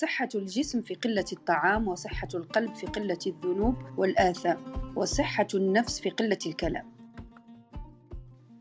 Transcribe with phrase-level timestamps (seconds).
[0.00, 4.58] صحة الجسم في قلة الطعام وصحة القلب في قلة الذنوب والآثام
[4.96, 6.92] وصحة النفس في قلة الكلام.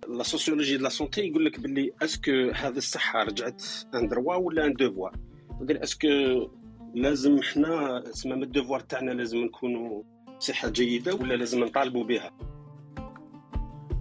[0.10, 3.64] la sociologie la santé يقول لك باللي est-ce que هذه الصحه رجعت
[3.96, 5.16] un droit ولا un devoir
[5.68, 6.08] قال est-ce que
[6.96, 10.04] لازم حنا تسمى ال devoir تاعنا لازم نكونوا
[10.40, 12.32] صحه جيده ولا لازم نطالبوا بها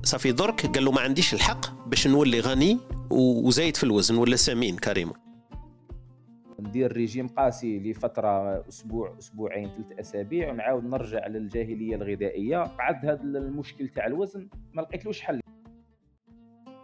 [0.02, 2.78] صافي درك قال له ما عنديش الحق باش نولي غني
[3.10, 5.23] وزايد في الوزن ولا سمين كريم.
[6.64, 12.76] ندير ريجيم قاسي لفترة أسبوع أسبوعين ثلاث أسابيع ونعاود نرجع للجاهلية الغذائية.
[12.78, 15.40] بعد هذا المشكل تاع الوزن ما لقيتلوش حل.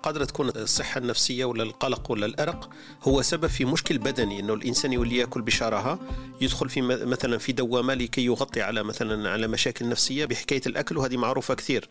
[0.02, 2.70] قادرة تكون الصحة النفسية ولا القلق ولا الأرق
[3.02, 5.98] هو سبب في مشكل بدني أنه الإنسان يولي يأكل بشراهة
[6.40, 11.16] يدخل في مثلا في دوامة لكي يغطي على مثلا على مشاكل نفسية بحكاية الأكل وهذه
[11.16, 11.88] معروفة كثير.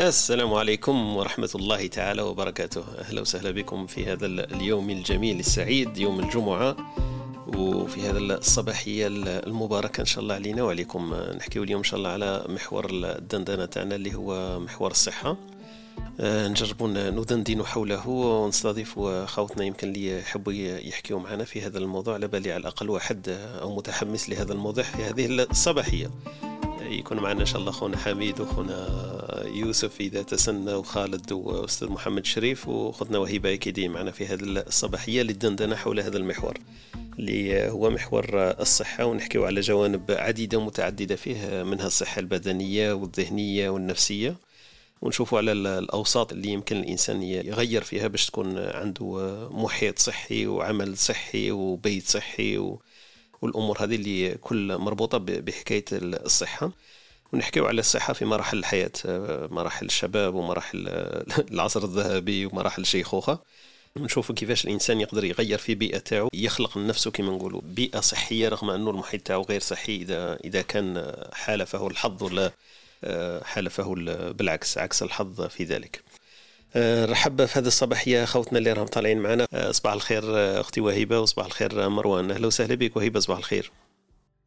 [0.00, 2.84] السلام عليكم ورحمة الله تعالى وبركاته.
[2.98, 6.76] أهلا وسهلا بكم في هذا اليوم الجميل السعيد يوم الجمعة.
[7.46, 10.62] وفي هذا الصباحية المباركة إن شاء الله علينا.
[10.62, 15.36] وعليكم نحكي اليوم إن شاء الله على محور الدندنة تاعنا اللي هو محور الصحة.
[16.20, 22.28] آه، نجربوا ندندن حوله ونستضيف خوتنا يمكن اللي يحبوا يحكيوا معنا في هذا الموضوع على
[22.28, 23.28] بالي على الأقل واحد
[23.62, 26.10] أو متحمس لهذا الموضوع في هذه الصباحية.
[26.90, 28.88] يكون معنا إن شاء الله خونا حميد وخونا
[29.46, 35.76] يوسف إذا تسنى وخالد وأستاذ محمد شريف وخذنا وهبه أكيدي معنا في هذه الصباحية للدندنة
[35.76, 36.58] حول هذا المحور
[37.18, 44.36] اللي هو محور الصحة ونحكيو على جوانب عديدة متعددة فيه منها الصحة البدنية والذهنية والنفسية
[45.02, 51.50] ونشوفوا على الأوساط اللي يمكن الإنسان يغير فيها باش تكون عنده محيط صحي وعمل صحي
[51.50, 52.80] وبيت صحي و
[53.42, 56.72] والأمور هذه اللي كل مربوطة بحكاية الصحة.
[57.32, 58.92] ونحكيو على الصحة في مراحل الحياة
[59.50, 60.88] مراحل الشباب ومراحل
[61.52, 63.38] العصر الذهبي ومراحل الشيخوخة
[63.96, 68.70] نشوف كيفاش الإنسان يقدر يغير في بيئة تاعو يخلق لنفسه كما نقولوا بيئة صحية رغم
[68.70, 69.96] أنه المحيط تاعو غير صحي.
[69.96, 72.52] إذا إذا كان حالفه الحظ ولا
[73.42, 73.94] حالفه
[74.32, 76.02] بالعكس عكس الحظ في ذلك.
[76.76, 79.46] نرحب في هذه الصباحيه خوتنا اللي راهم طالعين معنا.
[79.52, 82.30] آه، صباح الخير آه، أختي وهبه وصباح الخير مروان.
[82.30, 83.72] أهلا وسهلا بك وهبه صباح الخير.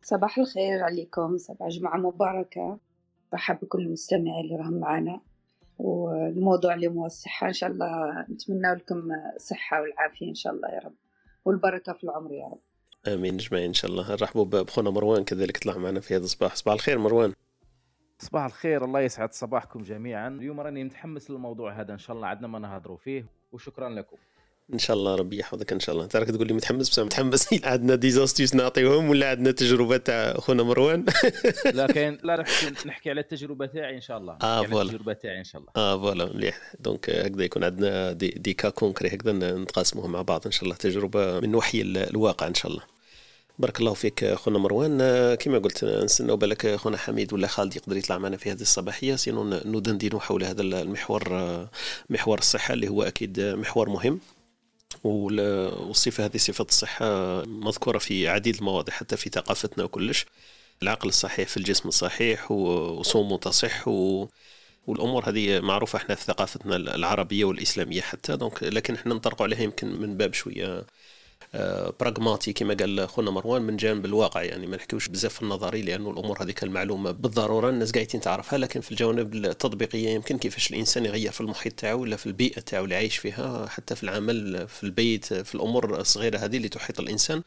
[0.03, 1.37] صباح الخير عليكم.
[1.37, 2.77] صباح جمعة مباركة.
[3.33, 5.21] رحب بكل المستمعين اللي راهم معنا.
[5.79, 9.01] والموضوع اللي هو الصحة إن شاء الله نتمنى لكم
[9.35, 10.93] الصحة والعافية إن شاء الله يا رب.
[11.45, 12.59] والبركة في العمر يا رب.
[13.13, 14.11] آمين أجمعين إن شاء الله.
[14.11, 16.55] نرحبوا بخونا مروان كذلك طلع معنا في هذا الصباح.
[16.55, 17.33] صباح الخير مروان.
[18.23, 20.27] صباح الخير الله يسعد صباحكم جميعا.
[20.27, 23.25] اليوم راني متحمس للموضوع هذا إن شاء الله عندنا ما نهضروا فيه.
[23.51, 24.17] وشكرا لكم.
[24.73, 26.03] إن شاء الله ربي يحفظك إن شاء الله.
[26.03, 27.53] انت راك تقول لي متحمس بس متحمس.
[27.63, 31.05] عندنا ديزاستيوس نعطيهم ولا عندنا تجربة تاع خونا مروان؟
[31.73, 32.47] لا كاين لا راح
[32.85, 34.37] نحكي على التجربة تاعي إن شاء الله.
[34.43, 34.89] آه voilà.
[34.89, 35.71] التجربة تاعي إن شاء الله.
[35.75, 36.73] آه voilà مليح.
[36.79, 40.75] donc هكذا يكون عندنا des, des cas concrets هكذا نتقاسموها مع بعض إن شاء الله.
[40.75, 42.92] تجربة من وحي الواقع إن شاء الله.
[43.59, 44.97] بارك الله فيك خونا مروان.
[45.35, 49.15] كما قلت نستناو بالك خونا حميد ولا خالد يقدر يطلع معنا في هذه الصباحية.
[49.15, 51.23] sinon ندندن حول هذا المحور
[52.09, 54.19] محور الصحة اللي هو أكيد محور مهم.
[55.03, 57.05] والصفه هذه صفة الصحة
[57.45, 60.25] مذكورة في عديد المواضيع حتى في ثقافتنا وكلش
[60.83, 64.27] العقل الصحيح في الجسم الصحيح وصوم تصح و
[64.87, 68.35] والأمور هذه معروفة إحنا في ثقافتنا العربية والإسلامية حتى.
[68.37, 70.85] دونك لكن إحنا نطرقوا عليها يمكن من باب شوية
[71.99, 76.09] براغماتي كما قال خونا مروان من جانب الواقع يعني ما نحكيوش بزاف في النظري لأنه
[76.09, 81.31] الأمور هذيك المعلومة بالضرورة الناس قاعدين تعرفها لكن في الجوانب التطبيقية يمكن كيفاش الإنسان يغير
[81.31, 85.33] في المحيط تاعو ولا في البيئة تاعو اللي عايش فيها حتى في العمل في البيت
[85.33, 87.43] في الأمور الصغيرة هذه اللي تحيط الإنسان.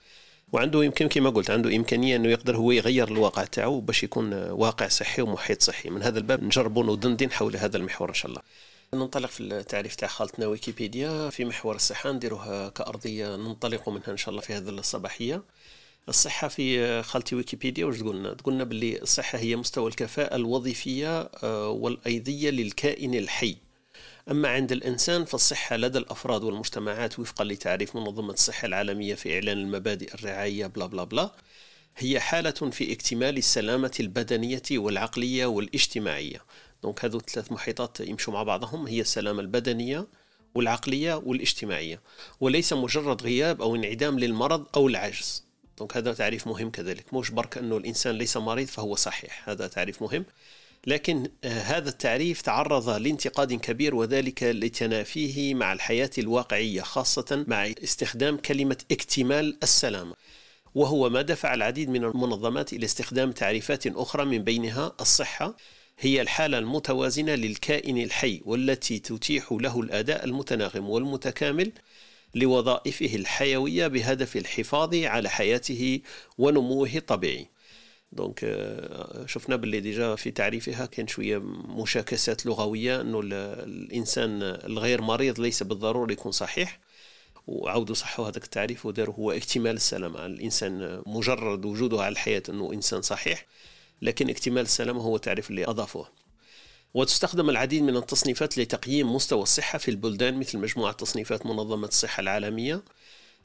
[0.52, 4.88] وعنده يمكن كما قلت عنده إمكانية إنه يقدر هو يغير الواقع تاعو باش يكون واقع
[4.88, 5.90] صحي ومحيط صحي.
[5.90, 8.42] من هذا الباب نجربوا ندندن حول هذا المحور إن شاء الله.
[8.94, 11.30] ننطلق في التعريف تاع خالتنا ويكيبيديا.
[11.30, 15.42] في محور الصحة نديروها كأرضية ننطلق منها إن شاء الله في هذه الصباحية.
[16.08, 22.50] الصحة في خالتي ويكيبيديا واش تقولنا؟ تقولنا باللي الصحة هي مستوى الكفاءة الوظيفية آه، والأيضية
[22.50, 23.56] للكائن الحي.
[24.30, 30.14] أما عند الإنسان فالصحة لدى الأفراد والمجتمعات وفقا لتعريف منظمة الصحة العالمية في إعلان المبادئ
[30.14, 31.32] الرعاية بلا بلا بلا
[31.98, 36.42] هي حالة في اكتمال السلامة البدنية والعقلية والاجتماعية.
[36.82, 40.06] donc هذو ثلاث محيطات يمشوا مع بعضهم هي السلامة البدنية
[40.54, 42.00] والعقلية والاجتماعية.
[42.40, 45.44] وليس مجرد غياب أو انعدام للمرض أو العجز
[45.78, 47.14] donc هذا تعريف مهم كذلك.
[47.14, 49.48] مش برك أنه الإنسان ليس مريض فهو صحيح.
[49.48, 50.24] هذا تعريف مهم.
[50.86, 58.36] لكن آه، هذا التعريف تعرض لانتقاد كبير وذلك لتنافيه مع الحياة الواقعية خاصة مع استخدام
[58.36, 60.14] كلمة اكتمال السلامة.
[60.74, 65.56] وهو ما دفع العديد من المنظمات إلى استخدام تعريفات أخرى من بينها الصحة.
[65.98, 71.72] هي الحالة المتوازنة للكائن الحي والتي تتيح له الأداء المتناغم والمتكامل
[72.34, 76.00] لوظائفه الحيوية بهدف الحفاظ على حياته
[76.38, 77.46] ونموه الطبيعي.
[78.12, 78.40] donc
[79.26, 81.38] شفنا باللي déjà في تعريفها كان شوية
[81.68, 86.80] مشاكسات لغوية إنه الإنسان الغير مريض ليس بالضروره يكون صحيح.
[87.46, 90.26] وعودوا صحوا هذاك التعريف وداروا هو اكتمال السلامة.
[90.26, 93.46] الإنسان مجرد وجوده على الحياة إنه إنسان صحيح.
[94.02, 96.08] لكن اكتمال السلامه هو التعريف اللي أضافوه.
[96.94, 102.82] وتستخدم العديد من التصنيفات لتقييم مستوى الصحة في البلدان مثل مجموعة تصنيفات منظمة الصحة العالمية.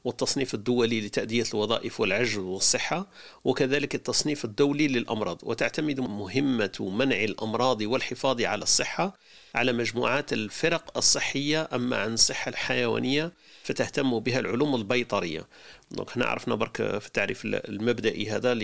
[0.04, 3.06] والتصنيف الدولي لتأدية الوظائف والعجز والصحة
[3.44, 5.38] وكذلك التصنيف الدولي للأمراض.
[5.42, 9.18] وتعتمد مهمة منع الأمراض والحفاظ على الصحة
[9.54, 13.32] على مجموعات الفرق الصحية أما عن الصحة الحيوانية
[13.62, 15.46] فتهتم بها العلوم البيطرية.
[15.90, 18.54] دونك هنا عرفنا برك في التعريف المبدئي هذا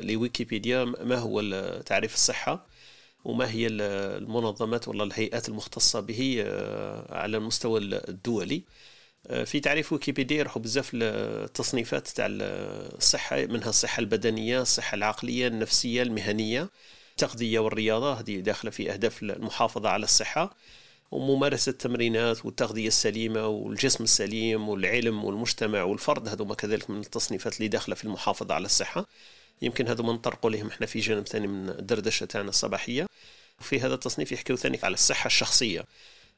[0.00, 1.40] لويكيبيديا ما هو
[1.86, 2.66] تعريف الصحة
[3.24, 8.62] وما هي المنظمات ولا الهيئات المختصة به آه، على المستوى الدولي.
[9.44, 16.68] في تعريف ويكيبيديا يروحوا بزاف التصنيفات تاع الصحة منها الصحة البدنية الصحة العقلية النفسية المهنية
[17.10, 20.56] التغذية والرياضة هذه داخلة في أهداف المحافظة على الصحة
[21.10, 27.94] وممارسة التمرينات والتغذية السليمة والجسم السليم والعلم والمجتمع والفرد هذوما كذلك من التصنيفات اللي داخلة
[27.94, 29.06] في المحافظة على الصحة.
[29.62, 33.06] يمكن هذا ما نطرقوا لهم إحنا في جانب ثاني من الدردشة تاعنا الصباحية.
[33.60, 35.80] وفي هذا التصنيف يحكيو ثاني على الصحة الشخصية.
[35.80, 35.86] آه،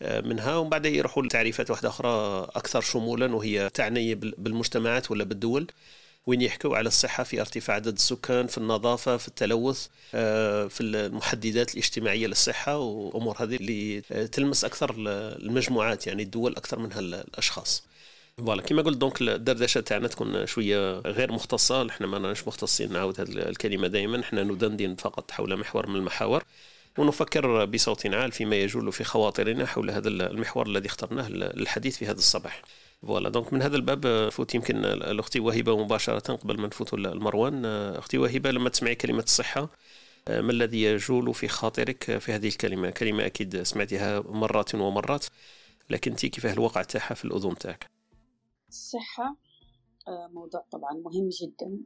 [0.03, 5.67] منها ومن بعد يروحوا لتعريفات واحدة أخرى أكثر شمولا وهي تعني بالمجتمعات ولا بالدول
[6.27, 11.75] وين يحكوا على الصحة في ارتفاع عدد السكان في النظافة في التلوث آه، في المحددات
[11.75, 14.01] الاجتماعية للصحة وأمور هذه اللي
[14.33, 17.85] تلمس أكثر المجموعات يعني الدول أكثر منها الأشخاص.
[18.39, 23.21] voilà كما قلت donc الدردشة تاعنا تكون شوية غير مختصة إحنا ما راناش مختصين نعاود
[23.21, 26.45] هذه الكلمة دائما إحنا ندندن فقط حول محور من المحاور.
[26.99, 32.19] ونفكر بصوت عال فيما يجول في خواطرنا حول هذا المحور الذي اخترناه للحديث في هذا
[32.19, 32.63] الصباح.
[33.03, 33.29] voilà.
[33.29, 37.65] donc من هذا الباب فوت يمكن الاختي وهبه مباشرة قبل ما نفوتوا المروان.
[37.67, 39.71] أختي وهبه لما تسمعي كلمة الصحة
[40.29, 45.27] ما الذي يجول في خاطرك في هذه الكلمة؟ كلمة أكيد سمعتها مرات ومرات
[45.91, 47.91] لكن انت كيفاه الوقع تاعها في الأذن تاعك.
[48.69, 49.37] الصحة
[50.09, 51.79] آه، موضوع طبعا مهم جدا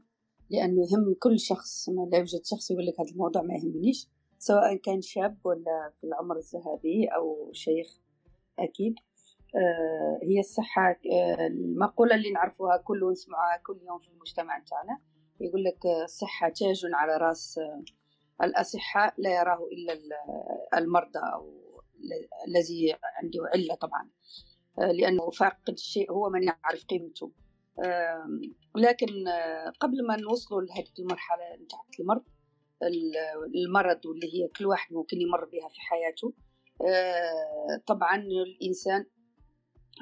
[0.50, 4.06] لأنه يهم كل شخص ما لا يوجد شخص يقول لك هذا الموضوع ما يهمنيش.
[4.46, 7.86] سواء كان شاب ولا في العمر الذهبي أو شيخ
[8.58, 8.94] أكيد.
[9.54, 15.00] آه، هي الصحة آه، المقولة اللي نعرفوها كل ونسمعها كل يوم في المجتمع تاعنا
[15.40, 17.60] يقول لك الصحة تاج على رأس
[18.42, 20.00] الأصحاء لا يراه إلا
[20.78, 21.64] المرضى أو
[22.48, 24.10] الذي عنده علة طبعا.
[24.78, 27.32] آه، لأنه فاقد الشيء هو من يعرف قيمته.
[28.76, 32.22] لكن آه، قبل ما نوصلوا لهذه المرحلة نتاع المرض
[33.54, 36.32] المرض واللي هي كل واحد ممكن يمر بها في حياته.
[36.82, 39.06] آه، طبعا الإنسان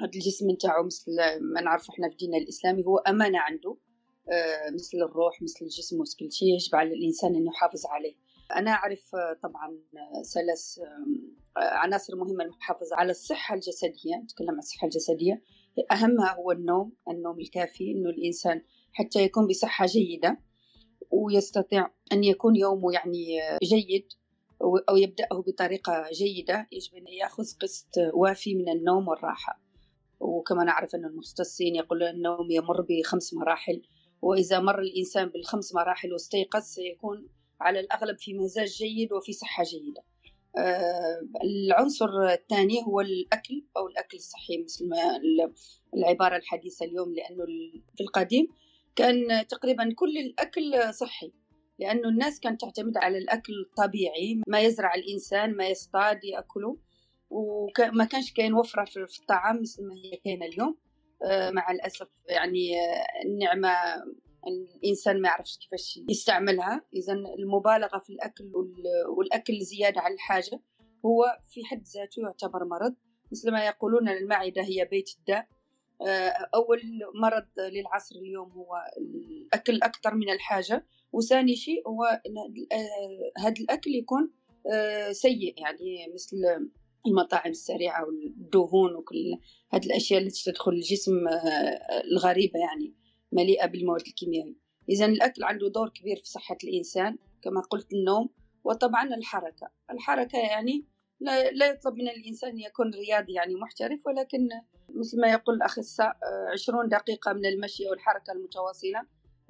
[0.01, 3.77] هذا الجسم نتاعو مثل ما نعرف إحنا في ديننا الإسلامي هو أمانة عنده.
[4.73, 8.15] مثل الروح مثل الجسم مثل شيء يجب على الإنسان أن يحافظ عليه.
[8.55, 9.11] أنا أعرف
[9.43, 9.79] طبعا
[10.33, 10.79] ثلاث
[11.57, 12.95] عناصر مهمة للمحافظة.
[12.95, 15.41] على الصحة الجسدية نتكلم عن الصحة الجسدية
[15.91, 18.61] أهمها هو النوم النوم الكافي أنه الإنسان
[18.93, 20.39] حتى يكون بصحة جيدة.
[21.13, 24.07] ويستطيع أن يكون يومه يعني جيد
[24.89, 29.61] أو يبدأه بطريقة جيدة يجب أن يأخذ قسط وافي من النوم والراحة.
[30.19, 33.81] وكما نعرف أن المختصين يقولون النوم يمر بخمس مراحل
[34.21, 37.27] وإذا مر الإنسان بالخمس مراحل واستيقظ سيكون
[37.61, 40.03] على الأغلب في مزاج جيد وفي صحة جيدة.
[40.57, 44.97] آه، العنصر الثاني هو الأكل أو الأكل الصحي مثل ما
[45.93, 47.45] العبارة الحديثة اليوم لأنه
[47.95, 48.47] في القديم
[48.95, 51.33] كان تقريبا كل الأكل صحي
[51.79, 56.77] لأنه الناس كانت تعتمد على الأكل الطبيعي ما يزرع الإنسان ما يصطاد يأكله
[57.29, 60.77] وما كانش كاين وفرة في الطعام مثل ما هي كاينة اليوم.
[61.25, 63.69] آه، مع الأسف يعني آه، النعمة
[64.47, 66.81] الإنسان ما يعرفش كيفاش يستعملها.
[66.93, 68.51] اذا المبالغة في الأكل
[69.17, 70.59] والأكل زيادة على الحاجة
[71.05, 72.95] هو في حد ذاته يعتبر مرض.
[73.31, 75.47] مثل ما يقولون المعدة هي بيت الداء.
[76.55, 76.81] أول
[77.21, 84.31] مرض للعصر اليوم هو الأكل أكثر من الحاجة وثاني شيء هو آه، هذا الأكل يكون
[84.73, 86.37] آه، سيء يعني مثل
[87.07, 89.37] المطاعم السريعة والدهون وكل
[89.73, 91.27] هذه الأشياء التي تدخل الجسم
[92.11, 92.93] الغريبة يعني
[93.31, 94.55] مليئة بالمواد الكيميائية.
[94.89, 98.29] إذا الأكل عنده دور كبير في صحة الإنسان كما قلت النوم
[98.63, 99.71] وطبعا الحركة.
[99.91, 100.85] الحركة يعني
[101.23, 104.49] لا, لا يطلب من الإنسان يكون رياضي يعني محترف ولكن
[104.89, 106.11] مثل ما يقول الأخصائي
[106.53, 108.99] عشرون دقيقة من المشي أو الحركة المتواصلة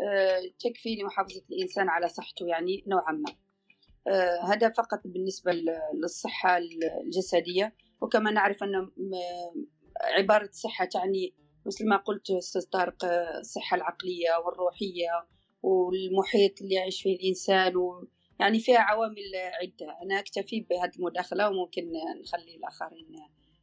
[0.02, 3.36] آه، تكفي لمحافظة الإنسان على صحته يعني نوعا ما.
[4.08, 5.52] آه، هذا فقط بالنسبة
[5.94, 6.58] للصحة
[7.04, 7.76] الجسدية.
[8.02, 8.90] وكما نعرف أن
[10.02, 11.34] عبارة صحة تعني
[11.66, 13.06] مثل ما قلت أستاذ طارق
[13.40, 15.28] الصحة العقلية والروحية
[15.64, 17.74] والمحيط اللي يعيش فيه الإنسان
[18.44, 19.32] يعني فيها عوامل
[19.62, 19.98] عدة.
[20.04, 21.92] أنا أكتفي بهذه المداخلة وممكن
[22.24, 23.16] نخلي الآخرين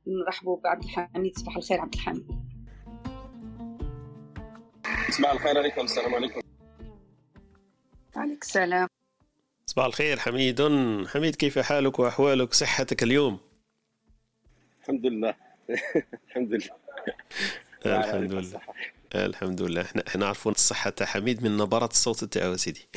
[0.07, 1.39] نرحبوا بعبد الحميد.
[1.39, 2.27] صباح الخير عبد الحميد.
[5.11, 5.81] صباح الخير عليكم.
[5.81, 6.41] السلام عليكم.
[8.17, 8.89] عليك السلام.
[9.67, 10.63] صباح الخير حميد.
[11.07, 13.39] حميد كيف حالك وأحوالك؟ صحتك اليوم؟
[14.81, 15.35] الحمد لله.
[16.29, 16.77] الحمد لله.
[17.87, 18.61] الحمد لله.
[19.15, 19.83] الحمد لله.
[19.83, 22.89] إحنا إحنا عارفون الصحة تاع حميد من نبرة الصوت تاعو سيدي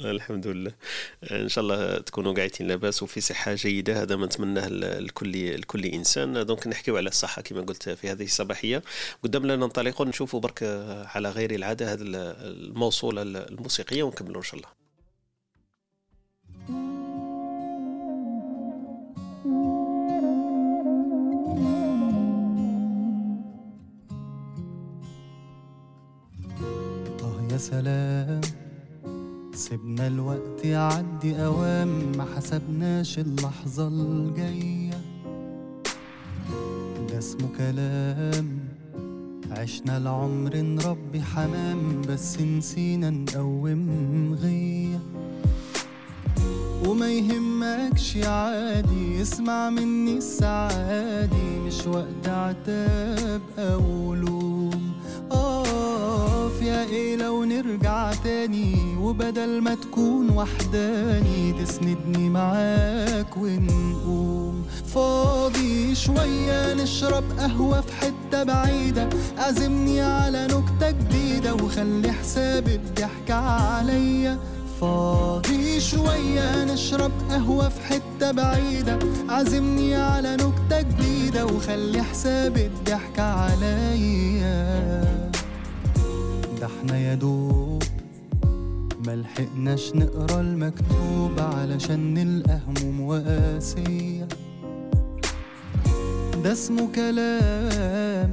[0.00, 0.72] الحمد لله.
[1.30, 4.02] إن شاء الله تكونوا قاعدين لاباس وفي صحة جيدة.
[4.02, 6.46] هذا ما نتمناه لكل لكل إنسان.
[6.46, 8.82] دونك نحكيو على الصحة كما قلت في هذه الصباحية.
[9.22, 10.62] قدام لنا ننطلق نشوفوا برك
[11.14, 14.68] على غير العادة هذه الموصوله الموسيقية ونكملوا إن شاء الله.
[27.52, 28.63] يا سلام.
[29.54, 35.00] سيبنا الوقت يعدي أوام ما حسبناش اللحظة الجاية.
[37.08, 38.58] ده اسمه كلام.
[39.50, 44.98] عشنا العمر نربي حمام بس نسينا نقوم غية.
[46.86, 54.14] وما يهمكش عادي اسمع مني السعادي مش وقت عتاب أو
[57.54, 64.64] نرجع تاني وبدل ما تكون وحداني تسندني معاك ونقوم.
[64.94, 69.08] فاضي شوية نشرب قهوة في حتة بعيدة.
[69.38, 74.38] عزمني على نكتة جديدة وخلي حساب الضحكة عليا.
[74.80, 78.98] فاضي شوية نشرب قهوة في حتة بعيدة.
[79.28, 85.13] عزمني على نكتة جديدة وخلي حساب الضحكة عليا.
[86.64, 87.82] ده إحنا يا دوب.
[89.06, 94.28] ملحقناش نقرأ المكتوب علشان نلقى هموم وقاسية
[96.44, 98.30] ده اسمه كلام.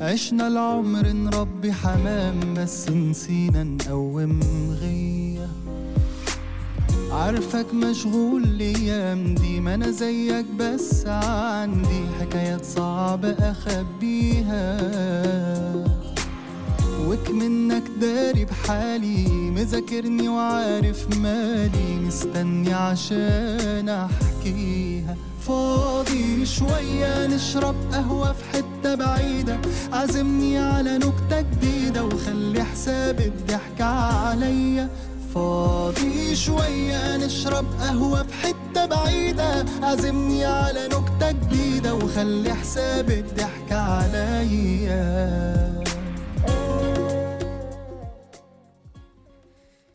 [0.00, 4.40] عشنا العمر نربي حمام بس نسينا نقوم
[4.80, 5.48] غيه
[7.12, 14.78] عارفك مشغول الأيام دي ما أنا زيك بس عندي حكايات صعبة أخبيها.
[17.08, 25.16] وك منك داري بحالي مذاكرني وعارف مالي مستني عشان أحكيها.
[25.46, 29.58] فاضي شوية نشرب قهوة في حتة بعيدة
[29.92, 34.88] عزمني على نكتة جديدة وخلي حساب الضحكة عليا.
[35.34, 44.98] فاضي شوية نشرب قهوة في حتة بعيدة عزمني على نكتة جديدة وخلي حساب الضحكة عليا.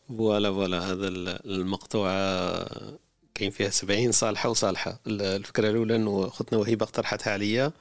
[0.08, 1.08] voilà voilà هذا
[1.44, 2.10] المقطوع
[3.34, 5.00] كاين فيها سبعين صالحة وصالحة.
[5.06, 7.72] الفكرة الأولى أنه أختنا وهيبة اقترحتها عليا.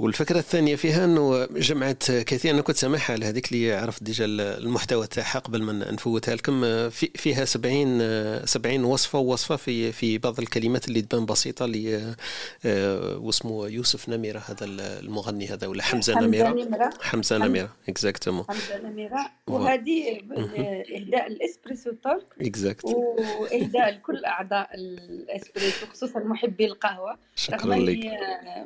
[0.00, 5.06] والفكرة الثانية فيها أنه جمعت كثير أنا كنت سامعها على هذيك اللي عرفت déjà المحتوى
[5.06, 6.60] تاعها قبل ما نفوتها لكم.
[6.90, 12.14] في فيها 70 70 وصفة ووصفة في في بعض الكلمات اللي تبان بسيطة اللي
[13.16, 14.64] واسمه يوسف نميرة هذا
[15.00, 16.48] المغني هذا ولا حمزة, حمزة نميرة.
[16.48, 16.90] نمرة.
[17.00, 19.30] حمزة نميرة exactement حمزة نميرة.
[19.46, 20.20] وهذه
[20.96, 22.84] إهداء ال Espresso Talk exact
[23.40, 27.18] وإهداء لكل أعضاء الإسبريسو خصوصا محبي القهوة.
[27.36, 27.98] شكرا لك.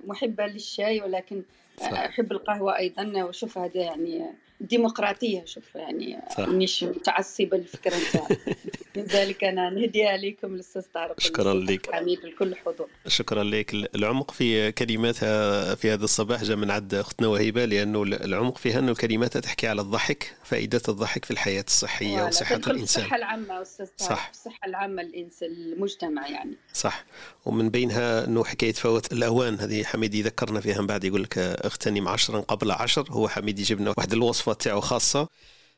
[0.07, 1.43] محبة للشاي ولكن
[1.77, 1.93] صح.
[1.93, 6.19] أحب القهوة أيضا وشوف هذا يعني ديمقراطية شوف يعني.
[6.39, 8.39] مانيش متعصبة للفكرة نتاعي
[8.97, 11.95] لذلك أنا نهديها لكم الأستاذ طارق شكراً لك.
[11.95, 13.75] حميد الكل الحضور شكرا لك.
[13.75, 18.95] العمق في كلماتها في هذا الصباح جاء من عند أختنا وهبه لأنه العمق فيها انه
[18.95, 23.03] كلماتها تحكي على الضحك فائدة الضحك في الحياة الصحية وصحة الإنسان.
[23.03, 24.31] الصحة العامة أستاذ طارق صح.
[24.31, 26.57] الصحة العامة الإنسان المجتمع يعني.
[26.73, 27.05] صح.
[27.47, 32.09] ومن بينها انه حكاية فوات الأوان هذه حميد يذكرنا فيها من بعد يقول لك اغتنم
[32.09, 34.13] عشرا قبل عشر هو حميد يجيب لنا واحد
[34.45, 35.29] الوصفة تاعو خاصة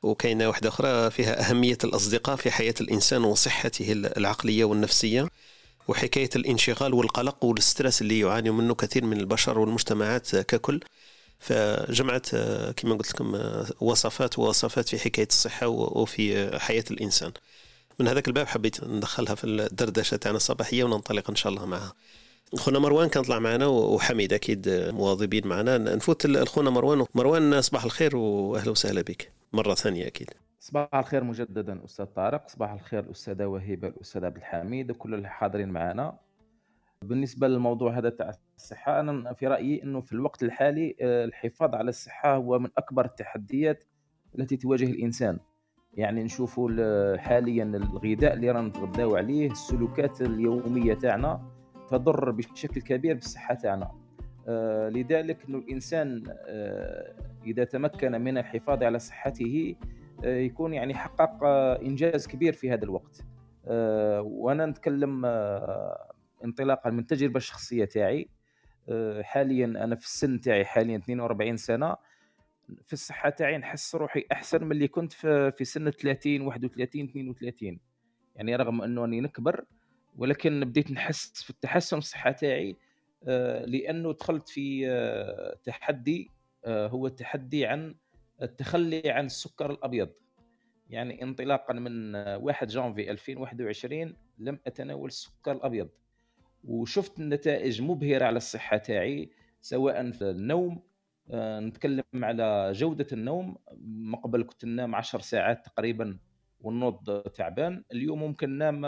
[0.02, 5.28] وكاينة واحدة أخرى فيها أهمية الأصدقاء في حياة الإنسان وصحته العقلية والنفسية
[5.88, 10.80] وحكاية الانشغال والقلق والستريس اللي يعاني منه كثير من البشر والمجتمعات ككل.
[11.40, 17.32] فجمعت آه، كما قلت لكم آه، وصفات ووصفات في حكاية الصحة وفي آه، حياة الإنسان.
[17.98, 21.94] من هذاك الباب حبيت ندخلها في الدردشة تاعنا الصباحية وننطلق إن شاء الله معها.
[22.54, 25.78] خونا مروان كان طلع معنا وحميد أكيد مواظبين معنا.
[25.78, 29.32] نفوت لخونا مروان مروان صباح الخير وأهلا وسهلا بك.
[29.52, 30.30] مرة ثانية أكيد.
[30.60, 32.48] صباح الخير مجددا أستاذ طارق.
[32.48, 36.18] صباح الخير الأستاذة وهبه الاستاذ عبد الحميد وكل الحاضرين معنا.
[37.02, 41.88] بالنسبة للموضوع هذا تاع الصحة أنا في رأيي إنه في الوقت الحالي آه، الحفاظ على
[41.88, 43.84] الصحة هو من أكبر التحديات
[44.38, 45.38] التي تواجه الإنسان.
[45.94, 51.55] يعني نشوفوا حاليا الغذاء اللي رانا نتغداو عليه السلوكات اليومية تاعنا
[51.90, 53.90] تضر بشكل كبير بالصحه تاعنا.
[54.48, 57.14] آه، لذلك إنه الإنسان آه،
[57.46, 59.76] إذا تمكن من الحفاظ على صحته
[60.22, 61.44] يكون يعني حقق
[61.82, 63.24] إنجاز كبير في هذا الوقت.
[64.20, 65.26] وأنا نتكلم
[66.44, 68.28] انطلاقا من التجربه الشخصيه تاعي.
[68.88, 71.96] آه، حاليا أنا في السن تاعي حاليا 42 سنة.
[72.86, 77.80] في الصحة تاعي نحس روحي أحسن من اللي كنت في في سن 30 31 32
[78.36, 79.64] يعني رغم انه اني نكبر
[80.16, 82.76] ولكن بديت نحس في التحسن الصحه تاعي
[83.24, 86.30] آه، لأنه دخلت في آه، تحدي
[86.66, 87.94] هو التحدي عن
[88.42, 90.08] التخلي عن السكر الأبيض.
[90.90, 95.88] يعني انطلاقا من 1 جانفي 2021 لم أتناول السكر الأبيض.
[96.64, 99.30] وشفت النتائج مبهرة على الصحة تاعي
[99.60, 100.82] سواء في النوم
[101.30, 103.56] آه، نتكلم على جودة النوم.
[103.82, 106.18] ما قبل كنت ننام 10 ساعات تقريبا
[106.66, 108.84] والنوض تعبان اليوم ممكن ننام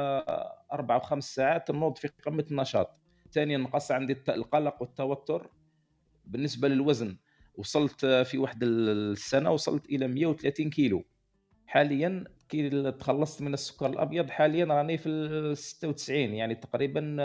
[0.73, 2.99] أربع أو خمس ساعات النوض في قمة النشاط.
[3.33, 5.51] ثانيا نقص عندي القلق والتوتر.
[6.27, 7.17] بالنسبة للوزن
[7.55, 11.05] وصلت في واحد السنة وصلت إلى 130 كيلو.
[11.67, 17.17] حاليا كي تخلصت من السكر الأبيض حاليا راني في 96 يعني تقريبا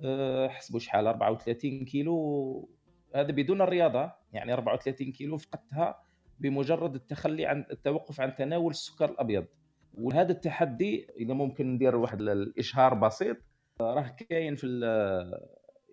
[0.00, 2.68] آه، حسبوا شحال 34 كيلو.
[3.14, 6.02] هذا بدون الرياضة يعني 34 كيلو فقدتها
[6.40, 9.46] بمجرد التخلي عن التوقف عن تناول السكر الأبيض.
[9.98, 13.36] وهذا التحدي إذا ممكن ندير واحد الإشهار بسيط
[13.80, 14.66] راه كاين في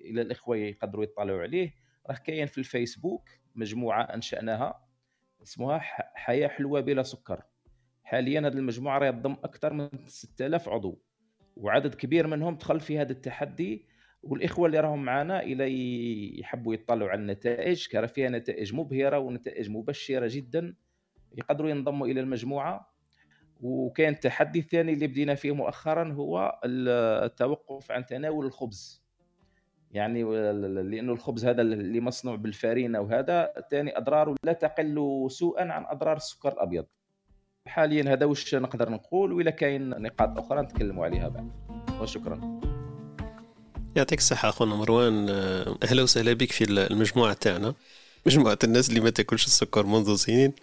[0.01, 1.73] إلى الإخوة يقدروا يطلعوا عليه
[2.09, 4.85] راه كاين في الفيسبوك مجموعة أنشأناها
[5.43, 5.79] اسمها
[6.15, 7.41] حياة حلوة بلا سكر.
[8.03, 11.01] حاليا هذه المجموعة راه تضم أكثر من 6000 عضو
[11.55, 13.85] وعدد كبير منهم دخل في هذا التحدي
[14.23, 20.27] والإخوة اللي راهم معنا إلى يحبوا يطلعوا على النتائج كان فيها نتائج مبهرة ونتائج مبشرة
[20.31, 20.75] جدا
[21.37, 22.94] يقدروا ينضموا إلى المجموعة.
[23.61, 29.05] وكان التحدي الثاني اللي بدينا فيه مؤخرا هو التوقف عن تناول الخبز.
[29.91, 30.23] يعني
[30.83, 36.53] لأنه الخبز هذا اللي مصنوع بالفارينه وهذا ثاني أضراره لا تقل سوءا عن أضرار السكر
[36.53, 36.85] الأبيض.
[37.67, 41.51] حاليا هذا وش نقدر نقول ولا كاين نقاط أخرى نتكلموا عليها بعد.
[42.01, 42.59] وشكرا.
[43.95, 45.29] يعطيك الصحة أخونا مروان.
[45.29, 47.73] آه، أهلا وسهلا بك في المجموعة تاعنا.
[48.25, 50.53] مجموعة الناس اللي ما تاكلش السكر منذ سنين.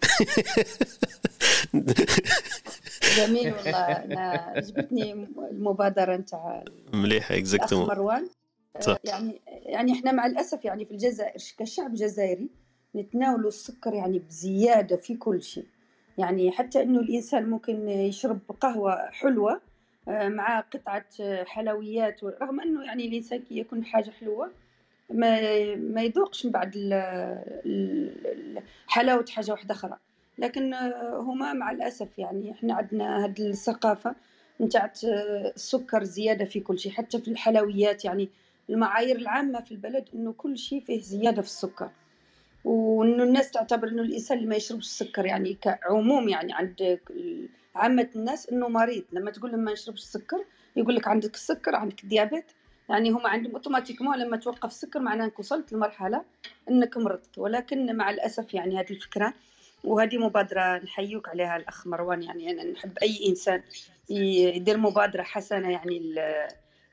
[3.17, 4.05] جميل والله.
[4.05, 4.21] أنا
[4.57, 5.13] عجبتني
[5.51, 8.29] المبادرة نتاع مليحة اكزاكتومون مروان.
[8.81, 8.99] صح.
[9.05, 12.49] يعني يعني إحنا مع الأسف يعني في الجزائر كشعب جزائري
[12.97, 15.67] نتناولوا السكر يعني بزيادة في كل شيء.
[16.19, 19.61] يعني حتى إنه الإنسان ممكن يشرب قهوة حلوة
[20.09, 21.05] آه، مع قطعة
[21.45, 24.51] حلويات رغم أنه يعني الإنسان كي يكون حاجة حلوة
[25.11, 25.41] ما
[25.77, 26.71] ما يذوقش من بعد
[28.87, 29.99] حلاوة حاجة واحدة أخرى.
[30.39, 34.15] لكن آه، هما مع الأسف يعني إحنا عندنا هذه الثقافة
[34.61, 38.29] نتاع السكر زيادة في كل شيء حتى في الحلويات يعني
[38.71, 41.91] المعايير العامة في البلد إنه كل شيء فيه زيادة في السكر.
[42.65, 46.99] وإنه الناس تعتبر إنه الإنسان اللي ما يشربش السكر يعني كعموم يعني عند
[47.75, 49.05] عامة الناس إنه مريض.
[49.13, 50.45] لما تقول لهم ما نشربش السكر
[50.77, 52.45] يقول لك عندك السكر عندك الديابيت
[52.89, 56.25] يعني هم عندهم اوتوماتيكمون لما توقف السكر معناه إنك وصلت لمرحلة
[56.71, 57.39] إنك مرضت.
[57.39, 59.35] ولكن مع الأسف يعني هذه الفكرة
[59.85, 63.63] وهذه مبادرة نحيوك عليها الأخ مروان يعني أنا نحب أي إنسان
[64.11, 66.15] يدير مبادرة حسنة يعني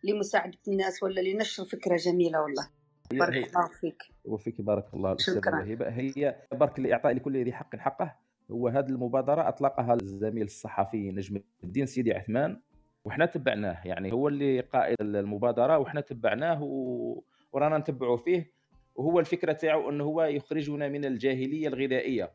[0.03, 2.69] لمساعدة الناس ولا لنشر فكرة جميلة والله.
[3.11, 4.03] بارك الله فيك.
[4.25, 5.63] وفيك بارك الله شكرا.
[5.89, 8.15] هي بارك الإعطاء لكل ذي حق حقه.
[8.51, 12.61] هو هذه المبادرة أطلقها الزميل الصحفي نجم الدين سيدي عثمان
[13.05, 13.87] وحنا تبعناه.
[13.87, 17.21] يعني هو اللي قائد المبادرة وحنا تبعناه و...
[17.51, 18.51] ورانا نتبعوا فيه.
[18.95, 22.31] وهو الفكرة تاعو إنه هو يخرجنا من الجاهلية الغذائية.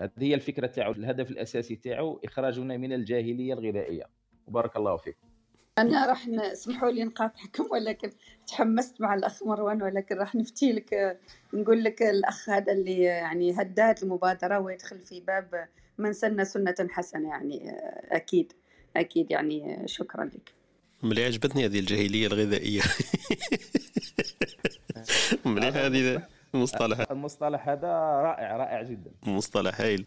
[0.00, 4.04] هذه هي الفكرة تاعو الهدف الأساسي تاعو إخراجنا من الجاهلية الغذائية.
[4.46, 5.16] وبارك الله فيك.
[5.78, 8.10] أنا راح اسمحوا لي نقاطعكم ولكن
[8.46, 11.18] تحمست مع الأخ مروان ولكن راح نفتي لك
[11.54, 17.28] نقول لك الأخ هذا اللي يعني هداد المبادرة ويدخل في باب من سن سنة حسنة
[17.28, 17.72] يعني
[18.10, 18.52] أكيد
[18.96, 20.52] أكيد يعني شكرا لك.
[21.02, 22.82] ملي عجبتني هذه الجاهلية الغذائية.
[25.44, 26.26] مليح هذه
[26.56, 27.10] المصطلح.
[27.10, 27.88] المصطلح هذا
[28.22, 29.10] رائع رائع جدا.
[29.22, 30.06] مصطلح هايل.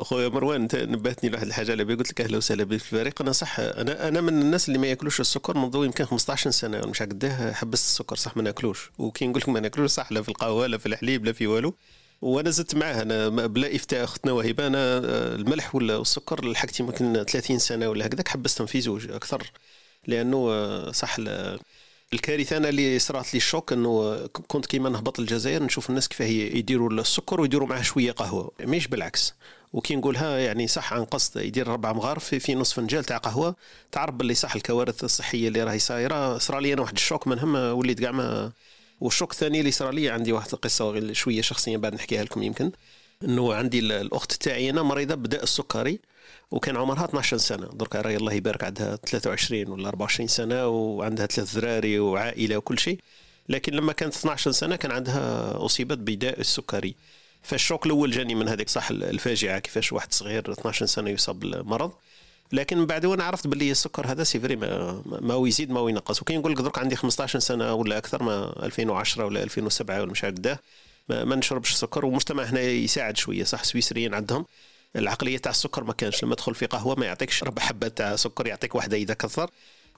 [0.00, 3.22] خويا مروان انت نبهتني لواحد الحاجة على قلت لك أهلا وسهلا بك في الفريق.
[3.22, 6.80] أنا صح أنا أنا من الناس اللي ما يأكلوش السكر منذ يمكن 15 سنة.
[6.80, 8.90] مش قداه حبست السكر صح؟ ما نأكلوش.
[8.98, 11.74] وكي نقول لك ما نأكلوش صح؟ لا في القهوة لا في الحليب لا في والو.
[12.22, 14.98] وأنا زدت معاه أنا بلا إفتاء اختنا وهبه أنا
[15.34, 19.50] الملح ولا السكر لحقت يمكن 30 سنة ولا هكذاك حبستهم في زوج أكثر.
[20.06, 21.16] لأنه صح
[22.12, 26.90] الكارثة أنا اللي صرات لي الشوك إنه كنت كيما نهبط الجزائر نشوف الناس كيفاه يديروا
[26.90, 29.34] السكر ويديروا معاه شوية قهوة مش بالعكس.
[29.72, 33.56] وكي نقولها يعني صح عن قصد يدير ربع مغارف في, في نص فنجان تاع قهوة
[33.92, 36.38] تعرف باللي صح الكوارث الصحية اللي راهي صايرة.
[36.38, 38.52] صرا لي أنا واحد الشوك منهم وليت كاع ما
[39.00, 42.72] والشوك الثاني اللي صرا لي عندي واحد القصة شوية شخصية بعد نحكيها لكم يمكن.
[43.24, 46.00] إنه عندي الأخت تاعي أنا مريضة بداء السكري.
[46.50, 47.66] وكان عمرها 12 سنة.
[47.66, 52.98] درك راهي الله يبارك عندها 23 ولا 24 سنة وعندها ثلاث ذراري وعائلة وكل شيء.
[53.48, 56.94] لكن لما كانت 12 سنة كان عندها اصيبت بداء السكري.
[57.42, 61.92] فال choc الأول جاني من هذيك صح الفاجعة كيفاش واحد صغير 12 سنة يصاب بالمرض.
[62.52, 66.22] لكن من بعد وأنا عرفت باللي السكر هذا c'est vrai ما, ما يزيد ما ينقص
[66.22, 70.24] وكي نقول لك درك عندي 15 سنة ولا أكثر ما 2010 ولا 2007 ولا مش
[70.24, 70.38] عارف
[71.08, 74.46] ما, ما نشربش السكر والمجتمع هنا يساعد شوية صح؟ سويسريين عندهم.
[74.96, 78.46] العقلية تاع السكر ما كانش لما تدخل في قهوة ما يعطيكش ربع حبة تاع سكر
[78.46, 79.50] يعطيك واحدة إذا كثر.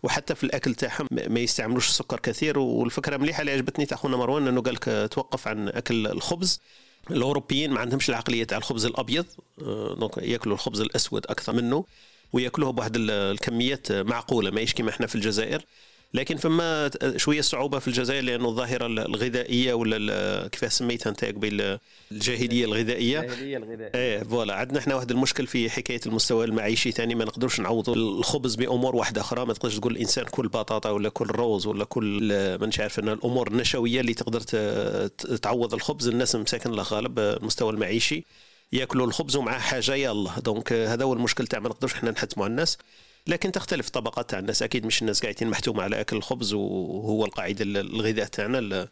[0.02, 2.58] وحتى في الأكل تاعهم ما يستعملوش السكر كثير.
[2.58, 6.60] والفكرة مليحة اللي عجبتني تاع خونا مروان إنه قال لك توقف عن أكل الخبز.
[7.10, 9.26] الأوروبيين ما عندهمش العقلية تاع الخبز الأبيض
[9.62, 11.84] آه، دونك يأكلوا الخبز الأسود أكثر منه
[12.32, 15.64] ويأكلوه بواحد الكميات معقولة ماهيش كيما إحنا في الجزائر.
[16.14, 21.78] لكن فما شوية صعوبة في الجزائر لأنه الظاهرة الغذائية ولا كيف سميتها أنت قبل
[22.12, 23.90] الجاهلية الغذائية؟ الجاهلية الغذائية.
[23.94, 24.54] إيه voilà.
[24.54, 29.20] عندنا إحنا واحد المشكل في حكاية المستوى المعيشي ثاني ما نقدرش نعوضوا الخبز بأمور واحدة
[29.20, 29.46] أخرى.
[29.46, 32.28] ما تقدرش تقول الإنسان كل بطاطا ولا كل روز ولا كل
[32.60, 34.40] ما عارف الأمور النشوية اللي تقدر
[35.42, 38.24] تعوض الخبز الناس مساكن الله غالب المستوى المعيشي.
[38.72, 40.30] يأكلوا الخبز ومعاه حاجة يلا.
[40.40, 42.78] donc هذا هو المشكل تاع ما نقدرش إحنا نحتموا على الناس.
[43.26, 44.62] لكن تختلف طبقات تاع الناس.
[44.62, 48.88] أكيد مش الناس قاعدين محتومه على أكل الخبز وهو القاعده الغذاء تاعنا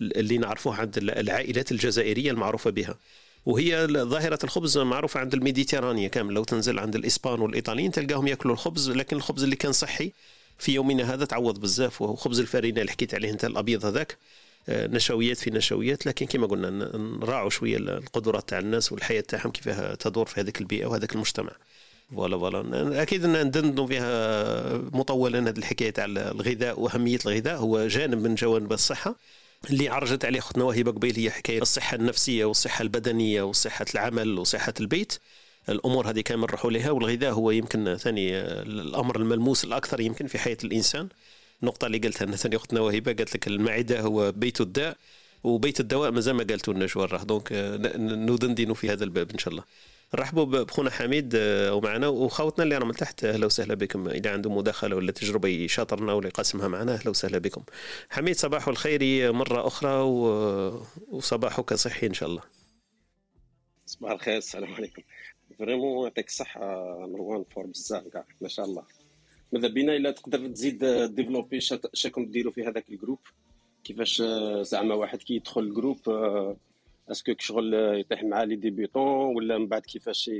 [0.00, 2.98] اللي نعرفوه عند العائلات الجزائرية المعروفة بها.
[3.46, 6.34] وهي ظاهرة الخبز معروفة عند الميديتيرانية كامل.
[6.34, 10.12] لو تنزل عند الإسبان والإيطاليين تلقاهم يأكلوا الخبز لكن الخبز اللي كان صحي
[10.58, 12.02] في يومنا هذا تعوض بزاف.
[12.02, 14.18] وهو خبز الفارينة اللي حكيت عليه أنت الأبيض هذاك
[14.68, 16.06] آه، نشويات في نشويات.
[16.06, 20.86] لكن كما قلنا نراعوا شوية القدرات تاع الناس والحياة تاعهم كيفاه تدور في هذيك البيئة
[20.86, 21.52] وهذاك المجتمع.
[22.16, 23.02] voilà voilà.
[23.02, 27.56] أكيد ندندنوا فيها مطولا هذه الحكاية تاع الغذاء وأهمية الغذاء.
[27.56, 29.16] هو جانب من جوانب الصحة
[29.70, 34.74] اللي عرجت عليه أختنا وهبه قبيل هي حكاية الصحة النفسية والصحة البدنية وصحة العمل وصحة
[34.80, 35.18] البيت.
[35.68, 40.56] الأمور هذه كامل نروحوا لها والغذاء هو يمكن ثاني الأمر الملموس الأكثر يمكن في حياة
[40.64, 41.08] الإنسان.
[41.62, 44.96] النقطة اللي قلتها أن ثاني أختنا وهبه قالت لك المعدة هو بيت الداء
[45.44, 47.52] وبيت الدواء مازال ما قالتوا لنا شو دونك
[47.96, 49.64] ندندن في هذا الباب إن شاء الله.
[50.14, 54.08] نرحبوا بخونا حميد آه، ومعنا وخوتنا اللي راهم تحت أهلا وسهلا بكم.
[54.08, 57.62] إذا عنده مداخلة ولا تجربة يشاطرنا ولا يقاسمها معنا أهلا وسهلا بكم.
[58.10, 60.00] حميد صباح الخير مرة أخرى
[61.08, 62.42] وصباحك صحي إن شاء الله.
[63.86, 65.02] صباح الخير السلام عليكم.
[65.58, 66.60] vraiment يعطيك الصحة
[67.06, 68.82] مروان fort بزاف كاع ما شاء الله.
[69.52, 71.60] ماذا بينا؟ إلا تقدر تزيد développer
[71.94, 73.18] شاكم ديروا في هذاك ال groupe
[73.84, 75.98] كيفاش آه، زعما واحد كي يدخل ال groupe
[77.10, 80.30] est-ce que شغل يطيح مع les débutants ولا من بعد كيفاش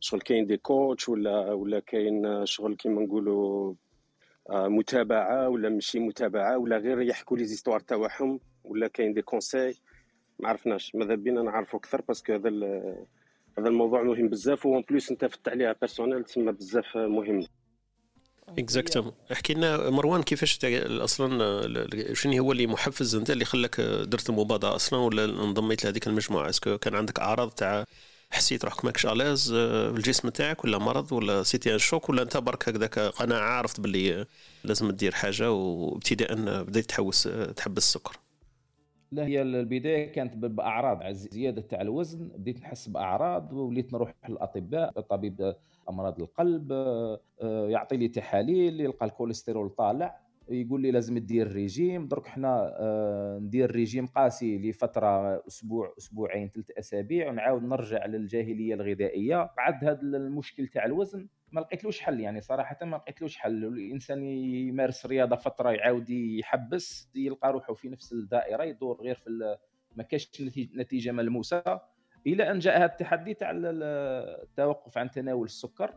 [0.00, 3.74] شغل كاين des coachs ولا ولا كاين شغل كيما نقولوا
[4.50, 9.74] متابعه ولا ماشي متابعه ولا غير يحكوا les histoires تاعهم ولا كاين des conseils
[10.38, 12.50] ما عرفناش ماذا بينا نعرفوا أكثر parce que هذا
[13.58, 17.46] هذا الموضوع مهم بزاف و en plus انت فتح عليها personnel تسمى بزاف مهم
[18.48, 24.74] exactement احكي لنا مروان كيفاش أصلا شنو هو اللي محفز أنت اللي خلاك درت المبادرة
[24.74, 27.84] أصلا ولا انضميت لهذيك المجموعة؟ est-ce que كان عندك أعراض تاع
[28.30, 32.22] حسيت روحك ماكش à l'aise آه، بالجسم تاعك ولا مرض ولا c'était un choc ولا
[32.22, 34.26] أنت برك هكذاك قناعة عرفت باللي
[34.64, 38.16] لازم تدير حاجة وابتداء بديت تحوس تحبس السكر.
[39.12, 45.54] لا هي البداية كانت بأعراض زيادة تاع الوزن بديت نحس بأعراض وليت نروح للأطباء الطبيب
[45.88, 47.20] أمراض القلب آه،
[47.68, 52.08] يعطي لي تحاليل يلقى الكوليسترول طالع يقول لي لازم دير ريجيم.
[52.08, 59.50] درك حنا آه، ندير ريجيم قاسي لفترة أسبوع أسبوعين ثلاث أسابيع ونعاود نرجع للجاهلية الغذائية.
[59.56, 62.20] بعد هذا المشكل تاع الوزن ما لقيتلوش حل.
[62.20, 63.64] يعني صراحة ما لقيتلوش حل.
[63.64, 69.56] الإنسان يمارس رياضة فترة يعاود يحبس يلقى روحه في نفس الدائرة يدور غير في
[69.96, 70.42] ما كاش
[70.76, 71.80] نتيجة ملموسة.
[72.26, 75.94] إلى أن جاء هذا التحدي تاع التوقف عن تناول السكر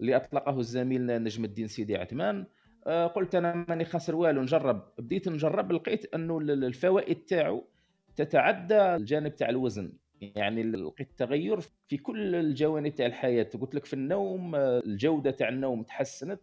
[0.00, 2.46] اللي أطلقه الزميل نجم الدين سيدي عثمان.
[2.86, 4.88] آه، قلت أنا ماني خاسر والو نجرب.
[4.98, 7.68] بديت نجرب لقيت انه الفوائد تاعو
[8.16, 9.92] تتعدى الجانب تاع الوزن.
[10.20, 13.50] يعني لقيت تغير في كل الجوانب تاع الحياة.
[13.60, 16.42] قلت لك في النوم الجودة تاع النوم تحسنت.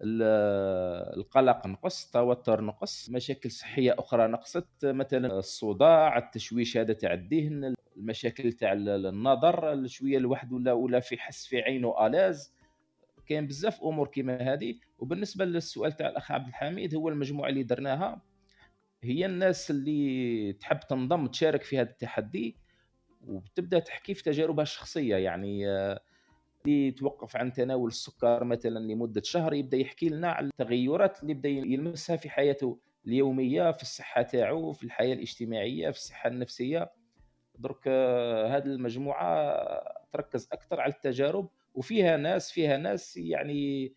[0.00, 8.52] القلق نقص التوتر نقص مشاكل صحية أخرى نقصت مثلا الصداع التشويش هذا تاع الذهن المشاكل
[8.52, 12.58] تاع النظر شوية الواحد ولا ولا في حس في عينه الاز
[13.28, 14.74] كاين بزاف أمور كيما هذه.
[14.98, 18.22] وبالنسبة للسؤال تاع الأخ عبد الحميد هو المجموعة اللي درناها.
[19.02, 22.56] هي الناس اللي تحب تنضم تشارك في هذا التحدي
[23.26, 26.00] وتبدأ تحكي في تجاربها الشخصية يعني آه،
[26.66, 31.48] اللي توقف عن تناول السكر مثلا لمدة شهر يبدأ يحكي لنا على التغيرات اللي بدا
[31.48, 36.90] يلمسها في حياته اليومية في الصحة تاعو في الحياة الاجتماعية في الصحة النفسية.
[37.58, 39.54] درك آه، هذه المجموعة
[40.12, 43.92] تركز أكثر على التجارب وفيها ناس فيها ناس يعني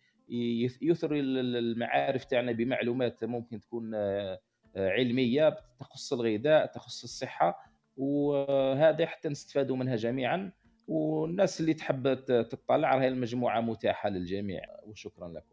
[0.82, 4.38] يثري المعارف تاعنا بمعلومات ممكن تكون آه،
[4.76, 10.52] علمية تخص الغذاء تخص الصحة وهذا حتى نستفادوا منها جميعا.
[10.88, 14.62] والناس اللي تحب تطلع راهي المجموعة متاحة للجميع.
[14.86, 15.46] وشكرا لكم.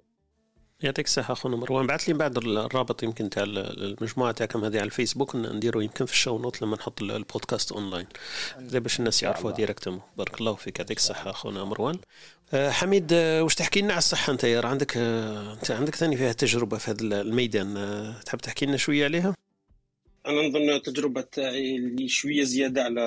[0.81, 1.87] يعطيك الصحة أخونا مروان.
[1.87, 6.16] بعث لي بعد الرابط يمكن تاع المجموعة تاعكم هذه على الفيسبوك نديروا يمكن في ال
[6.16, 8.05] show notes لما نحط البودكاست أونلاين.
[8.59, 10.01] زي باش الناس يعرفوا directement.
[10.17, 10.79] بارك الله فيك.
[10.79, 11.97] يعطيك الصحة أخونا مروان.
[12.53, 16.31] أه حميد أه واش تحكي لنا على الصحة أنت عندك أه أنت عندك ثاني فيها
[16.31, 18.13] تجربة في هذا الميدان.
[18.25, 19.35] تحب تحكي لنا شوية عليها؟
[20.29, 23.01] أنا نظن التجربه تاعي اللي شوية زيادة على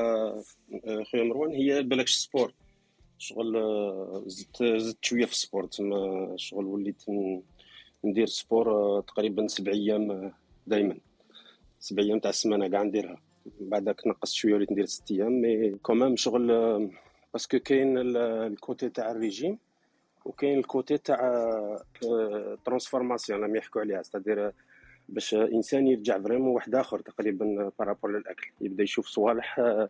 [0.85, 2.53] آه، خويا مروان هي بالكش sport
[3.19, 7.03] شغل آه، زدت زدت شوية في ال sport تما شغل وليت
[8.05, 10.33] ندير sport آه، تقريبا سبع أيام
[10.67, 10.97] دائما
[11.81, 13.17] سبع أيام تاع السمانة كاع نديرها.
[13.61, 15.41] بعدك نقصت شوية وليت ندير ست أيام.
[15.41, 16.47] mais quand même شغل
[17.33, 19.59] parce que كاين ال côté تاع الريجيم
[20.25, 21.19] وكاين ال côté تاع
[22.65, 24.03] transformation راهم يحكوا عليها.
[24.03, 24.53] c'est-à-dire
[25.09, 28.51] باش إنسان يرجع vraiment واحد آخر تقريبا par rapport للأكل.
[28.61, 29.89] يبدأ يشوف صوالح آه،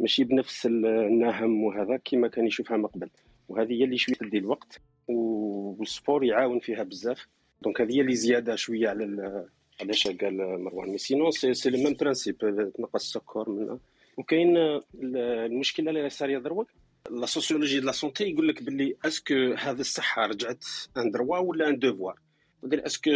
[0.00, 3.10] ماشي بنفس النهم وهذا كما كان يشوفها من قبل.
[3.48, 7.26] وهذه هي اللي شوية تدي الوقت وال sport يعاون فيها بزاف.
[7.62, 9.46] donc هذه هي اللي زيادة شوية على
[9.80, 10.88] علاش قال مروان.
[10.88, 12.38] mais sinon c'est c'est le même principe
[12.76, 13.78] تنقص السكر منها
[14.16, 16.70] وكاين المشكلة اللي صار دروك
[17.10, 20.64] la sociologie de la santé يقول لك باللي est-ce que هذه الصحة رجعت
[20.96, 22.18] un droit ولا un devoir
[22.64, 23.10] est-ce que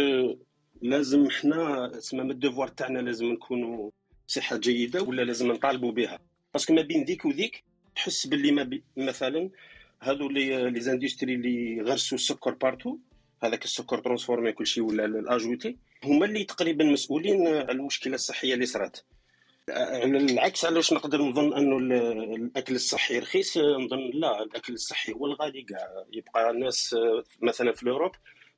[0.81, 3.91] لازم حنا تسمى من ال devoir تاعنا لازم نكونوا
[4.27, 6.19] صحه جيدة ولا لازم نطالبوا بها؟
[6.53, 7.63] parce que ما بين ذيك وذيك
[7.95, 9.49] تحس باللي ما بي مثلا
[9.99, 12.97] هذو les les industries اللي غرسوا السكر partout
[13.43, 18.53] هذاك السكر transformé كل شيء ولا ال ajouté هما اللي تقريبا مسؤولين على المشكلة الصحية
[18.53, 18.97] اللي صرات.
[19.69, 21.77] على العكس علاش نقدر نظن أنه
[22.35, 26.05] الأكل الصحي رخيص؟ نظن لا الأكل الصحي هو الغالي كاع.
[26.13, 26.95] يبقى الناس
[27.41, 28.11] مثلا في Europe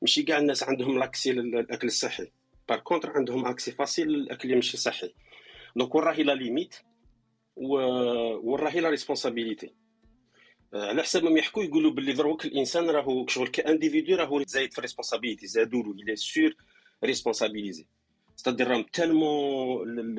[0.04, 2.32] ماشي كاع الناس عندهم l'accès للأكل الصحي.
[2.70, 5.14] par contre عندهم accès facile للأكل اللي ماشي صحي.
[5.76, 6.76] donc وين راهي la limite
[7.56, 9.74] وين راهي la responsabilité
[10.74, 14.82] على حسب ما يحكوا يقولوا باللي دروك الانسان راهو شغل ك individu راهو زايد في
[14.82, 17.88] responsabilité زادوا له إلى sur-responsabiliser
[18.36, 20.18] c'est-à-dire راهم tellement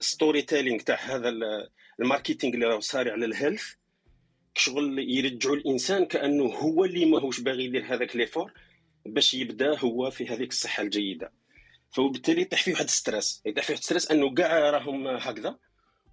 [0.00, 1.32] storytelling تاع هذا
[2.00, 3.64] ال marketing اللي راهو صاري على ال health
[4.54, 8.52] شغل يرجعوا الإنسان كأنه هو اللي ماهوش باغي يدير هذاك l'effort
[9.06, 11.32] باش يبدا هو في هذيك الصحة الجيدة.
[11.90, 15.58] فبالتالي يطيح فيه واحد stress يطيح فيه واحد stress أنه كاع راهم هكذا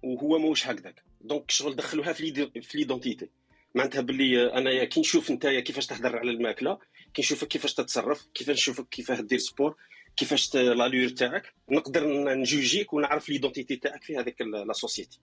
[0.02, 1.02] وهو ماهوش هكذاك.
[1.20, 3.28] donc شغل دخلوها في في l'identité.
[3.74, 6.78] معناتها باللي أنا كي نشوف أنت كيفاش تهضر على الماكلة
[7.14, 9.76] كي نشوفك كيفاش تتصرف كيفاش نشوفك كيفاش دير sport
[10.16, 15.18] كيفاش l'allure تاعك نقدر نجوجيك ونعرف l'identité تاعك في هذيك la société.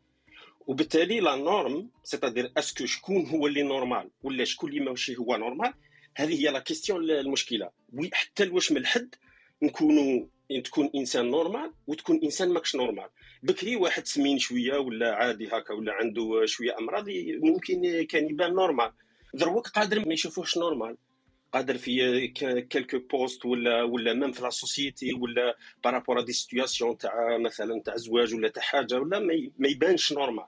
[0.67, 5.35] وبالتالي la norme c'est-à-dire est-ce que شكون هو اللي normal ولا شكون اللي ماشي هو
[5.35, 5.73] normal
[6.15, 7.69] هذه هي la question المشكلة.
[8.13, 9.15] حتى واش من الحد
[9.63, 10.27] نكونوا
[10.63, 13.09] تكون إنسان normal وتكون إنسان ماكش normal
[13.43, 17.05] بكري واحد سمين شوية ولا عادي هكا ولا عنده شوية أمراض
[17.43, 18.91] ممكن كان يبان normal
[19.33, 20.97] دروك قادر ما يشوفوهش normal
[21.53, 22.27] قادر في
[22.69, 27.81] quelques postes ولا ولا même في la société ولا par rapport des situations تاع مثلا
[27.85, 29.19] تاع زواج ولا تاع حاجة ولا
[29.59, 30.45] ما يبانش normal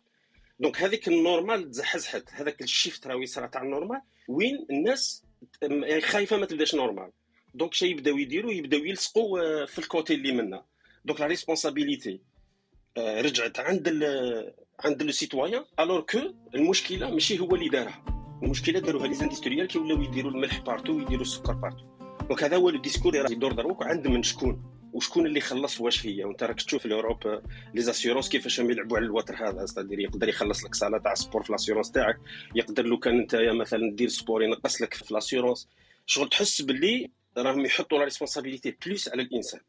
[0.59, 2.29] donc هذيك ال normal تزحزحت.
[2.31, 5.23] هذاك ال shift راهو يصرى تاع ال normal وين الناس
[6.01, 7.11] خايفة ما تبداش normal.
[7.53, 10.65] donc شي يبداو يديروا يبداو يلصقوا آه، في ال côté اللي منا.
[11.05, 12.21] donc la responsabilité
[12.97, 16.19] آه، رجعت عند ال عند le citoyen alors que
[16.55, 18.05] المشكلة ماشي هو اللي دارها.
[18.43, 21.85] المشكلة داروها les industriels كي ولاو يديروا الملح partout ويديروا السكر partout
[22.27, 24.72] donc هذا هو ال discours اللي يدور دروك عند من شكون.
[24.93, 27.41] وشكون اللي خلص؟ واش هي؟ وانت راك تشوف ال Europe
[27.73, 31.51] les assurances كيفاش يلعبوا على الوتر هذا c'est-à-dire يقدر يخلص لك صالة تاع sport في
[31.51, 32.17] l'assurance تاعك.
[32.55, 35.67] يقدر لو كان أنت مثلا دير sport ينقص لك في l'assurance
[36.05, 39.59] شغل تحس باللي راهم يحطوا la responsabilité plus على الإنسان.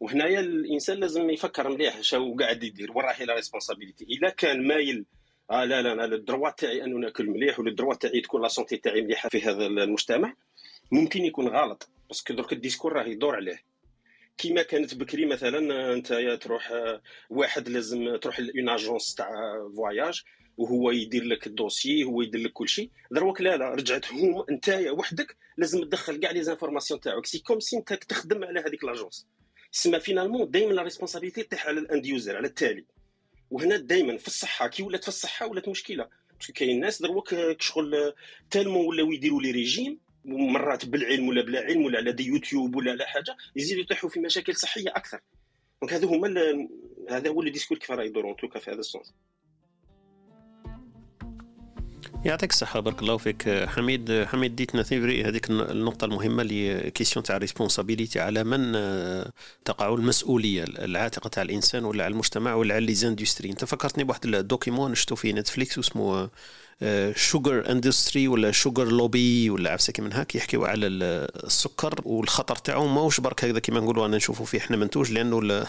[0.00, 5.04] وهنايا الإنسان لازم يفكر مليح شنو قاعد يدير وين راهي la responsabilité إلا كان مايل
[5.50, 8.42] آه لا لا أنا ال droit تاعي أنه ناكل مليح ولا ال droit تاعي تكون
[8.42, 10.34] la santé تاعي مليحة في هذا المجتمع
[10.92, 11.88] ممكن يكون غلط.
[12.08, 13.69] parce que درك ال discours راه يدور عليه.
[14.40, 16.72] كيما كانت بكري مثلا أنت تروح
[17.30, 19.28] واحد لازم تروح une agence تاع
[19.76, 20.22] voyage
[20.56, 24.44] وهو يدير لك ال dossier هو يدير لك كل شيء دروك لا لا رجعت هم
[24.50, 27.26] انت وحدك لازم تدخل كاع les informations تاعك.
[27.26, 29.26] c'est comme si أنت تخدم على هذيك l'agence
[29.72, 32.84] تسمى finalement دائما la responsabilité تاع على ال end user على التالي.
[33.50, 36.08] وهنا دائما في الصحة كي ولات في الصحة ولات مشكلة.
[36.38, 38.14] parce que كاين ناس دروك شغل
[38.50, 42.92] tellement ولاو يديروا les régimes ومرات بالعلم ولا بلا علم ولا على des YouTube ولا
[42.92, 45.20] على حاجة يزيدوا يطيحوا في مشاكل صحية أكثر.
[45.82, 46.28] donc هذا هما
[47.10, 49.14] هذا هو اللي discours كيف راه يدور en tout cas في هذا ال sens.
[52.24, 53.48] يعطيك الصحة بارك الله فيك.
[53.48, 58.72] حميد حميد ديتنا c'est vrai هذيك النقطة المهمة ال les questions تاع responsabilité على من
[58.76, 59.32] آه،
[59.64, 64.26] تقع المسؤولية العاتقة تاع الإنسان ولا على المجتمع ولا على les industries أنت فكرتني بواحد
[64.26, 66.30] ال document شفتو في Netflix اسمه
[67.16, 72.86] sugar industry ولا sugar lobby ولا عفسه كيما هاك يحكيو على السكر والخطر تاعو.
[72.86, 75.66] ماهوش برك هكذا كيما نقولوا أنا نشوفوا فيه إحنا منتوج لأنه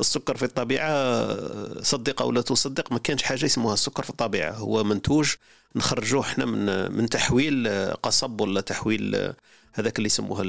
[0.00, 4.52] السكر في الطبيعة صدق أو لا تصدق ما كانش حاجة اسمها السكر في الطبيعة.
[4.52, 5.34] هو منتوج
[5.76, 7.68] نخرجوه إحنا من من تحويل
[8.02, 9.32] قصب ولا تحويل
[9.72, 10.42] هذاك اللي يسموه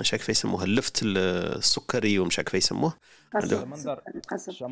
[0.00, 2.94] مش عارف يسموها اللفت السكري ومش عارف يسموه.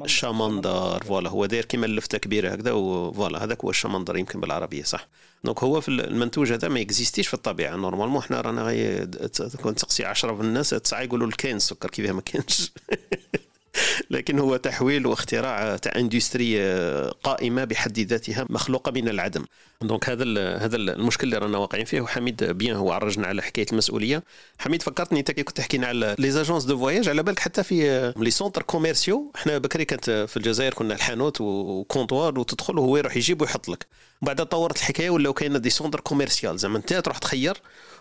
[0.04, 1.30] الشمندر voilà.
[1.30, 3.44] هو داير كيما اللفتة كبيرة هكذا و voilà.
[3.44, 5.08] هذاك هو الشمندر يمكن بالعربية صح.
[5.44, 7.76] donc هو في المنتوج هذا ما existe يش في الطبيعة.
[7.76, 11.90] normalement حنا رانا غي تكون تسقسي 10 من الناس تسعى يقولوا لك كاين السكر.
[11.90, 12.70] كيفاه ما كاينش.
[14.10, 16.62] لكن هو تحويل واختراع تاع industrie
[17.10, 19.44] قائمة بحد ذاتها مخلوقة من العدم.
[19.82, 22.00] donc هذا هذا المشكل اللي رانا واقعين فيه.
[22.00, 24.22] وحميد bien هو عرجنا على حكاية المسؤولية.
[24.58, 28.12] حميد فكرتني انت كي كنت تحكينا على les agences de voyage على بالك حتى في
[28.16, 33.16] les centres commerciaux إحنا بكري كانت في الجزائر كنا الحانوت و comptoir وتدخل وهو يروح
[33.16, 33.86] يجيب ويحط لك.
[34.22, 37.56] بعد طورت الحكاية ولاو كاين des centres commerciales زعما أنت تروح تخير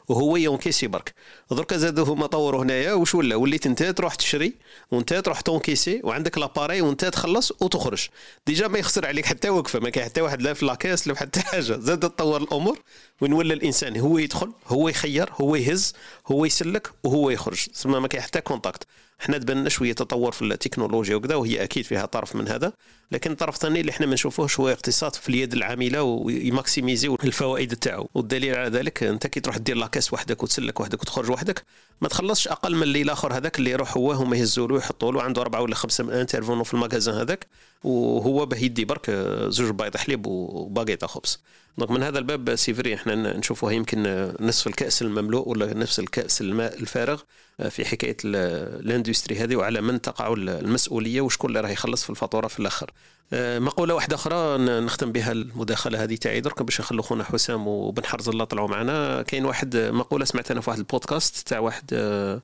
[0.08, 1.14] وهو ي encaisser برك.
[1.52, 4.54] دركا زادوا هما طوروا هنايا وش ولا؟ وليت انت تروح تشري
[4.92, 8.08] وانت تروح ت encaisser وعندك l'appareil وانت تخلص وتخرج.
[8.48, 11.16] déjà ما يخسر عليك حتى وقفة ما كاين حتى واحد لا في la caisse لا
[11.16, 11.62] حتى حاجة.
[11.62, 12.80] زاد تطور الأمور
[13.22, 15.94] وين ولا الإنسان هو يدخل هو يخير هو يهز
[16.28, 17.66] هو يسلك وهو يخرج.
[17.66, 18.84] تسمى ما كاين حتى contact
[19.22, 22.74] إحنا تبان شوية تطور في التكنولوجيا وكذا وهي أكيد فيها طرف من هذا.
[23.12, 27.76] لكن الطرف الثاني اللي إحنا ما نشوفوهش هو اقتصاد في اليد العاملة وي maximiser الفوائد
[27.76, 28.10] تاعو.
[28.14, 31.64] والدليل على ذلك أنت كي تروح دير la caisse وحدك وتسلك وحدك وتخرج وحدك
[32.02, 35.22] ما تخلصش أقل من اللي الآخر هذاك اللي يروح هو هما يهزوا له ويحطوا له
[35.22, 37.48] عنده أربعة ولا خمسة intervenants في ال magasin هذاك
[37.84, 39.12] وهو به يدي برك
[39.48, 41.42] زوج بيض حليب وباقيطه خبز
[41.78, 46.42] donc من هذا الباب c'est vrai إحنا نشوفوها يمكن نصف الكأس المملوء ولا نصف الكأس
[46.42, 47.22] الماء الفارغ
[47.70, 52.48] في حكاية ال industrie هذه وعلى من تقع المسؤولية وشكون اللي راه يخلص في الفاتورة
[52.48, 52.92] في الآخر.
[53.34, 56.42] آه، مقولة واحدة أخرى نختم بها المداخلة هذه تاعي.
[56.42, 60.62] درك باش نخلو خونا حسام وبن حرز الله طلعوا معنا كاين واحد مقولة سمعت أنا
[60.62, 62.42] في واحد البودكاست تاع واحد آه،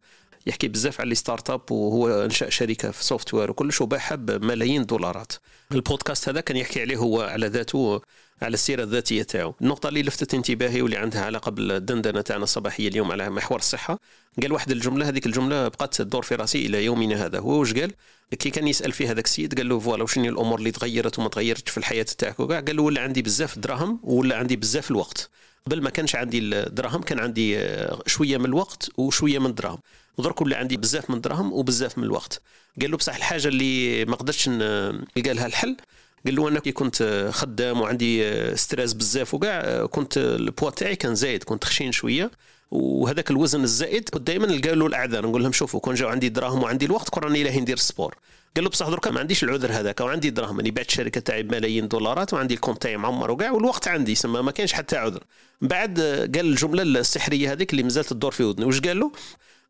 [0.47, 5.33] يحكي بزاف على startup وهو انشا شركة في software وكلش وباعها بملايين الدولارات
[5.71, 8.01] البودكاست هذا كان يحكي عليه هو على ذاته
[8.41, 9.55] على السيرة الذاتية تاعو.
[9.61, 13.99] النقطة اللي لفتت انتباهي واللي عندها علاقة بالدندنة تاعنا الصباحية اليوم على محور الصحة.
[14.41, 17.39] قال واحد الجملة هذيك الجملة بقات تدور في رأسي إلى يومنا هذا.
[17.39, 17.91] هو واش قال؟
[18.39, 21.71] كي كان يسأل فيه هذاك السيد قال له voilà وشنو الأمور اللي تغيرت وما تغيرتش
[21.71, 25.29] في الحياة تاعك؟ وكاع قال له ولا عندي بزاف دراهم ولا عندي بزاف الوقت.
[25.65, 29.79] قبل ما كانش عندي الدراهم كان عندي آه، شوية من الوقت وشوية من الدراهم.
[30.17, 32.41] ودرك ولا عندي بزاف من الدراهم وبزاف من الوقت.
[32.81, 35.77] قال له بصح الحاجة اللي ما قدرتش نلقى لها الحل
[36.25, 41.43] قال له أنا كي كنت خدام وعندي stress بزاف وكاع كنت البوا تاعي كان زايد
[41.43, 42.31] كنت خشين شوية
[42.71, 46.63] وهذاك الوزن الزائد كنت دائما نلقى له الأعذار نقول لهم شوفوا كون جاو عندي دراهم
[46.63, 48.15] وعندي الوقت كون راني لاهي ندير ال sport
[48.55, 51.87] قال له بصح دركا ما عنديش العذر هذاك وعندي دراهم راني بعت الشركة تاعي بملايين
[51.87, 55.23] دولارات وعندي ال compte تاعي معمر وكاع والوقت عندي سما ما كانش حتى عذر.
[55.61, 55.99] بعد
[56.35, 58.65] قال الجملة السحرية هذيك اللي مازالت تدور في ودني.
[58.65, 59.11] واش قال له؟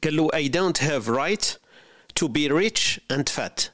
[0.04, 1.46] قال له I don't have right
[2.20, 3.73] to be rich and fat.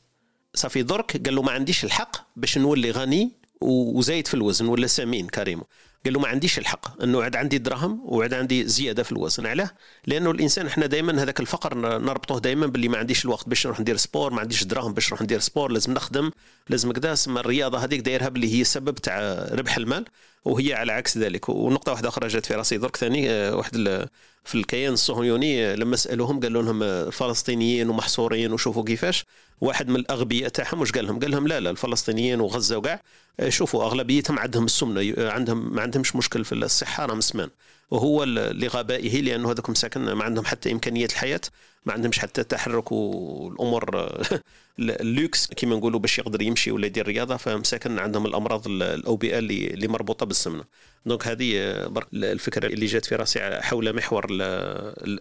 [0.55, 3.31] صافي درك قال له ما عنديش الحق باش نولي غني
[3.61, 5.61] وزايد في الوزن ولا سمين كريم
[6.05, 9.45] قال له ما عنديش الحق إنه عاد عندي دراهم وعاد عندي زيادة في الوزن.
[9.45, 9.71] علاه؟
[10.07, 13.97] لأنه الإنسان إحنا دائما هذاك الفقر نربطوه دائما باللي ما عنديش الوقت باش نروح ندير
[13.97, 16.31] sport ما عنديش دراهم باش نروح ندير sport لازم نخدم
[16.69, 17.15] لازم كذا.
[17.15, 20.05] سما الرياضة هذيك دايرها باللي هي سبب تاع ربح المال
[20.45, 21.49] وهي على عكس ذلك.
[21.49, 22.77] ونقطة واحدة أخرى جات في راسي.
[22.77, 24.07] درك ثاني آه، واحد
[24.49, 29.25] في الكيان الصهيوني آه، لما سألوهم قالوا لهم الفلسطينيين ومحصورين وشوفوا كيفاش.
[29.61, 33.01] واحد من الأغبياء تاعهم واش قال لهم؟ قال لهم لا لا الفلسطينيين وغزة وكاع
[33.39, 37.49] آه، شوفوا أغلبيتهم عندهم السمنة عندهم ما عندهمش مشكل في الصحة راهم سمان.
[37.91, 41.41] وهو لغبائه لأنه هذوك مساكن ما عندهم حتى إمكانية الحياة.
[41.85, 44.11] ما عندهمش حتى تحرك والأمور
[44.79, 49.87] اللوكس كما نقولوا باش يقدر يمشي ولا يدير رياضة فمساكن عندهم الأمراض الأوبئة اللي, اللي
[49.87, 50.63] مربوطة بالسمنة.
[51.05, 54.27] Donc هذه برك الفكرة اللي جات في راسي حول محور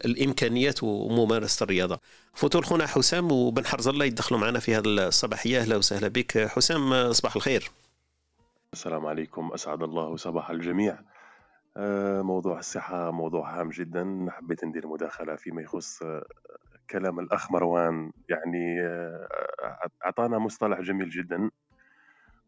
[0.05, 2.01] الإمكانيات وممارسة الرياضة.
[2.35, 5.61] فوتو خونا حسام وبن حرز الله يدخلوا معنا في هذه الصباحية.
[5.61, 7.71] أهلا وسهلا بك حسام صباح الخير.
[8.73, 10.99] السلام عليكم أسعد الله صباح الجميع.
[11.79, 14.27] آه، موضوع الصحة موضوع هام جدا.
[14.31, 16.27] حبيت ندير مداخلة فيما يخص آه،
[16.91, 19.29] كلام الأخ مروان يعني آه،
[20.05, 21.51] أعطانا مصطلح جميل جدا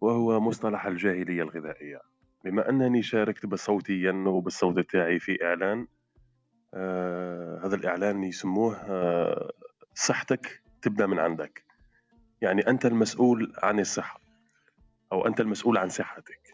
[0.00, 2.00] وهو مصطلح الجاهلية الغذائية.
[2.44, 5.86] بما أنني شاركت بصوتيا وبالصوت تاعي في إعلان
[7.64, 8.76] هذا الإعلان يسموه
[9.94, 11.64] صحتك تبدأ من عندك.
[12.40, 14.20] يعني أنت المسؤول عن الصحة
[15.12, 16.49] أو أنت المسؤول عن صحتك.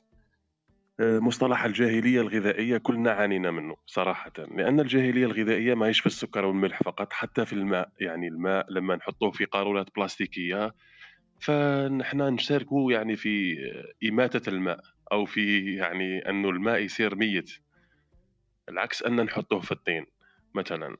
[1.00, 7.12] مصطلح الجاهلية الغذائية كلنا عانينا منه صراحةً، لأن الجاهلية الغذائية ماهيش في السكر والملح فقط،
[7.12, 10.74] حتى في الماء، يعني الماء لما نحطوه في قارورات بلاستيكية
[11.40, 13.56] فنحن نشاركوا يعني في
[14.08, 14.80] إماتة الماء
[15.12, 17.50] أو في يعني أنه الماء يصير ميت،
[18.68, 20.06] العكس أن نحطوه في الطين
[20.54, 20.96] مثلًا،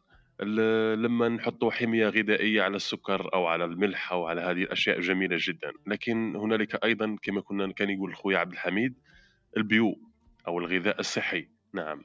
[0.97, 5.73] لما نحطوا حمية غذائية على السكر أو على الملح أو على هذه الأشياء جميلة جدًا،
[5.87, 8.95] لكن هنالك أيضًا كما كنا كان يقول خويا عبد الحميد
[9.57, 9.99] ال bio
[10.47, 11.49] أو الغذاء الصحي.
[11.73, 12.05] نعم.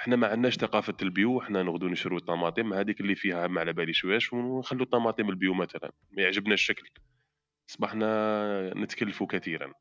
[0.00, 3.72] إحنا ما عندناش ثقافة ال bio إحنا نغدو نشرو الطماطم هذيك اللي فيها ما على
[3.72, 6.88] بالي شواش ونخلو الطماطم ال bio مثلا ما يعجبنا الشكل.
[7.70, 9.72] أصبحنا نتكلفوا كثيرا.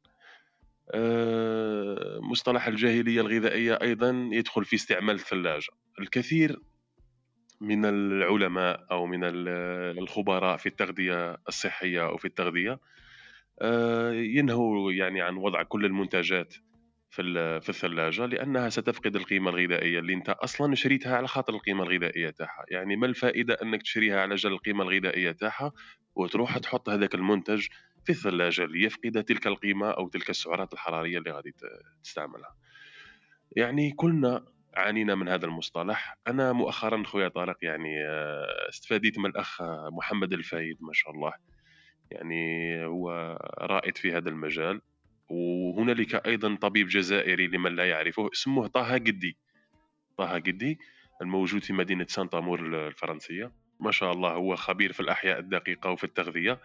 [0.92, 5.72] أه مصطلح الجاهلية الغذائية أيضا يدخل في استعمال الثلاجة.
[6.00, 6.60] الكثير
[7.62, 12.80] من العلماء أو من الخبراء في التغذية الصحية أو في التغذية
[13.62, 16.56] أه ينهوا يعني عن وضع كل المنتجات
[17.10, 22.30] في في الثلاجة لأنها ستفقد القيمة الغذائية اللي أنت أصلا شريتها على خاطر القيمة الغذائية
[22.30, 22.66] تاعها.
[22.72, 25.72] يعني ما الفائدة أنك تشريها على جال القيمة الغذائية تاعها
[26.16, 27.68] وتروح تحط هذاك المنتج
[28.06, 31.54] في الثلاجة ليفقد تلك القيمة أو تلك السعرات الحرارية اللي غادي
[32.04, 32.56] تستعملها.
[33.56, 34.46] يعني كلنا
[34.76, 36.18] عانينا من هذا المصطلح.
[36.28, 41.34] أنا مؤخرا خويا طارق يعني آه، استفاديت من الأخ محمد الفايد ما شاء الله.
[42.12, 44.82] يعني هو رائد في هذا المجال.
[45.30, 49.38] وهنالك أيضا طبيب جزائري لمن لا يعرفه اسمه طه قدي.
[50.18, 50.80] طه قدي
[51.22, 53.52] الموجود في مدينة سانتامور الفرنسية.
[53.80, 56.60] ما شاء الله هو خبير في الأحياء الدقيقة وفي التغذية.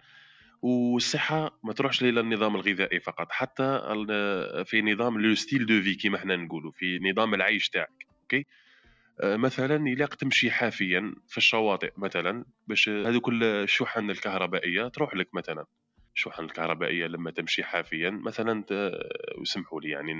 [0.61, 3.81] والصحة ما تروحش إلى النظام الغذائي فقط حتى
[4.65, 8.45] في نظام le style de vie كيما إحنا نقولوا في نظام العيش تاعك OK؟
[9.21, 15.65] آه، مثلا يلاق تمشي حافيا في الشواطئ مثلا باش هذوك الشحن الكهربائية تروح لك مثلا.
[16.15, 18.09] الشحن الكهربائية لما تمشي حافيا.
[18.09, 18.63] مثلا
[19.37, 20.13] وسمحوا لي يعني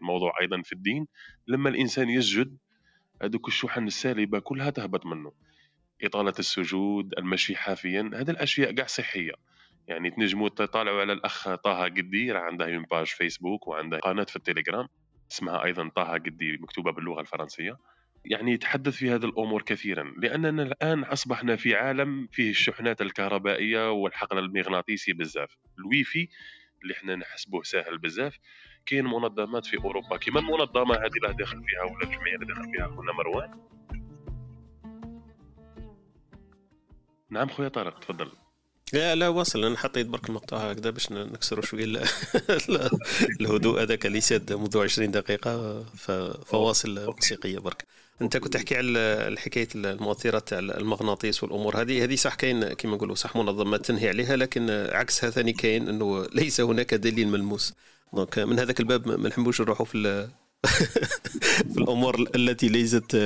[0.00, 1.06] الموضوع أيضا في الدين
[1.46, 2.56] لما الإنسان يسجد
[3.22, 5.32] هذوك الشحن السالبة كلها تهبط منه.
[6.02, 9.32] إطالة السجود المشي حافيا هذه الأشياء قاع صحية.
[9.88, 14.36] يعني تنجموا تطالعوا على الأخ طه قدي راه عنده une page Facebook وعنده قناة في
[14.36, 14.88] التليجرام
[15.30, 17.76] اسمها أيضا طه قدي مكتوبة باللغة الفرنسية.
[18.30, 24.38] يعني يتحدث في هذه الأمور كثيرا لأننا الآن أصبحنا في عالم فيه الشحنات الكهربائية والحقل
[24.38, 25.56] المغناطيسي بزاف.
[25.78, 26.28] الويفي
[26.82, 28.38] اللي إحنا نحسبوه سهل بزاف
[28.86, 30.16] كاين منظمات في أوروبا.
[30.16, 33.50] كيما المنظمة هذه اللي داخل فيها ولا الجمعية اللي داخل فيها خونا مروان.
[37.30, 38.32] نعم خويا طارق تفضل.
[38.92, 39.64] لا لا واصل.
[39.64, 41.84] أنا حطيت برك المقطع هكذا باش نكسروا شوية
[43.40, 45.82] الهدوء هذاك اللي ساد منذ 20 دقيقة
[46.44, 47.86] فواصل موسيقية برك.
[48.22, 48.98] أنت كنت تحكي على
[49.28, 51.80] الحكاية المؤثرات تاع المغناطيس والأمور.
[51.80, 56.26] هذه هذه صح كاين كما نقولوا صح منظمات تنهي عليها لكن عكسها ثاني كاين إنه
[56.40, 57.74] ليس هناك دليل ملموس.
[58.12, 60.28] Donc من هذاك الباب ما نحبوش نروحوا في
[61.72, 63.16] في الأمور التي ليست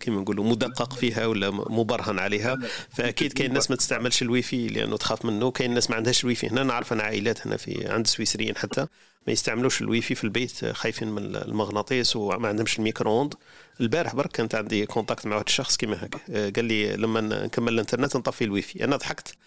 [0.00, 2.58] كما نقولوا مدقق فيها ولا مبرهن عليها.
[2.90, 6.48] فأكيد كاين ناس ما تستعملش الويفي لأنه تخاف منه كاين ناس ما عندهاش الويفي.
[6.48, 8.86] هنا نعرف أنا عائلات هنا في عند السويسريين حتى
[9.26, 13.34] ما يستعملوش الويفي في البيت خايفين من المغناطيس وما عندهمش ال micro-ondes.
[13.80, 16.18] البارح برك كانت عندي contact مع واحد الشخص كيما هكا.
[16.30, 18.84] آه، قال لي لما نكمل الانترنت نطفي الويفي.
[18.84, 19.38] أنا ضحكت.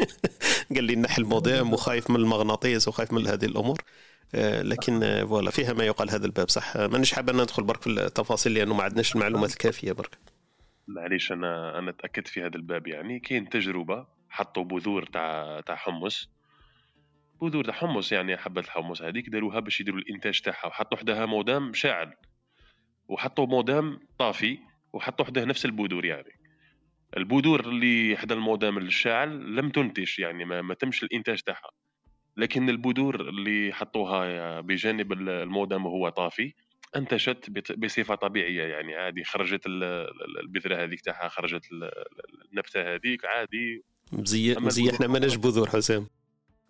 [0.74, 3.80] قال لي نحي الموديم وخايف من المغناطيس وخايف من هذه الأمور.
[4.34, 7.90] آه، لكن آه، voilà فيها ما يقال هذا الباب صح؟ مانيش أن ندخل برك في
[7.90, 10.18] التفاصيل لأنه ما عندناش المعلومات الكافية برك.
[10.88, 12.86] معليش أنا أنا تأكدت في هذا الباب.
[12.86, 16.30] يعني كاين تجربة حطوا بذور تاع تاع حمص.
[17.42, 20.66] بذور تاع حمص يعني حبة الحمص هذيك داروها باش يديروا الإنتاج تاعها.
[20.66, 22.14] وحطوا وحدها مودام شاعل.
[23.10, 24.58] وحطوا مودام طافي
[24.92, 26.32] وحطوا وحده نفس البذور يعني.
[27.16, 31.70] البذور اللي حدا المودام الشاعل لم تنتج يعني ما, ما تمش الإنتاج تاعها.
[32.36, 36.52] لكن البذور اللي حطوها بجانب المودم وهو طافي
[36.96, 38.94] انتشت بصفة طبيعية يعني.
[38.94, 41.68] عادي خرجت البذرة هذيك تاعها خرجت
[42.52, 43.84] النبتة هذيك عادي.
[44.12, 46.06] زي زي إحنا ما بذور حسام.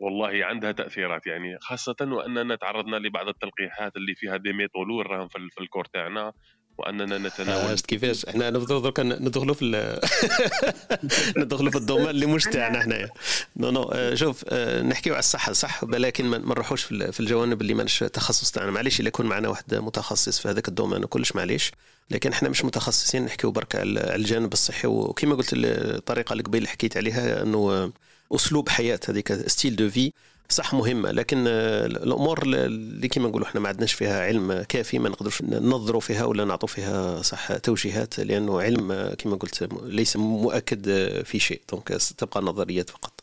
[0.00, 5.28] والله عندها تأثيرات يعني خاصه وأننا تعرضنا لبعض التلقيحات اللي فيها des métaux lourds راهم
[5.28, 6.32] في ال corps تاعنا
[6.78, 9.64] وأننا نتناول شفت كيفاش؟ إحنا نفضل درك ندخلوا في
[11.40, 13.10] ندخلوا في ال domaine اللي مش تاعنا حنايا
[13.56, 17.74] non non آه، شوف آه، نحكيو على الصحة صح ولكن ما نروحوش في الجوانب اللي
[17.74, 18.70] ماناش تخصص تاعنا.
[18.70, 21.72] معليش إلا يكون معنا واحد متخصص في هذاك ال domaine وكلش معليش.
[22.10, 24.88] لكن إحنا مش متخصصين نحكيو برك على الجانب الصحي.
[24.88, 27.92] وكما قلت الطريقة اللي قبيل حكيت عليها إنه
[28.32, 30.12] أسلوب حياة هذيك style de vie
[30.48, 35.42] صح مهمة لكن الأمور اللي كما نقولوا إحنا ما عندناش فيها علم كافي ما نقدرش
[35.42, 40.84] ننظروا فيها ولا نعطوا فيها صح توجيهات لأنه علم كما قلت ليس مؤكد
[41.22, 41.60] في شيء.
[41.72, 43.20] Donc تبقى نظريات فقط.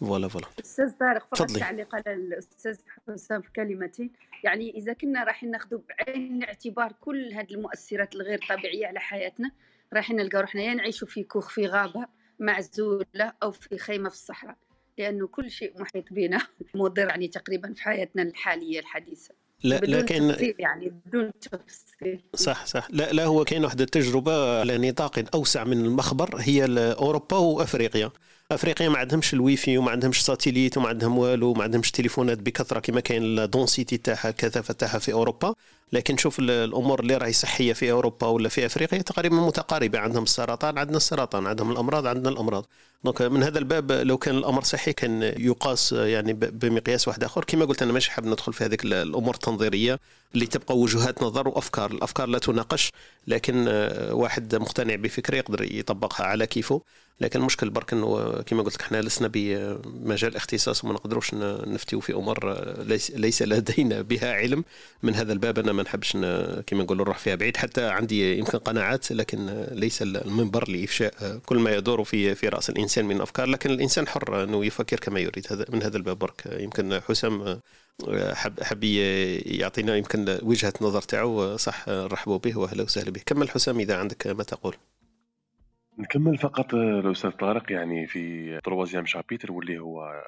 [0.00, 2.76] voilà voilà أستاذ طارق فقط تعليق على الأستاذ
[3.08, 4.10] حسام في كلمتين.
[4.44, 9.50] يعني إذا كنا راح ناخذ بعين الاعتبار كل هذه المؤثرات الغير طبيعية على حياتنا
[9.92, 12.06] راح نلقى روحنا يا نعيشوا في كوخ في غابة.
[12.40, 14.56] معزولة أو في خيمة في الصحراء
[14.98, 16.40] لأنه كل شيء محيط بنا
[16.74, 19.34] مضر يعني تقريبا في حياتنا الحالية الحديثة.
[19.64, 22.20] لا بدون لكن تفصيل يعني بدون تفصيل.
[22.34, 22.88] صح صح.
[22.90, 26.64] لا لا هو كاين واحد التجربة على نطاق أوسع من المخبر هي
[26.98, 28.10] اوروبا وأفريقيا.
[28.50, 33.00] أفريقيا ما عندهمش الويفي وما عندهمش satellite وما عندهم والو وما عندهمش تليفونات بكثرة كما
[33.00, 35.54] كاين ال densité تاعها الكثافه تاعها في أوروبا.
[35.94, 39.98] لكن شوف الأمور اللي راهي صحية في أوروبا ولا في أفريقيا تقريبا متقاربة.
[39.98, 41.46] عندهم السرطان عندنا السرطان.
[41.46, 42.66] عندهم الأمراض عندنا الأمراض.
[43.04, 47.44] Donc من هذا الباب لو كان الأمر صحي كان يقاس يعني بمقياس واحد آخر.
[47.44, 50.00] كما قلت أنا ماشي حاب ندخل في هذيك الأمور التنظيرية
[50.34, 51.90] اللي تبقى وجهات نظر وأفكار.
[51.90, 52.92] الأفكار لا تناقش
[53.26, 53.68] لكن
[54.10, 56.82] واحد مقتنع بفكرة يقدر يطبقها على كيفه.
[57.20, 62.12] لكن المشكل برك إنه كما قلت لك إحنا لسنا بمجال اختصاص وما نقدروش نفتيو في
[62.12, 62.64] أمور
[63.14, 64.64] ليس, لدينا بها علم.
[65.02, 66.12] من هذا الباب أنا ما نحبش
[66.66, 67.56] كما نقولوا نروح فيها بعيد.
[67.56, 73.04] حتى عندي يمكن قناعات لكن ليس المنبر لإفشاء كل ما يدور في في رأس الإنسان
[73.04, 73.46] من أفكار.
[73.46, 75.46] لكن الإنسان حر أنه يفكر كما يريد.
[75.50, 76.42] هذا من هذا الباب برك.
[76.46, 77.60] يمكن حسام
[78.32, 81.56] حب حب يعطينا يمكن وجهة نظر تاعو.
[81.56, 83.20] صح نرحبوا به وأهلا وسهلا به.
[83.26, 84.76] كمل حسام إذا عندك ما تقول.
[85.98, 87.72] نكمل فقط الأستاذ طارق.
[87.72, 90.22] يعني في تروازيام شابيتر واللي هو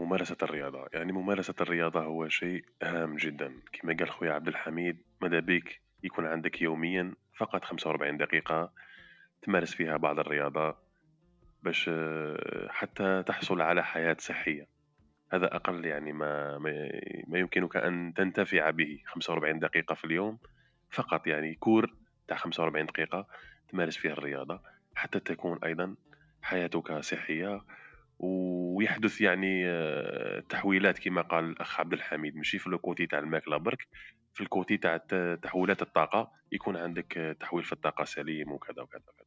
[0.00, 0.86] ممارسة الرياضة.
[0.92, 3.60] يعني ممارسة الرياضة هو شيء هام جدا.
[3.72, 8.72] كما قال خويا عبد الحميد ماذا بيك يكون عندك يوميا فقط 45 دقيقة
[9.42, 10.76] تمارس فيها بعض الرياضة
[11.62, 11.90] باش
[12.68, 14.66] حتى تحصل على حياة صحية.
[15.32, 16.58] هذا أقل يعني ما,
[17.28, 19.02] ما يمكنك أن تنتفع به.
[19.06, 20.38] 45 دقيقة في اليوم
[20.90, 21.94] فقط يعني كور
[22.28, 23.26] تاع 45 دقيقة
[23.68, 24.60] تمارس فيها الرياضة
[24.94, 25.94] حتى تكون أيضا
[26.42, 27.60] حياتك صحية.
[28.20, 32.36] ويحدث يعني آه، تحويلات كما قال الأخ عبد الحميد.
[32.36, 33.88] ماشي في الكوتي تاع الماكلة برك
[34.34, 34.96] في الكوتي تاع
[35.42, 39.26] تحويلات الطاقة يكون عندك تحويل في الطاقة سليم وكذا وكذا وكذا.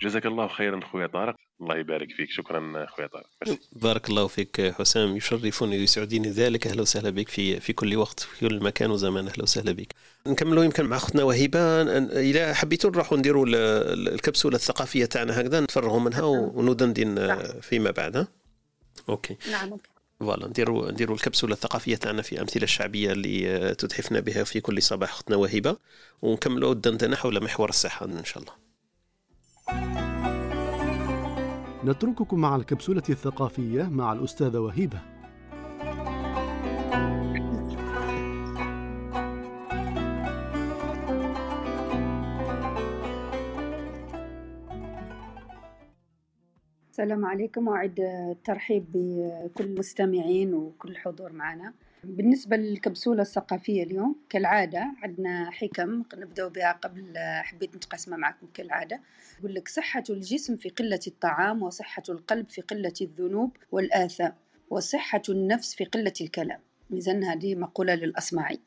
[0.00, 1.45] جزاك الله خيرا خويا طارق.
[1.60, 2.30] الله يبارك فيك.
[2.30, 3.26] شكرا خويا طارق.
[3.72, 5.16] بارك الله فيك حسام.
[5.16, 6.66] يشرفني ويسعدني ذلك.
[6.66, 9.28] أهلا وسهلا بك في في كل وقت في كل مكان وزمان.
[9.28, 9.94] أهلا وسهلا بك.
[10.26, 11.82] نكملوا يمكن مع أختنا وهبه
[12.20, 17.60] إذا حبيتوا نروحوا نديروا الكبسولة الثقافية تاعنا هكذا نتفرغوا منها وندندن نعم.
[17.60, 18.28] فيما بعد ها؟
[19.08, 19.36] OK.
[19.50, 19.90] نعم OK.
[20.20, 20.46] Voilà.
[20.48, 25.36] نديروا نديروا الكبسولة الثقافية تاعنا في أمثلة الشعبيه اللي تتحفنا بها في كل صباح أختنا
[25.36, 25.76] وهبه
[26.22, 28.65] ونكملوا الدندنة حول محور الصحة إن شاء الله.
[31.86, 35.00] نترككم مع الكبسولة الثقافية مع الأستاذة وهيبة.
[46.90, 47.68] السلام عليكم.
[47.68, 51.72] وأعد الترحيب بكل المستمعين وكل الحضور معنا.
[52.08, 59.00] بالنسبة للكبسولة الثقافية اليوم كالعادة عندنا حكم نبدأ بها قبل حبيت نتقاسمها معكم كالعادة.
[59.38, 64.34] يقول لك صحة الجسم في قلة الطعام وصحة القلب في قلة الذنوب والآثام
[64.70, 66.60] وصحة النفس في قلة الكلام.
[66.92, 68.60] إذن هذه مقولة للأصمعي.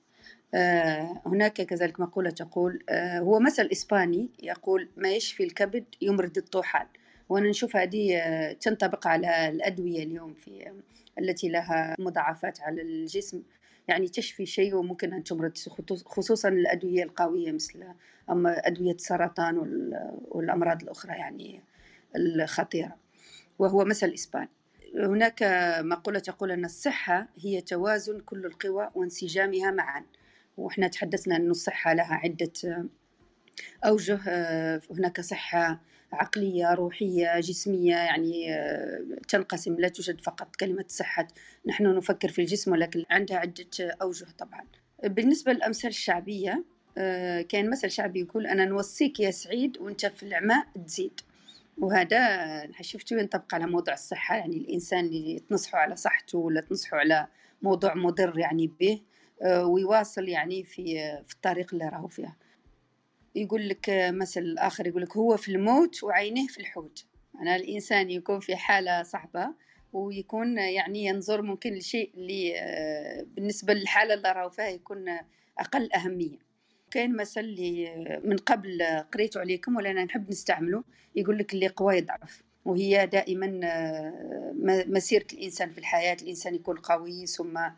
[0.54, 6.88] آه هناك كذلك مقولة تقول آه هو مثل إسباني يقول ما يشفي الكبد يمرض الطحال.
[7.30, 10.72] وأنا نشوف هذه آه تنطبق على الأدوية اليوم في
[11.20, 13.44] التي لها مضاعفات على الجسم
[13.88, 15.58] يعني تشفي شيء وممكن أن تمرض
[16.06, 17.84] خصوصا الأدوية القوية مثل
[18.30, 19.58] أما أدوية السرطان
[20.32, 21.62] والأمراض الأخرى يعني
[22.16, 22.96] الخطيرة.
[23.60, 24.50] وهو مثل إسباني.
[24.96, 25.44] هناك
[25.80, 30.06] مقولة تقول أن الصحة هي توازن كل القوى وانسجامها معا.
[30.58, 32.88] وإحنا تحدثنا أن الصحة لها عدة
[33.86, 34.20] أوجه
[34.92, 35.82] هناك صحة
[36.14, 41.28] عقلية روحية جسمية يعني آه، تنقسم لا توجد فقط كلمة صحة.
[41.66, 43.66] نحن نفكر في الجسم ولكن عندها عدة
[44.02, 44.64] أوجه طبعا.
[45.04, 46.64] بالنسبة للأمثال الشعبية
[46.98, 51.22] آه، كان مثل شعبي يقول أنا نوصيك يا سعيد وأنت في العماء تزيد.
[51.78, 57.28] وهذا شفتوا ينطبق على موضوع الصحة يعني الإنسان اللي تنصحوا على صحته ولا تنصحوا على
[57.62, 59.02] موضوع مضر يعني به
[59.42, 60.84] آه، ويواصل يعني في
[61.28, 62.36] في الطريق اللي راهو فيها.
[63.40, 67.06] يقول لك مثل آخر يقول لك هو في الموت وعينه في الحوت.
[67.42, 69.50] أنا الإنسان يكون في حالة صعبة
[69.94, 75.06] ويكون يعني ينظر ممكن لشيء اللي آه، بالنسبة للحالة اللي راهو فيها يكون
[75.60, 76.50] أقل أهمية.
[76.92, 80.84] كاين مثل اللي من قبل قريته عليكم ولا أنا نحب نستعمله
[81.16, 82.44] يقول لك اللي قوي يضعف.
[82.66, 84.54] وهي دائما آه،
[84.88, 87.76] مسيرة الإنسان في الحياة الإنسان يكون قوي ثم آه،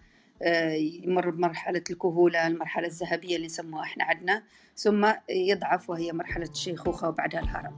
[1.03, 4.43] يمر بمرحلة الكهولة المرحلة الذهبية اللي نسموها إحنا عندنا
[4.75, 7.77] ثم يضعف وهي مرحلة الشيخوخة وبعدها الهرم.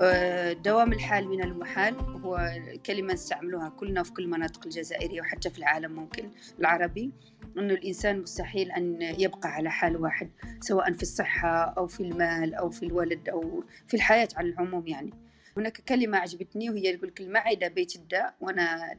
[0.00, 2.50] آه، دوام الحال من المحال هو
[2.86, 6.30] كلمة نستعملوها كلنا في كل المناطق الجزائرية وحتى في العالم ممكن
[6.60, 7.12] العربي.
[7.58, 10.30] أنه الإنسان مستحيل أن يبقى على حال واحد
[10.60, 15.10] سواء في الصحة أو في المال أو في الولد أو في الحياة على العموم يعني.
[15.56, 18.96] هناك كلمة عجبتني وهي يقول المعدة بيت الداء وأنا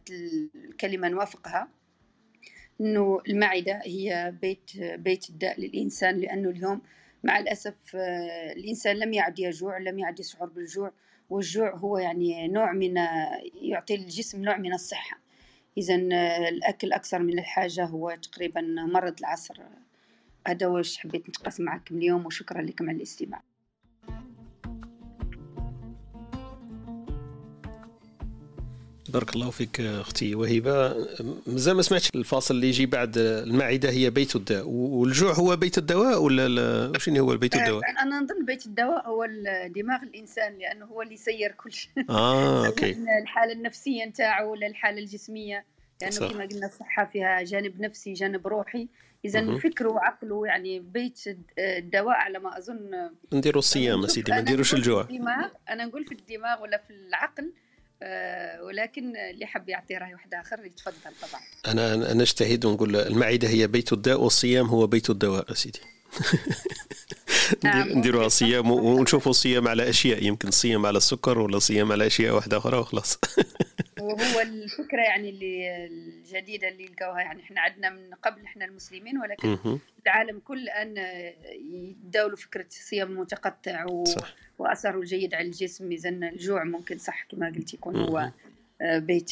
[0.69, 1.67] الكلمة نوافقها.
[2.81, 6.81] إنه المعدة هي بيت بيت الداء للإنسان لأنه اليوم
[7.23, 10.91] مع الأسف آه، الإنسان لم يعد يجوع لم يعد يشعر بالجوع
[11.29, 12.95] والجوع هو يعني نوع من
[13.61, 15.19] يعطي الجسم نوع من الصحة.
[15.77, 19.61] اذا آه، الأكل أكثر من الحاجة هو تقريبا مرض العصر.
[20.47, 23.41] هذا واش حبيت نتقاسم معكم اليوم وشكرا لكم على الاستماع.
[29.09, 31.07] بارك الله فيك أختي وهبة.
[31.47, 36.21] مازال ما سمعتش الفاصل اللي يجي بعد المعدة هي بيت الداء والجوع هو بيت الدواء
[36.21, 39.25] ولا شنو هو بيت الدواء؟ آه، أنا نظن بيت الدواء هو
[39.75, 41.91] دماغ الإنسان لأنه هو اللي يسير كل شيء.
[42.09, 42.95] آه OK.
[43.21, 45.65] الحالة النفسية نتاعو ولا الحالة الجسمية.
[46.01, 48.87] لأنه كما قلنا الصحة فيها جانب نفسي جانب روحي.
[49.25, 51.19] إذا فكره وعقله يعني بيت
[51.59, 55.07] الدواء على ما أظن نديروا الصيام سيدي ما نديروش الجوع.
[55.69, 57.53] أنا نقول في الدماغ ولا في العقل
[58.61, 61.41] ولكن اللي حب يعطي رأي واحد آخر يتفضل طبعا.
[61.67, 65.79] أنا نجتهد ونقول المعدة هي بيت الداء والصيام هو بيت الدواء سيدي.
[67.63, 70.23] نعم، نديروها صيام ونشوفوا صيام على أشياء.
[70.23, 73.19] يمكن صيام على السكر ولا صيام على أشياء واحدة أخرى وخلاص.
[74.01, 79.79] وهو الفكرة يعني اللي الجديدة اللي لقوها يعني إحنا عندنا من قبل إحنا المسلمين ولكن
[80.05, 80.97] العالم كل أن
[81.71, 84.03] يداولوا فكرة الصيام المتقطع و...
[84.59, 88.31] وأثره الجيد على الجسم اذا الجوع ممكن صح كما قلت يكون هو
[88.81, 89.31] بيت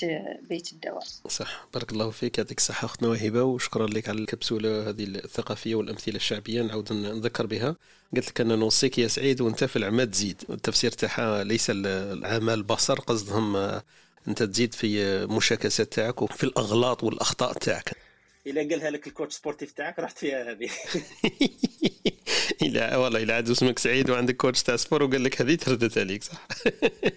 [0.50, 1.04] بيت الدواء.
[1.28, 1.68] صح.
[1.74, 2.38] بارك الله فيك.
[2.38, 7.76] يعطيك الصحة أختنا وهبة وشكرا لك على الكبسولة هذه الثقافية والأمثلة الشعبية نعاود نذكر بها.
[8.16, 10.44] قلت لك أنا نوصيك يا سعيد وأنت في العماد تزيد.
[10.50, 13.00] التفسير تاعها ليس العمى البصر.
[13.00, 13.56] قصدهم
[14.28, 18.07] أنت تزيد في مشاكسات تاعك وفي الأغلاط والأخطاء تاعك.
[18.48, 20.70] إلا قالها لك ال coach sportif تاعك رحت فيها هذه.
[22.62, 26.24] إلا والله إلا عاد اسمك سعيد وعندك coach تاع sport وقال لك هذه تردت عليك
[26.24, 26.48] صح؟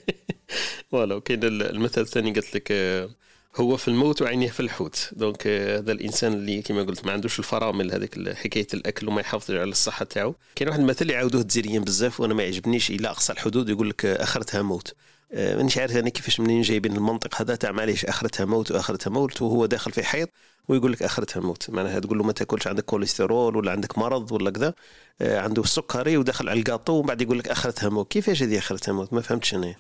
[0.91, 3.11] voilà وكاين المثل الثاني قلت لك آه،
[3.57, 5.11] هو في الموت وعينيه في الحوت.
[5.13, 9.51] donc آه، هذا الإنسان اللي كما قلت ما عندوش الفرامل هذيك حكاية الأكل وما يحافظ
[9.51, 10.35] على الصحة تاعو.
[10.55, 14.23] كاين واحد المثل يعاودوه الجزائريين بزاف وأنا ما يعجبنيش إلى أقصى الحدود يقول لك آه،
[14.23, 14.95] أخرتها موت.
[15.33, 19.67] مانيش عارف أنا كيفاش منين جايبين المنطق هذا تاع معليش أخرتها موت وأخرتها موت وهو
[19.67, 20.31] داخل في حيط
[20.69, 24.51] ويقول لك آخرتها موت معناها تقول له ما تأكلش عندك كوليسترول ولا عندك مرض ولا
[24.51, 24.75] كذا
[25.21, 29.13] عنده السكري ودخل على الكاطو ومن بعد يقول لك آخرتها موت كيفاش هذه آخرتها موت
[29.13, 29.75] ما فهمتش أنا.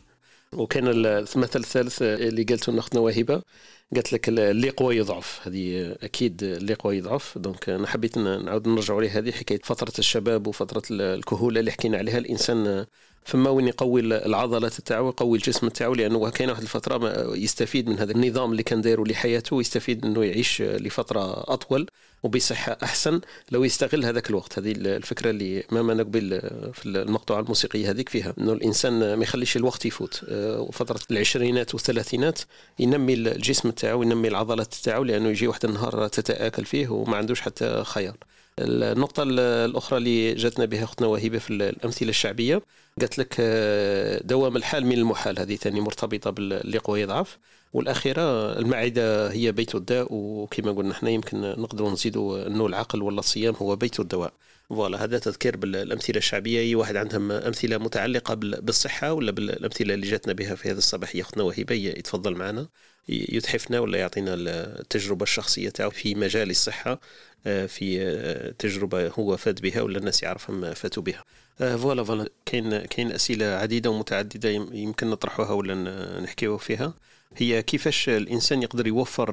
[0.52, 3.42] وكان المثل الثالث اللي قالته اختنا وهبه
[3.94, 5.40] قالت لك اللي قوي يضعف.
[5.48, 7.38] هذه أكيد اللي قوي يضعف.
[7.38, 12.18] donc أنا حبيت نعاود نرجع عليه هذه حكاية فترة الشباب وفترة الكهولة اللي حكينا عليها.
[12.18, 12.86] الإنسان
[13.24, 18.12] فما وين يقوي العضلات تاعو يقوي الجسم تاعو لأنه كاين واحد الفترة يستفيد من هذا
[18.12, 21.86] النظام اللي كان دايره لحياته ويستفيد إنه يعيش لفترة أطول
[22.22, 24.58] وبصحة أحسن لو يستغل هذاك الوقت.
[24.58, 26.40] هذه الفكرة اللي ما نقبل
[26.74, 30.24] في المقطوعة الموسيقية هذيك فيها إنه الإنسان ما يخليش الوقت يفوت.
[30.28, 32.40] آه، وفترة العشرينات والثلاثينات
[32.78, 37.84] ينمي الجسم تاعو ينمي العضلات تاعو لأنه يجي واحد النهار تتآكل فيه وما عندوش حتى
[37.84, 38.16] خيار.
[38.58, 42.62] النقطة الأخرى اللي جاتنا بها أختنا وهبة في الأمثلة الشعبية
[43.00, 45.38] قالت لك آه، دوام الحال من المحال.
[45.38, 47.38] هذه ثاني مرتبطة باللي قوي يضعف.
[47.72, 50.06] والأخيرة المعدة هي بيت الداء.
[50.10, 54.32] وكما قلنا إحنا يمكن نقدروا نزيدوا أنه العقل ولا الصيام هو بيت الدواء.
[54.68, 56.60] voilà هذا تذكير بالأمثلة الشعبية.
[56.60, 61.16] أي واحد عندهم أمثلة متعلقة بالصحة ولا بالأمثلة اللي جاتنا بها في هذا الصباح.
[61.16, 62.68] اختنا وهبه يتفضل معنا.
[63.08, 67.00] يتحفنا ولا يعطينا التجربة الشخصية تاعو في مجال الصحة
[67.46, 71.24] آه، في آه، تجربة هو فات بها ولا الناس يعرفهم فاتوا بها.
[71.60, 72.28] voilà voilà.
[72.46, 75.74] كاين كاين أسئلة عديدة ومتعددة يمكن نطرحوها ولا
[76.20, 76.94] نحكيو فيها.
[77.36, 79.32] هي كيفاش الإنسان يقدر يوفر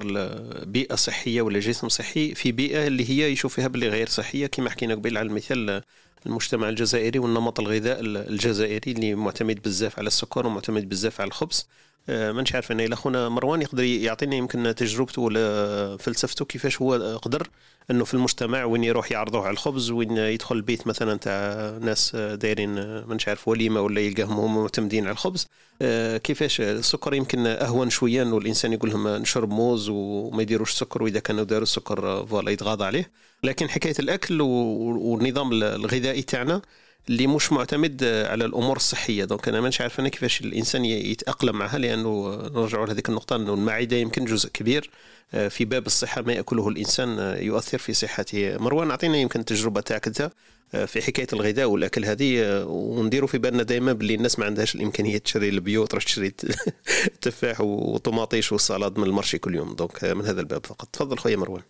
[0.65, 4.69] بيئة صحية ولا جسم صحي في بيئة اللي هي يشوف فيها باللي غير صحية؟ كما
[4.69, 5.81] حكينا قبل على المثال
[6.25, 11.67] المجتمع الجزائري والنمط الغذاء الجزائري اللي معتمد بزاف على السكر ومعتمد بزاف على الخبز.
[11.67, 17.17] آه، مانيش عارف أنا إلا خونا مروان يقدر يعطينا يمكن تجربته ولا فلسفته كيفاش هو
[17.17, 17.49] قدر
[17.91, 22.69] إنه في المجتمع وين يروح يعرضوه على الخبز وين يدخل البيت مثلا تاع ناس دايرين
[23.03, 25.47] مانيش عارف وليمة ولا يلقاهم هم معتمدين على الخبز.
[25.81, 31.03] آه، كيفاش السكر يمكن أهون شوية إنه الإنسان يقول لهم نشرب موز وما يديروش سكر
[31.03, 33.11] وإذا كانوا داروا السكر آه، voilà يتغاضى عليه.
[33.43, 36.61] لكن حكاية الأكل والنظام الغذائي تاعنا
[37.09, 39.25] اللي مش معتمد على الأمور الصحية.
[39.25, 43.97] donc أنا مانيش عارف أنا كيفاش الإنسان يتأقلم معها لأنه نرجعوا لهذيك النقطة أنه المعدة
[43.97, 44.89] يمكن جزء كبير
[45.33, 48.57] آه، في باب الصحة ما يأكله الإنسان آه، يؤثر في صحته.
[48.57, 50.31] مروان أعطينا يمكن التجربة تاعك أنت
[50.73, 55.17] آه، في حكاية الغذاء والأكل هذه ونديروا في بالنا دائما باللي الناس ما عندهاش الإمكانية
[55.17, 56.33] تشري ال bio تروح تشري
[57.21, 59.75] تفاح وطماطيش والسلطه من ال marché كل يوم.
[59.75, 60.87] donc من هذا الباب فقط.
[60.93, 61.63] تفضل خويا مروان.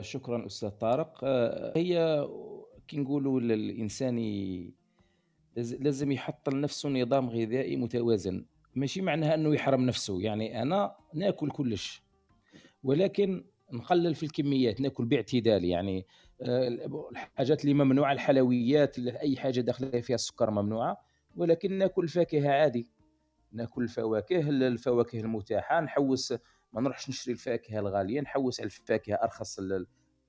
[0.00, 1.24] شكرا أستاذ طارق.
[1.76, 2.26] هي
[2.92, 4.16] كي نقولوا الإنسان
[5.56, 8.44] لازم يحط لنفسه نظام غذائي متوازن.
[8.74, 10.20] ماشي معناها أنه يحرم نفسه.
[10.20, 12.02] يعني أنا نأكل كلش
[12.84, 15.64] ولكن نقلل في الكميات نأكل باعتدال.
[15.64, 16.06] يعني
[16.42, 16.68] آه،
[17.10, 21.00] الحاجات اللي ممنوعة الحلويات أي حاجة داخلة فيها السكر ممنوعة
[21.36, 22.88] ولكن نأكل فاكهة عادي.
[23.52, 26.32] نأكل الفواكه الفواكه المتاحة نحوس
[26.72, 29.58] ما نروحش نشري الفاكهة الغالية نحوس على الفاكهة أرخص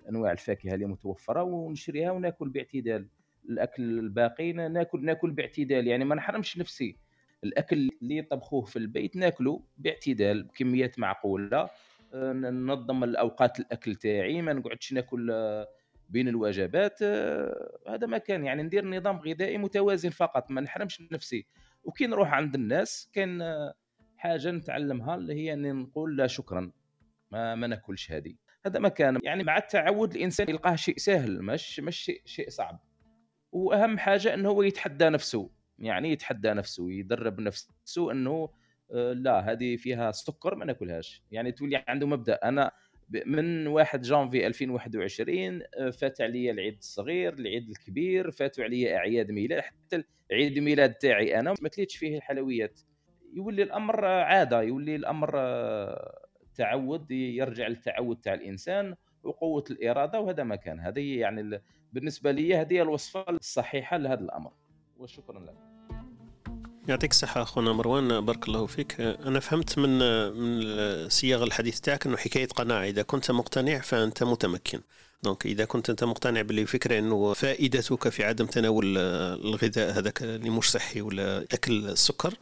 [0.10, 3.08] أنواع الفاكهة اللي متوفرة ونشريها وناكل باعتدال.
[3.49, 5.88] الأكل الباقي ناكل ناكل باعتدال.
[5.88, 6.97] يعني ما نحرمش نفسي.
[7.43, 11.70] الأكل اللي طبخوه في البيت ناكله باعتدال بكميات معقولة.
[12.14, 15.68] آه، ننظم الأوقات الأكل تاعي ما نقعدش ناكل آه،
[16.10, 16.99] بين الوجبات.
[17.01, 18.45] آه، هذا ما كان.
[18.45, 20.51] يعني ندير نظام غذائي متوازن فقط.
[20.51, 21.45] ما نحرمش نفسي.
[21.84, 23.41] وكي نروح عند الناس كان
[24.18, 26.72] حاجة نتعلمها اللي هي إني نقول لا شكرا.
[27.32, 28.36] ما ما ناكلش هذه.
[28.66, 32.80] هذا ما كان يعني مع التعود الإنسان يلقاه شيء سهل مش مش شيء شيء صعب.
[33.51, 35.49] وأهم حاجة إنه هو يتحدى نفسه.
[35.80, 38.49] يعني يتحدى نفسه يدرب نفسه إنه
[38.91, 41.24] آه، لا هذه فيها سكر ما ناكلهاش.
[41.32, 42.34] يعني تولي عنده مبدأ.
[42.43, 42.72] أنا
[43.26, 49.61] من 1 جانفي 2021 آه، فات عليا العيد الصغير العيد الكبير فاتوا عليا أعياد ميلاد
[49.61, 52.80] حتى عيد الميلاد تاعي أنا ما كليتش فيه الحلويات.
[53.34, 55.36] يولي الأمر عادة يولي الأمر
[56.54, 60.80] آه، تعود يرجع للتعود تاع الإنسان وقوة الإرادة وهذا ما كان.
[60.80, 61.62] هذه يعني ال-
[61.93, 64.51] بالنسبة لي هذه الوصفة الصحيحة لهذا الأمر.
[64.97, 65.56] وشكرا لك.
[66.88, 69.01] يعطيك الصحة أخونا مروان بارك الله فيك.
[69.01, 69.99] أنا فهمت من
[70.34, 72.84] من صياغ الحديث تاعك أنه حكاية قناعة.
[72.84, 74.80] إذا كنت مقتنع فأنت متمكن.
[75.24, 80.72] donc إذا كنت أنت مقتنع بالفكرة أنه فائدتك في عدم تناول الغذاء هذاك اللي مش
[80.72, 82.34] صحي ولا أكل السكر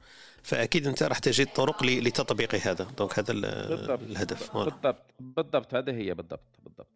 [0.44, 2.88] فأكيد أنت راح تجد طرق ل- لتطبيق هذا.
[2.98, 4.02] donc هذا ال- بالضبط.
[4.02, 4.58] الهدف.
[4.58, 5.06] بالضبط.
[5.20, 5.74] بالضبط.
[5.76, 6.60] هذا هي بالضبط.
[6.64, 6.88] بالضبط.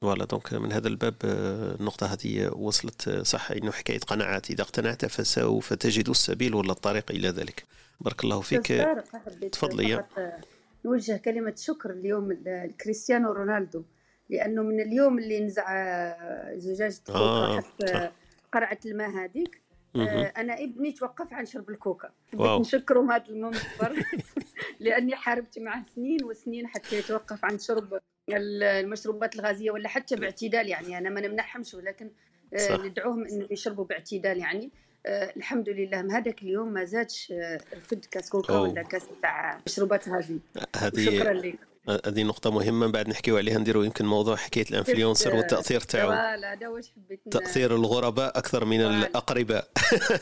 [0.00, 0.24] voilà.
[0.24, 4.50] donc من هذا الباب آه، النقطة هذه وصلت آه، صح إنه حكاية قناعات.
[4.50, 7.64] إذا اقتنعت فسوف تجد السبيل ولا الطريق إلى ذلك.
[8.00, 8.66] بارك الله فيك.
[9.52, 9.88] تفضلي.
[9.90, 9.96] يا.
[9.96, 10.44] فقط
[10.84, 13.82] نوجه كلمة شكر اليوم لكريستيانو رونالدو
[14.30, 15.66] لأنه من اليوم اللي نزع
[16.56, 18.10] زجاجة آه، حتى.
[18.52, 19.60] قرعة الماء هذيك.
[19.96, 22.10] آه، أنا ابني توقف عن شرب الكوكا.
[22.34, 22.54] wow.
[22.54, 24.04] حبيت نشكره هذا المنبر.
[24.80, 30.98] لأني حاربت معه سنين وسنين حتى يتوقف عن شرب المشروبات الغازية ولا حتى باعتدال يعني.
[30.98, 32.10] أنا ما نمنحهمش ولكن
[32.54, 32.84] آه، صح.
[32.84, 34.70] ندعوهم انه يشربوا باعتدال يعني.
[35.06, 36.02] آه الحمد لله.
[36.02, 38.62] من هذاك اليوم ما زادش آه، رفد كاس كوكا أوه.
[38.62, 40.38] ولا كاس تاع مشروبات غازية.
[40.76, 41.58] هذه شكرا لك.
[41.88, 46.10] هذه نقطة مهمة بعد نحكيو عليها نديرو يمكن موضوع حكاية ال influenceurs والتأثير تاعو.
[46.10, 49.06] لا هذا واش حبيت تأثير الغرباء أكثر من voilà.
[49.06, 49.70] الأقرباء.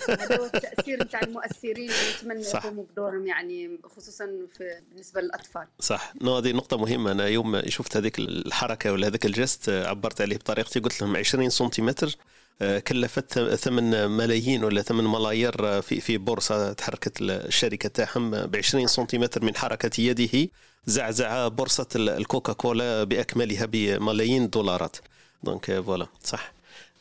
[0.09, 2.43] هذا هو التأثير نتاع المؤثرين نتمنى.
[2.43, 5.67] يقوموا بدورهم يعني خصوصا في بالنسبة للأطفال.
[5.81, 6.13] صح.
[6.23, 7.13] non هذه نقطة مهمة.
[7.13, 11.51] أنا يوم شفت هذيك الحركة ولا هذاك ال geste عبرت عليه بطريقتي قلت لهم 20
[11.51, 12.17] سنتيمتر.
[12.61, 19.45] كلفت ثمن ملايين ولا ثمن ملايير في في بورصة تحركت الشركة تاعهم ب 20 سنتيمتر
[19.45, 20.49] من حركة يده
[20.87, 24.97] زعزع بورصة ال- الكوكا كولا بأكملها بملايين الدولارات
[25.43, 26.53] donc voilà صح.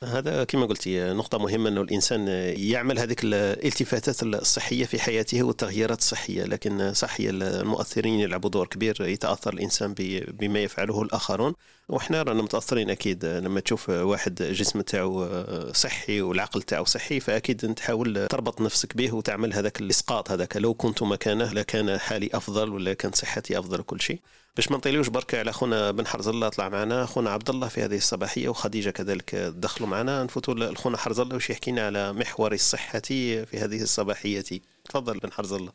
[0.03, 2.27] هذا كما قلتي نقطة مهمة أنه الإنسان
[2.57, 8.95] يعمل هذيك الالتفاتات الصحية في حياته والتغييرات الصحية لكن صح هي المؤثرين يلعبوا دور كبير
[9.01, 9.93] يتأثر الإنسان
[10.27, 11.53] بما يفعله الآخرون.
[11.89, 15.27] وإحنا رانا متأثرين أكيد لما تشوف واحد جسم تاعو
[15.73, 21.03] صحي والعقل تاعو صحي فأكيد تحاول تربط نفسك به وتعمل هذاك الإسقاط هذاك لو كنت
[21.03, 24.19] مكانه لكان حالي أفضل ولا كانت صحتي أفضل وكل شيء.
[24.55, 27.05] باش ما نطيلوش برك على خونا بن حرز الله طلع معنا.
[27.05, 30.23] خونا عبد الله في هذه الصباحية وخديجة كذلك دخلوا معنا.
[30.23, 34.61] نفوتوا لخونا حرز الله وش يحكينا على محور الصحة في هذه الصباحية.
[34.85, 35.71] تفضل بن حرز الله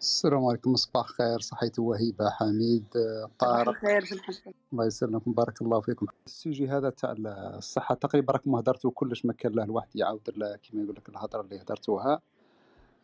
[0.00, 2.84] السلام عليكم صباح خير صحيتي وهيبة حميد
[3.38, 3.74] طارق.
[4.24, 6.06] حسن الله يسلمكم بارك الله فيكم.
[6.26, 10.56] ال sujet هذا تاع الصحة تقريبا راكم هدرتوا كلش ما كان له الواحد يعاود له
[10.56, 12.20] كيما يقول لك الهضرة اللي هدرتوها.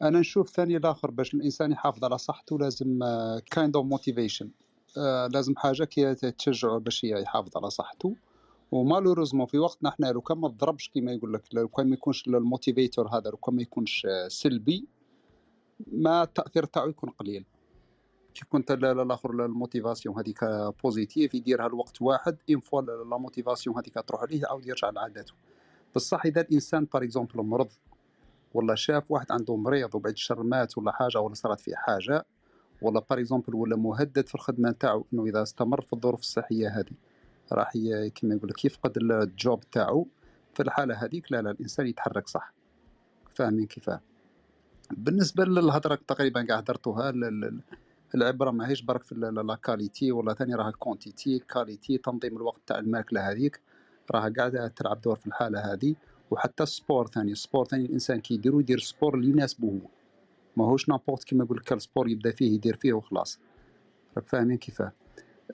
[0.03, 2.99] أنا نشوف ثاني الآخر باش الإنسان يحافظ على صحته لازم
[3.51, 4.51] kind of motivation
[5.33, 8.17] لازم حاجة كي تشجعه باش يحافظ على صحته.
[8.73, 11.95] و malheureusement في وقتنا إحنا لو كان ما تضربش كيما يقول لك لو كان ما
[11.95, 14.87] يكونش ال motivateur هذا لو كان ما يكونش آه، سلبي
[15.93, 17.45] ما التاثير تاعو يكون قليل.
[18.35, 20.45] كي كنت ال- ال- الآخر ال motivation هذيك
[20.85, 25.33] positive يديرها لوقت واحد une fois la motivation هذيك تروح عليه يعاود يرجع لعاداته.
[25.97, 27.69] بصح إذا الإنسان par exemple مرض
[28.55, 32.27] ولا شاف واحد عنده مريض وبعد الشر مات ولا حاجة ولا صارت فيه حاجة
[32.83, 36.93] ولا par exemple ولا مهدد في الخدمة نتاعو إنه إذا استمر في الظروف الصحية هذه
[37.53, 37.73] راح
[38.15, 40.07] كيما يقول لك يفقد ال- ال job تاعو.
[40.55, 42.53] في الحالة هذيك là là الإنسان يتحرك صح.
[43.35, 44.01] فاهمين كيفاه
[44.91, 47.61] بالنسبة للهضرة تقريبا كاع هدرتوها ال- ال-
[48.15, 53.31] العبرة ماهيش برك في la qualité ولا ثاني راها quantité qualité تنظيم الوقت تاع الماكلة
[53.31, 53.61] هذيك.
[54.11, 55.95] راها قاعدة تلعب دور في الحالة هذه.
[56.31, 59.98] وحتى ال sport ثاني ال sport ثاني الإنسان كي يدير sport اللي يناسبه هو.
[60.59, 63.39] ماهوش n'importe كيما يقول لك ال sport يبدا فيه يدير فيه وخلاص.
[64.17, 64.93] راك فاهمين كيفاه.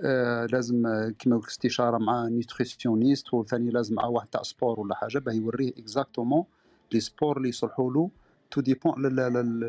[0.02, 4.80] آه لازم آه، كيما يقول لك استشارة مع nutritionniste وثاني لازم مع واحد تاع sport
[4.80, 6.44] ولا حاجة باه يوريه exactement
[6.92, 8.10] les sports اللي يصلحوا له.
[8.50, 8.94] tout dépend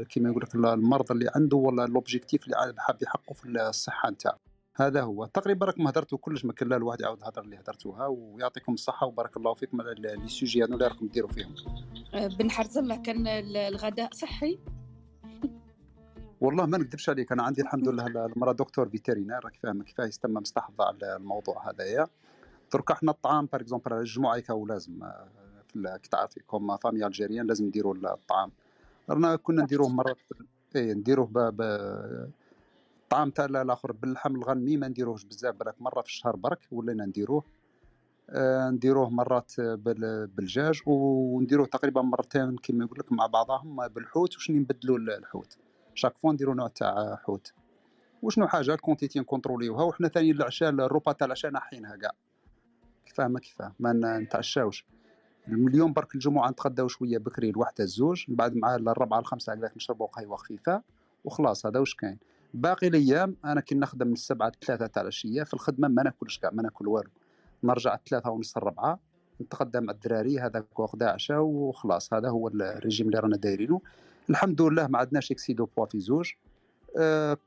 [0.04, 4.38] كيما يقول لك المرض اللي عنده ولا l'objectif اللي حاب يحققه في الصحة نتاعو.
[4.76, 5.26] هذا هو.
[5.26, 9.38] تقريبا راكم هدرتوا كلش ما كان لا الواحد يعاود الهضره اللي هدرتوها ويعطيكم الصحة وبارك
[9.38, 11.56] الله فيكم على les sujets اللي راكم ديروا فيهم.
[12.14, 14.60] آه، بن حرزلة كان ال- الغداء صحي؟
[16.42, 20.34] والله ما نكذبش عليك أنا عندي الحمد لله المرأة docteur vétérinaire راك فاهمه كيفاه يتم
[20.34, 22.08] مستحفظه على الموضوع هذايا.
[22.74, 27.66] درك إحنا الطعام par exemple الجمعة هيك لازم آه، كي تعرفي comme famille الجيريان لازم
[27.66, 28.52] نديروا الطعام.
[29.10, 30.18] رانا كنا نديروه مرات
[30.76, 31.62] إيه نديروه ب...
[33.04, 37.44] الطعام تاع الآخر باللحم الغنمي ما نديروهش بزاف برك مرة في الشهر برك ولينا نديروه.
[38.30, 44.60] آه، نديروه مرات بال- بالدجاج ونديروه تقريبا مرتين كما يقول لك مع بعضهم بالحوت وشني
[44.60, 45.58] نبدلوا الحوت.
[45.96, 47.54] chaque fois نديروا نوع تاع حوت
[48.22, 52.12] وشنو حاجة ال quantité نcontrôlerوها وحنا ثاني العشاء الروبا تاع العشاء ناحينها كاع
[53.40, 54.86] كيفاه ما ن- نتعشاوش
[55.48, 60.08] اليوم برك الجمعه نتغداو شوية بكري الوحده الزوج من بعد مع الربعه الخمسه هكذاك نشربوا
[60.08, 60.82] قهوه خفيفه
[61.26, 62.18] وخلاص هذا واش كاين
[62.54, 66.50] باقي الأيام أنا كي نخدم من السبعه لثلاثه تاع العشيه في الخدمه ما ناكلش كاع
[66.54, 67.10] ما ناكل والو
[67.64, 69.00] نرجع ثلاثة ونص الربعة
[69.42, 73.82] نتغدى مع الدراري هذاك وغدا عشاء وخلاص هذا هو الريجيم اللي رانا دايرينه
[74.30, 76.32] الحمد لله ما عندناش excès de poids في زوج.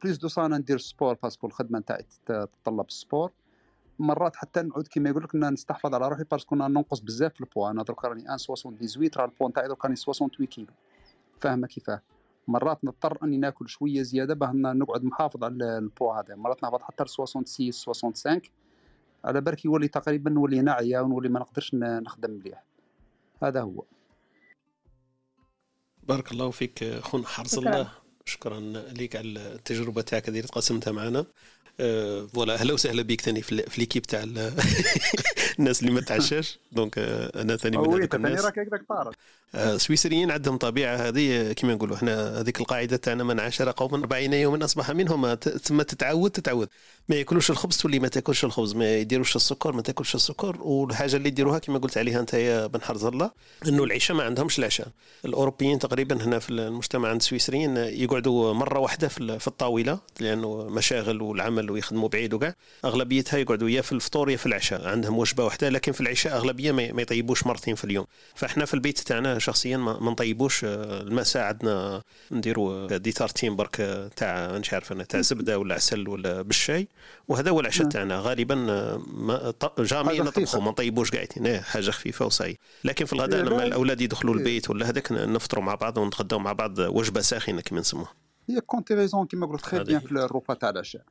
[0.02, 3.30] plus de ça ندير sport parce que الخدمة نتاعي تت- تتطلب ال sport
[3.98, 7.70] مرات حتى نعود كيما يقول لك نستحفظ على روحي parce que ننقص بزاف في البوا
[7.70, 10.66] أنا درك راني 1.78 راه البوا نتاعي درك راني 68 كيلو.
[11.40, 12.00] فاهمة كيفاه؟
[12.48, 16.34] مرات نضطر أني ناكل شوية زيادة باه نقعد محافظ على البوا هذا.
[16.34, 18.40] مرات نهبط حتى ل 66 65
[19.24, 22.64] على بالك يولي تقريبا نولي ناعيه ونولي ما نقدرش نخدم مليح.
[23.42, 23.82] هذا هو.
[26.08, 27.90] بارك الله فيك خونا حرز الله.
[28.24, 28.60] شكرا
[28.98, 31.26] لك على التجربة تاعك اللي تقاسمتها معنا
[31.78, 34.52] voilà أهلا وسهلا بك ثاني في, l'équipe تاع ال-
[35.58, 39.12] الناس اللي ما تعشاش donc آه، أنا ثاني من هذوك الناس راك هكذاك طارق
[39.54, 44.32] آه، السويسريين عندهم طبيعه هذه كما نقولوا إحنا هذيك القاعده تاعنا من عاشر قوما 40
[44.32, 46.68] يوما اصبح منهم ثم تتعود تتعود
[47.08, 51.28] ما ياكلوش الخبز تولي ما تاكلش الخبز ما يديروش السكر ما تاكلش السكر والحاجة اللي
[51.28, 53.30] يديروها كما قلت عليها انت يا بن حرز الله
[53.68, 54.88] انه العشاء ما عندهمش العشاء
[55.24, 61.67] الاوروبيين تقريبا هنا في المجتمع عند السويسريين يقعدوا مره واحدة في الطاوله لأنه مشاغل والعمل
[61.70, 62.54] ويخدموا بعيد وكاع
[62.84, 66.72] أغلبيتها يقعدوا يا في الفطور يا في العشاء عندهم وجبة واحدة لكن في العشاء أغلبية
[66.72, 68.06] ما يطيبوش مرتين في اليوم.
[68.34, 74.58] فإحنا في البيت تاعنا شخصيا ما نطيبوش آه، المساء عندنا نديروا ديتارتين برك آه، تاع
[74.58, 76.88] مش عارف أنا تاع زبدة ولا عسل ولا بالشاي.
[77.28, 77.90] وهذا هو العشاء نعم.
[77.90, 78.18] تاعنا.
[78.20, 80.60] غالبا آه، ما جامي نطبخوا.
[80.60, 81.46] ما نطيبوش قاعدين.
[81.46, 84.40] إيه، حاجة خفيفة وصاي لكن في الغداء إيه، لما لا- الأولاد يدخلوا إيه.
[84.40, 88.27] البيت ولا هذاك نفطروا مع بعض ونتغداو مع بعض وجبة ساخنة كما نسموها.
[88.48, 90.00] هي quand t'as raison كيما قلت très bien.
[90.00, 91.02] في الروبا تاع العشاء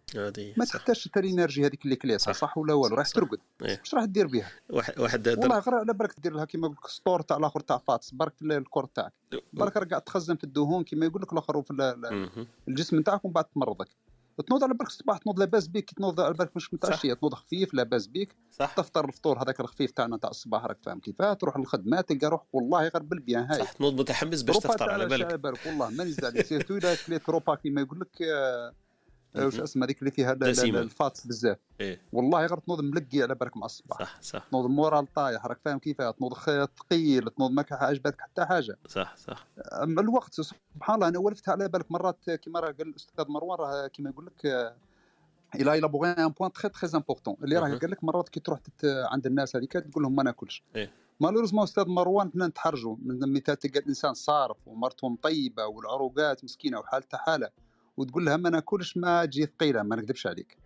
[0.57, 0.65] ما.
[0.65, 2.31] تحتاجش حتى ال énergie هذيك اللي كليتها صح.
[2.33, 3.09] صح ولا والو راح.
[3.09, 3.39] ترقد.
[3.61, 7.21] واش راح دير بها واحد والله غير على بالك دير لها كيما يقول لك store
[7.21, 9.13] تاع الآخر تاع fats برك ال corps تاعك
[9.53, 12.33] برك راك قاعد تخزن في الدهون كيما يقول لك الآخر في.
[12.67, 13.87] الجسم نتاعك ومن بعد تمرضك
[14.41, 18.07] تنوض على بالك الصباح تنوض لاباس بيك تنوض على بالك مش متعشية تنوض خفيف لاباس
[18.07, 18.35] بيك.
[18.51, 18.73] صح.
[18.73, 22.81] تفطر الفطور هذاك الخفيف تاعنا تاع الصباح راك فاهم كيفاه تروح للخدمة تلقى روحك والله
[22.81, 23.59] غير bien هاي.
[23.59, 25.65] صح تنوض متحمس باش تفطر على بالك.
[25.65, 28.73] والله ما نزل عليك surtout اذا كليت روبا كيما يقول لك آه،
[29.45, 29.59] واش.
[29.59, 30.33] اسمها هذيك اللي فيها.
[30.81, 32.01] ال fat بزاف إيه.
[32.13, 35.79] والله غير تنوض ملقي على بالك مع الصباح صح صح تنوض moral طايح راك فاهم
[35.79, 36.33] كيفاه تنوض
[36.79, 39.47] ثقيل تنوض ما عجبتك حتى حاجة صح صح
[39.83, 43.87] اما الوقت سبحان الله أنا ولفتها على بالك مرات كما راه قال الاستاذ مروان راه
[43.87, 44.75] كما يقول لك آه،
[45.55, 47.77] il a il a posé un point très très important اللي راه.
[47.77, 50.91] قال لك مرات كي تروح تت عند الناس هذيك تقول لهم ما ناكلش إيه.
[51.19, 57.17] malheureusement أستاذ مروان حنا نتحرجوا من مثال تلقى الانسان صارف ومرته مطيبه والعروقات مسكينه وحالتها
[57.17, 57.49] حاله
[57.97, 60.57] وتقول لها ما ناكلش ما تجي ثقيلة ما نكذبش عليك.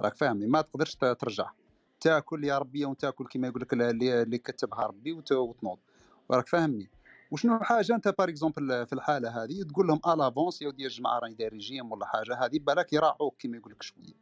[0.00, 1.50] راك فاهمني؟ ما تقدرش ترجع.
[2.00, 5.78] تاكل يا ربي وتاكل كما يقول لك اللي كتبها ربي وت- وتنوض.
[6.30, 6.90] راك فاهمني؟
[7.30, 10.88] وشنو حاجة؟ أنت par exemple في الحالة هذه تقول لهم à l'avance يا ودي يا
[10.88, 14.14] جماعة راني داير ريجيم ولا حاجة هذه بالك يراعوك كما يقول لك شوية.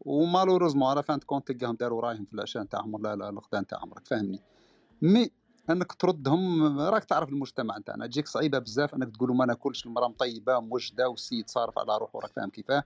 [0.00, 3.28] و malheureusement à la fin du compte تلقاهم داروا رايهم في العشاء نتاعهم ولا لا-
[3.28, 4.40] الغداء نتاعهم راك فاهمني؟
[5.02, 5.30] mais
[5.70, 8.06] أنك تردهم راك تعرف المجتمع نتاعنا.
[8.06, 12.32] تجيك صعيبة بزاف أنك تقول ما ناكلش المرأة مطيبة موجده والسيد صارف على روحه راك
[12.32, 12.82] فاهم كيفاه؟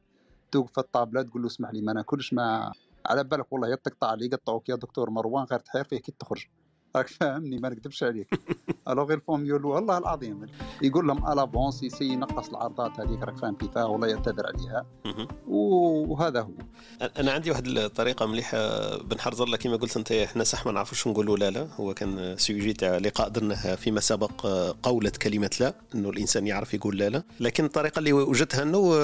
[0.50, 2.72] توقف ال table تقول له اسمح لي ما ناكلش ما
[3.06, 3.74] على بالك والله يا
[4.14, 6.48] لي يقطعوك يا دكتور مروان غير تحير فيه كي تخرج.
[6.98, 8.28] راك فاهمني ما نكذبش عليك.
[8.88, 10.46] ألو غير فهم يقولوا والله العظيم.
[10.82, 14.86] يقول لهم à l'avance يسي ينقص العرضات هذيك راك فاهم كيفاه ولا يعتذر عليها.
[15.48, 16.50] وهذا هو.
[17.18, 18.58] أنا عندي واحد الطريقة مليحة.
[18.96, 21.68] بن حرز الله كما قلت أنت إحنا صح ما نعرفوش نقولوا لا لا.
[21.76, 24.46] هو كان sujet تاع لقاء درناه فيما سبق
[24.82, 27.22] قولة كلمة لا إنه الإنسان يعرف يقول لا لا.
[27.40, 28.94] لكن الطريقة اللي وجدتها إنه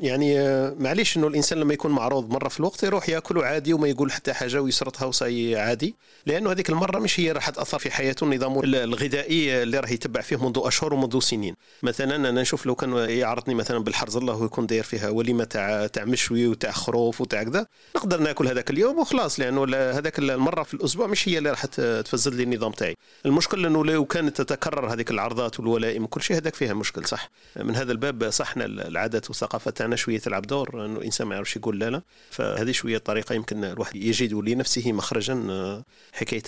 [0.00, 0.34] يعني
[0.74, 4.32] معليش إنه الإنسان لما يكون معروض مرة في الوقت يروح يأكل عادي وما يقول حتى
[4.32, 5.96] حاجة ويسرطها وصاي عادي.
[6.26, 10.36] لأنه هذيك المرة مش هي راح تاثر في حياته النظام الغذائي اللي راح يتبع فيه
[10.46, 11.54] منذ أشهر ومنذ سنين.
[11.82, 16.04] مثلا أنا نشوف لو كان يعرضني مثلا بالحرز الله ويكون داير فيها وليمة تاع تاع
[16.04, 17.66] مشوي وتاع خروف وتاع كذا
[17.96, 21.64] نقدر ناكل هذاك اليوم وخلاص لأنه لا- هذاك المرة في الأسبوع مش هي اللي راح
[22.04, 22.94] تفسد لي النظام تاعي.
[23.26, 27.76] المشكل إنه لو كانت تتكرر هذيك العرضات والولائم وكل شيء هذاك فيها مشكل صح؟ من
[27.76, 31.90] هذا الباب صحنا العادات والثقافه تاعنا شوية تلعب دور إنه الإنسان ما يعرفش يقول لا
[31.90, 32.02] لا.
[32.30, 36.42] فهذه شوية طريقة يمكن الواحد يجد لنفسه مخرجا آه، حكاية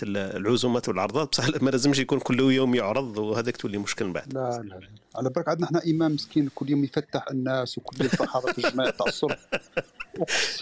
[0.72, 4.34] العزومات والعرضات بصح ما لازمش يكون كل يوم يعرض وهذاك تولي مشكل من بعد.
[4.34, 4.80] لا لا
[5.16, 8.90] على بالك عندنا إحنا إمام مسكين كل يوم يفتح الناس وكل يوم في حضره الجماعة
[8.90, 9.38] تاع الصبح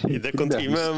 [0.05, 0.95] إذا كنت إمام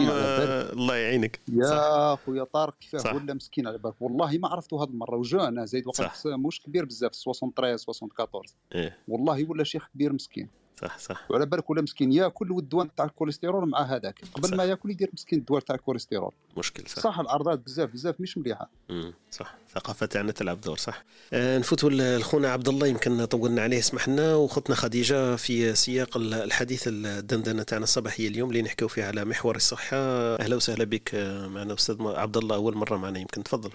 [0.79, 1.39] الله يعينك.
[1.47, 3.15] يا خويا طارق كيفاه.
[3.15, 4.01] ولا مسكين على بالك.
[4.01, 5.87] والله ما عرفته هذه المرة وجون أنا زايد.
[5.87, 8.43] وقت مش كبير بزاف 73 74
[8.75, 8.97] إيه.
[9.07, 10.47] والله ولا شيخ كبير مسكين.
[10.81, 11.31] صح صح.
[11.31, 14.21] وعلى بالك ولا مسكين ياكل والدواء تاع الكوليسترول مع هذاك.
[14.33, 14.53] قبل صح.
[14.53, 16.31] ما ياكل يدير مسكين الدواء تاع الكوليسترول.
[16.57, 18.69] مشكل صح, صح العرضات بزاف بزاف مش مليحة.
[18.89, 19.55] مم، صح.
[19.67, 21.03] الثقافة تاعنا تلعب دور صح.
[21.33, 24.35] آه نفوتوا لخونا عبد الله يمكن طولنا عليه اسمح لنا.
[24.35, 29.55] وخطنا خديجة في سياق ال- الحديث الدندنة تاعنا الصباحية اليوم اللي نحكيو فيه على محور
[29.55, 29.97] الصحة.
[30.39, 33.71] أهلا وسهلا بك آه، معنا أستاذ م- عبد الله أول مرة معنا يمكن تفضل.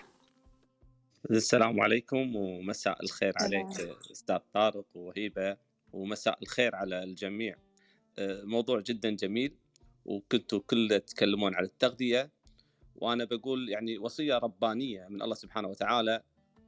[1.31, 3.33] السلام عليكم ومساء الخير.
[3.37, 3.67] عليك
[4.13, 5.57] أستاذ طارق وهيبه
[5.93, 7.57] ومساء الخير على الجميع.
[8.19, 9.55] آه، موضوع جدا جميل
[10.05, 12.31] وكنتوا كل تتكلمون على التغذية.
[12.97, 16.23] وأنا بقول يعني وصية ربانية من الله سبحانه وتعالى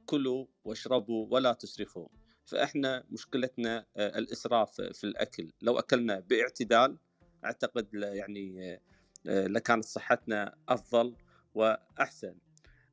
[0.05, 2.07] كلوا واشربوا ولا تسرفوا.
[2.45, 5.51] فإحنا مشكلتنا آه، الإسراف في الأكل.
[5.61, 6.97] لو أكلنا باعتدال
[7.45, 8.79] أعتقد ل- يعني
[9.27, 11.15] آه، لكانت صحتنا أفضل
[11.55, 12.35] وأحسن.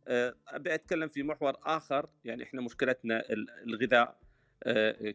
[0.09, 2.09] آه، أبي أتكلم في محور آخر.
[2.25, 4.19] يعني إحنا مشكلتنا ال- الغذاء.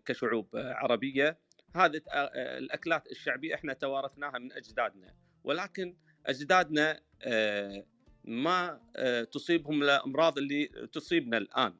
[0.06, 1.38] كشعوب آه، عربية.
[1.76, 5.14] هذه آه، آه، الأكلات الشعبية إحنا توارثناها من أجدادنا.
[5.44, 7.00] ولكن أجدادنا
[8.24, 8.80] ما
[9.32, 11.74] تصيبهم الأمراض اللي تصيبنا الآن.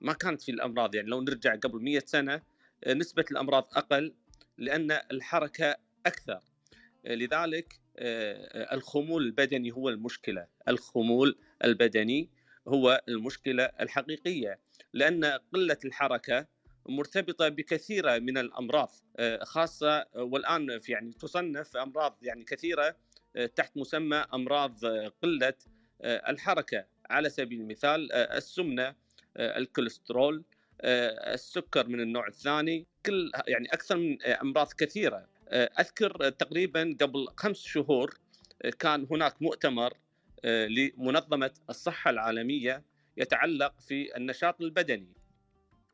[0.00, 2.42] ما كانت في الأمراض يعني لو نرجع قبل 100 سنة
[2.86, 4.14] نسبة الأمراض أقل
[4.58, 5.76] لأن الحركة
[6.06, 6.40] أكثر.
[7.04, 7.80] لذلك
[8.72, 10.46] الخمول البدني هو المشكلة.
[10.68, 12.30] الخمول البدني
[12.68, 14.58] هو المشكلة الحقيقية.
[14.92, 16.46] لأن قلة الحركة
[16.86, 22.96] مرتبطة بكثيرة من الأمراض آه، خاصة والآن في يعني تصنف أمراض يعني كثيرة
[23.36, 25.54] آه، تحت مسمى أمراض آه، قلة
[26.02, 26.84] آه، الحركة.
[27.10, 28.86] على سبيل المثال آه، السمنة
[29.36, 30.44] آه، الكوليسترول
[30.80, 35.26] آه، السكر من النوع الثاني كل يعني أكثر من آه، أمراض كثيرة.
[35.48, 38.14] آه، أذكر آه، تقريبا قبل خمس شهور
[38.62, 39.92] آه، كان هناك مؤتمر
[40.44, 42.82] آه، لمنظمة الصحة العالمية
[43.16, 45.08] يتعلق في النشاط البدني.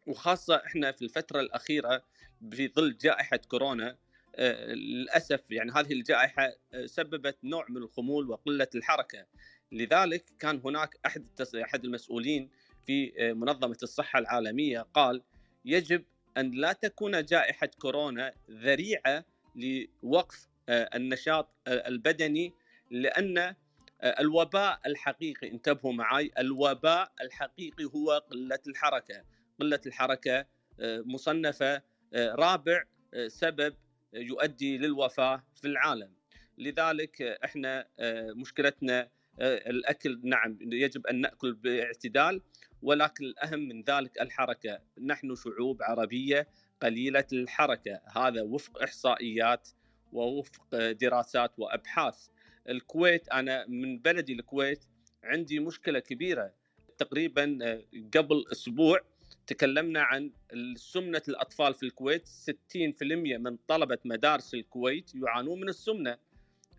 [0.08, 2.02] وخاصة إحنا في الفترة الأخيرة
[2.50, 3.96] في ظل جائحة كورونا
[4.36, 9.26] آه، للأسف يعني هذه الجائحة آه، سببت نوع من الخمول وقلة الحركة.
[9.72, 11.26] لذلك كان هناك أحد
[11.62, 12.50] أحد المسؤولين
[12.86, 15.22] في آه، منظمة الصحة العالمية قال
[15.64, 16.04] يجب
[16.36, 19.24] أن لا تكون جائحة كورونا ذريعة
[19.56, 22.52] لوقف النشاط البدني
[22.90, 23.54] لأن
[24.02, 29.24] الوباء الحقيقي انتبهوا معي الوباء الحقيقي هو قلة الحركة.
[29.60, 30.46] قلة الحركة
[30.80, 31.82] آه، مصنفة
[32.14, 32.82] آه، رابع
[33.14, 33.74] آه، سبب
[34.14, 36.12] يؤدي للوفاة في العالم.
[36.58, 37.86] لذلك إحنا
[38.36, 39.08] مشكلتنا
[39.40, 42.42] الأكل نعم يجب أن نأكل باعتدال
[42.82, 44.80] ولكن الأهم من ذلك الحركة.
[45.00, 46.48] نحن شعوب عربية
[46.82, 48.00] قليلة الحركة.
[48.16, 49.68] هذا وفق إحصائيات
[50.12, 52.26] ووفق دراسات وأبحاث.
[52.68, 54.84] الكويت أنا من بلدي الكويت
[55.24, 56.52] عندي مشكلة كبيرة.
[56.98, 57.58] تقريبا
[58.14, 59.00] قبل أسبوع
[59.48, 60.30] تكلمنا عن
[60.76, 62.28] سمنة الأطفال في الكويت.
[62.28, 66.18] 60% من طلبة مدارس الكويت يعانون من السمنة.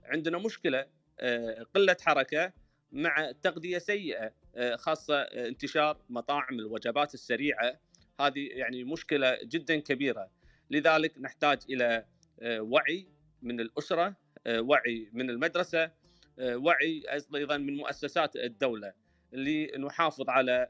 [0.06, 0.86] عندنا مشكلة
[1.20, 2.54] آه، قلة حركة
[2.92, 7.80] مع تغذية سيئة آه، خاصة انتشار مطاعم الوجبات السريعة.
[8.20, 10.30] هذه يعني مشكلة جدا كبيرة.
[10.72, 12.06] لذلك نحتاج إلى
[12.44, 13.08] وعي
[13.42, 14.16] من الأسرة
[14.48, 15.92] وعي من المدرسة
[16.40, 17.04] وعي
[17.36, 18.94] أيضا من مؤسسات الدولة
[19.34, 20.70] لنحافظ على آه،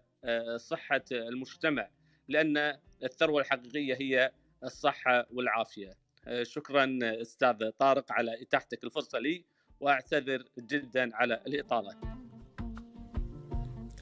[0.57, 1.89] صحة المجتمع
[2.27, 4.31] لأن الثروة الحقيقية هي
[4.63, 5.93] الصحة والعافية.
[6.27, 9.45] آه، شكرا أستاذ طارق على إتاحتك الفرصة لي
[9.79, 11.95] وأعتذر جدا على الإطالة.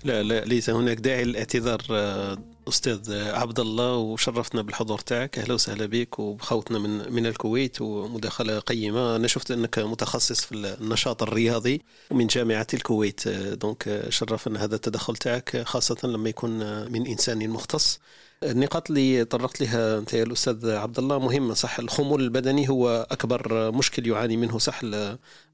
[0.05, 5.39] لا لا ليس هناك داعي للاعتذار آه، أستاذ عبد الله وشرفتنا بالحضور تاعك.
[5.39, 9.15] أهلا وسهلا بك وبخوتنا من من الكويت ومداخلة قيمة.
[9.15, 13.28] أنا شفت أنك متخصص في النشاط الرياضي من جامعة الكويت.
[13.28, 16.51] دونك شرفنا هذا التدخل تاعك خاصة لما يكون
[16.91, 17.99] من إنسان مختص.
[18.44, 24.08] النقاط اللي طرقت لها أنت الأستاذ عبد الله مهمة صح؟ الخمول البدني هو أكبر مشكل
[24.08, 24.82] يعاني منه صح؟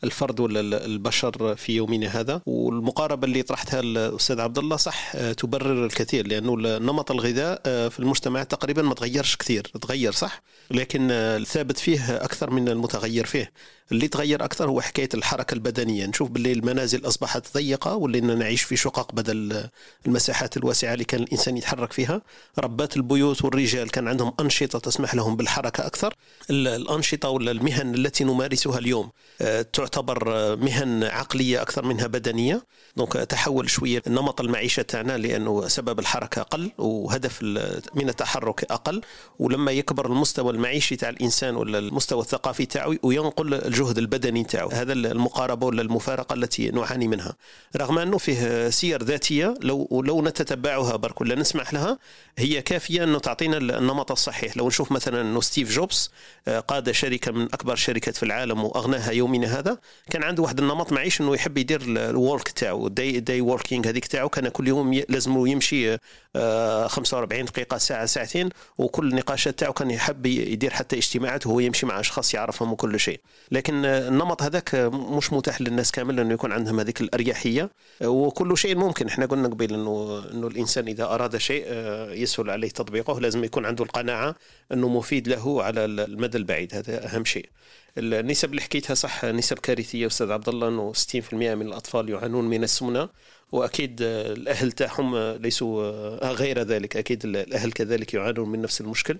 [0.03, 2.41] الفرد ولا البشر في يومنا هذا.
[2.45, 8.81] والمقاربة اللي طرحتها الأستاذ عبد الله صح؟ تبرر الكثير لأنه نمط الغذاء في المجتمع تقريبا
[8.81, 13.51] ما تغيرش كثير تغير صح؟ لكن الثابت فيه أكثر من المتغير فيه.
[13.91, 16.05] اللي تغير أكثر هو حكاية الحركة البدنية.
[16.05, 19.69] نشوف باللي المنازل أصبحت ضيقة ولينا نعيش في شقق بدل
[20.05, 22.21] المساحات الواسعة اللي كان الإنسان يتحرك فيها.
[22.59, 26.13] ربات البيوت والرجال كان عندهم أنشطة تسمح لهم بالحركة أكثر.
[26.49, 29.09] الأنشطة ولا المهن التي نمارسها اليوم
[29.41, 32.65] آه، تعتبر مهن عقلية أكثر منها بدنية.
[32.97, 37.41] دونك تحول شوية نمط المعيشة تاعنا لأنه سبب الحركة أقل وهدف
[37.95, 39.01] من التحرك أقل.
[39.39, 43.53] ولما يكبر المستوى المعيشي تاع الإنسان ولا المستوى الثقافي تاعو وينقل
[43.91, 47.33] البدني تاعو هذا المقاربة ولا المفارقة التي نعاني منها.
[47.77, 51.97] رغم أنه فيه سير ذاتية لو لو نتتبعها برك ولا نسمح لها
[52.37, 54.57] هي كافية انه تعطينا النمط الصحيح.
[54.57, 56.11] لو نشوف مثلا أنه ستيف جوبز
[56.47, 59.77] آه، قاد شركة من أكبر الشركات في العالم وأغناها يومنا هذا
[60.09, 64.05] كان عنده واحد النمط معيش أنه يحب يدير ال work تاعو the the walking هذيك
[64.05, 64.29] تاعو.
[64.29, 65.97] كان كل يوم لازم يمشي
[66.87, 71.85] 45 آه، دقيقة ساعة ساعتين وكل النقاشات تاعو كان يحب يدير حتى اجتماعات وهو يمشي
[71.85, 73.19] مع أشخاص يعرفهم وكل شيء.
[73.63, 77.69] لكن النمط هذاك مش متاح للناس كامل انه يكون عندهم هذيك الأريحية.
[78.03, 79.07] وكل شيء ممكن.
[79.07, 83.19] إحنا قلنا قبل إنه إنه الإنسان إذا أراد شيء آه، يسهل عليه تطبيقه.
[83.19, 84.35] لازم يكون عنده القناعة
[84.71, 86.75] إنه مفيد له على المدى البعيد.
[86.75, 87.49] هذا أهم شيء.
[87.97, 92.63] النسب اللي حكيتها صح نسب كارثية أستاذ عبد الله إنه 60% من الأطفال يعانون من
[92.63, 93.09] السمنة.
[93.53, 99.17] وأكيد الأهل تاعهم ليسوا غير ذلك أكيد الأهل كذلك يعانون من نفس المشكل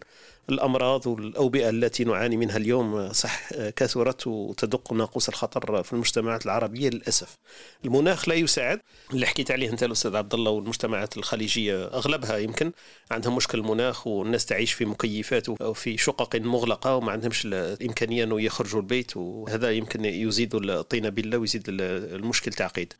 [0.49, 7.37] الأمراض والأوبئة التي نعاني منها اليوم صح كثرت وتدق ناقوس الخطر في المجتمعات العربية للأسف.
[7.85, 8.79] المناخ لا يساعد
[9.13, 12.71] اللي حكيت عليه أنت الأستاذ عبد الله والمجتمعات الخليجية أغلبها يمكن
[13.11, 18.41] عندها مشكل المناخ والناس تعيش في مكيفات أو في شقق مغلقة وما عندهمش الإمكانية أنه
[18.41, 22.93] يخرجوا البيت وهذا يمكن يزيد الطينه بالله ويزيد المشكل تعقيد.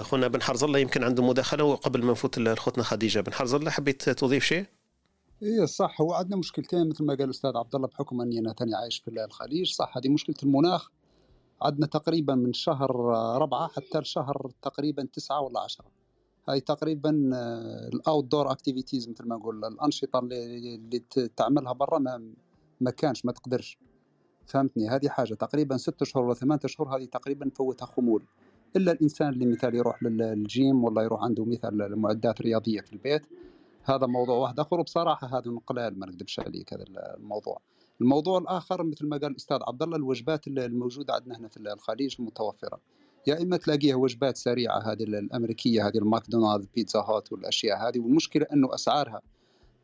[0.00, 3.54] خونا بن حرز الله يمكن عنده مداخلة وقبل ما نفوت لخوتنا خديجة بن حرز.
[3.54, 4.66] الله حبيت تضيف شيء؟
[5.42, 6.00] اي صح.
[6.00, 9.24] هو عندنا مشكلتين مثل ما قال الأستاذ عبد الله بحكم أني أنا ثاني عايش في
[9.24, 9.72] الخليج.
[9.72, 10.90] صح هذه مشكلة المناخ.
[11.62, 12.90] عندنا تقريبا من شهر
[13.42, 15.86] ربعة حتى لشهر تقريبا تسعة ولا عشرة.
[16.48, 17.10] هاي تقريبا
[17.94, 22.32] ال outdoor activities مثل ما نقول الأنشطة اللي, اللي تعملها برا ما
[22.80, 23.78] ما كانش ما تقدرش.
[24.46, 25.34] فهمتني؟ هذه حاجة.
[25.34, 28.24] تقريبا ست شهور ولا ثمان شهور هذه تقريبا فوتها خمول.
[28.76, 33.22] إلا الإنسان اللي مثال يروح للجيم ولا يروح عنده مثال المعدات الرياضيه في البيت.
[33.84, 36.84] هذا موضوع واحد آخر وبصراحة هذا من قلال ما نكذبش عليك هذا
[37.16, 37.60] الموضوع.
[38.00, 42.80] الموضوع الآخر مثل ما قال الأستاذ عبد الله الوجبات الموجودة عندنا هنا في الخليج المتوفره
[43.26, 48.00] يا إما تلاقيها وجبات سريعة هذه الأمريكية هذه الماكدونالدز بيتزا هات والأشياء هذه.
[48.00, 49.22] والمشكلة أنه أسعارها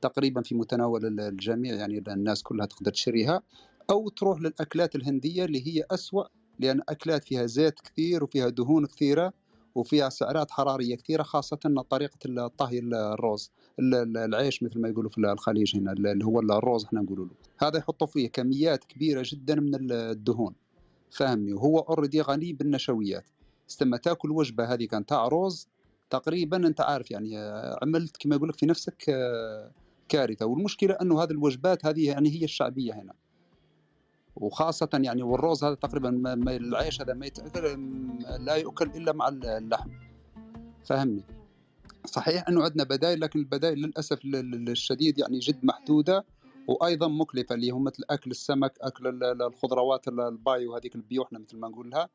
[0.01, 3.43] تقريبا في متناول الجميع يعني الناس كلها تقدر تشتريها.
[3.91, 6.25] أو تروح للأكلات الهندية اللي هي أسوأ
[6.59, 9.33] لأن اكلات فيها زيت كثير وفيها دهون كثيرة
[9.75, 15.93] وفيها سعرات حرارية كثيرة خاصة طريقة الطهي الروز العيش مثل ما يقولوا في الخليج هنا
[15.93, 17.33] اللي هو الروز إحنا نقولوا له.
[17.59, 20.55] هذا يحطوا فيه كميات كبيرة جدا من الدهون.
[21.11, 23.25] فاهمني وهو اوريدي غني بالنشويات.
[23.71, 25.69] استما تأكل وجبة هذه كان تاع روز
[26.11, 27.37] تقريبا أنت عارف يعني
[27.83, 29.71] عملت كما يقول لك في نفسك آه،
[30.09, 30.47] كارثة.
[30.47, 33.13] والمشكلة إنه هذه الوجبات هذه يعني هي الشعبية هنا.
[34.41, 37.81] وخاصة يعني والروز هذا تقريبا العيش هذا ما يتأكل
[38.41, 39.91] لا يؤكل إلا مع اللحم.
[40.85, 41.25] فهمني؟
[42.07, 46.25] صحيح أنه عندنا بدائل لكن البدائل للأسف الشديد يعني جد محدودة
[46.69, 51.91] وأيضا مكلفة اللي هم مثل أكل السمك أكل الخضروات البايو هذيك البيوحنا مثل ما نقول
[51.91, 52.09] لها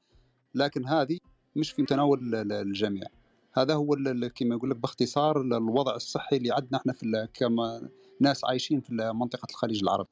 [0.56, 1.18] لكن هذه
[1.56, 3.08] مش في متناول الجميع.
[3.54, 3.95] هذا هو
[4.36, 7.90] كما يقول لك باختصار الوضع الصحي اللي عندنا إحنا في كما
[8.20, 10.10] ناس عايشين في منطقة الخليج العربي.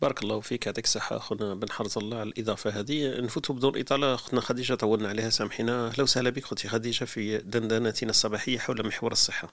[0.00, 1.16] بارك الله فيك يعطيك الصحة.
[1.16, 3.20] أخونا بن حرز الله على الإضافة هذه.
[3.20, 4.14] نفوتوا بدون إطالة.
[4.14, 5.86] أختنا خديجة طولنا عليها سامحينا.
[5.86, 9.52] أهلا وسهلا بك أختي خديجة في دندنتنا الصباحية حول محور الصحة.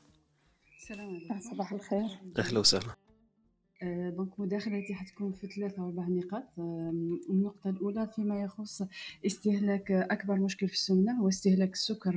[0.81, 1.39] السلام عليكم.
[1.51, 2.07] صباح الخير.
[2.39, 2.95] أهلا وسهلا.
[4.17, 6.43] donc مداخلتي حتكون في ثلاثة أو أربع نقاط
[7.29, 8.81] النقطة الأولى فيما يخص
[9.25, 12.13] استهلاك أكبر مشكل في السمنة هو استهلاك السكر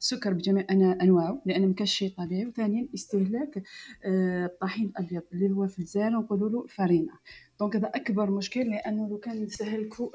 [0.00, 2.46] السكر بجميع أنواعه لأن ما كاش شيء طبيعي.
[2.46, 3.62] وثانيا استهلاك
[4.04, 7.12] الطحين الأبيض اللي هو في الجزائر نقولوا له فارينة.
[7.60, 10.08] donc هذا أكبر مشكل لأنه لو كان نستهلكوا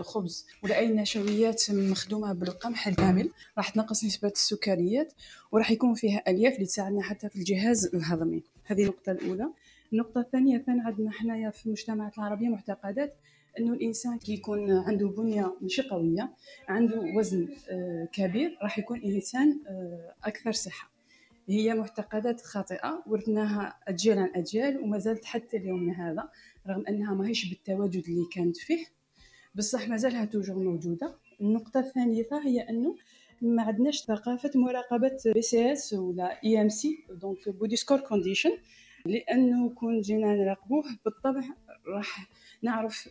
[0.00, 5.12] الخبز ولا اي نشويات مخدومة بالقمح الكامل راح تنقص نسبة السكريات
[5.52, 8.42] وراح يكون فيها ألياف اللي تساعدنا حتى في الجهاز الهضمي.
[8.64, 9.48] هذه النقطة الأولى.
[9.92, 13.16] النقطة الثانية ثاني عندنا حنايا في المجتمعات العربية معتقدات
[13.58, 16.32] أنه الإنسان كي يكون عنده بنية ماشي قوية
[16.68, 20.90] عنده وزن آه، كبير راح يكون إنسان آه، أكثر صحة.
[21.48, 26.28] هي معتقدات خاطئة ورثناها أجيال عن أجيال وما زالت حتى اليوم هذا
[26.68, 28.86] رغم أنها ماهيش بالتواجد اللي كانت فيه.
[29.54, 31.14] بصح ما زالها toujours موجودة.
[31.40, 32.96] النقطة الثالثة هي أنه
[33.42, 38.50] ما عندناش ثقافة مراقبة BCS ولا IMC donc body score condition
[39.06, 41.42] لأنه كون جينا نراقبوه بالطبع
[41.86, 42.28] راح
[42.62, 43.08] نعرف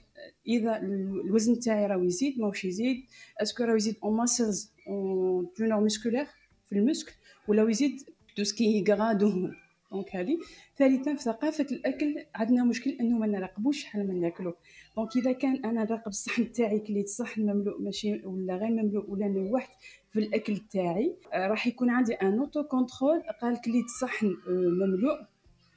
[0.47, 2.97] إذا الوزن تاعي راه يزيد ماهوش يزيد.
[3.41, 6.25] est-ce que راه يزيد en muscles en teneur musculaire
[6.65, 7.15] في ال muscle
[7.47, 8.01] ولا يزيد
[8.35, 10.37] tout ce qui gras donc هذه
[10.77, 14.53] ثالثا في ثقافة الأكل عندنا مشكل انه ما نراقبوش شحال ما ناكلو.
[14.97, 19.27] donc إذا كان أنا نراقب الصحن تاعي كليت الصحن مملوء ماشي ولا غير مملوء ولا
[19.27, 19.69] نوحت
[20.11, 25.34] في الأكل تاعي راح يكون عندي un auto-contrôle قال كليت الصحن مملوء.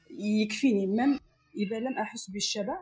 [0.09, 0.87] يكفيني.
[0.87, 1.19] مم
[1.57, 2.79] إذا لم أحس بالشبع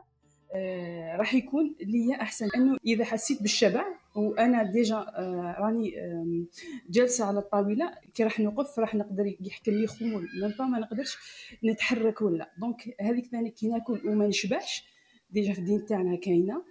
[0.55, 2.49] آه راح يكون لي أحسن.
[2.55, 3.85] انه إذا حسيت بالشبع
[4.15, 6.43] وأنا déjà آه راني آه
[6.89, 11.17] جالسة على الطاولة كي راح نوقف راح نقدر يحكي لي خمول même ما نقدرش
[11.63, 12.51] نتحرك ولا.
[12.61, 14.85] donc هذيك ثاني كي ناكل وما نشبعش
[15.29, 16.63] déjà في الدين تاعنا كاينة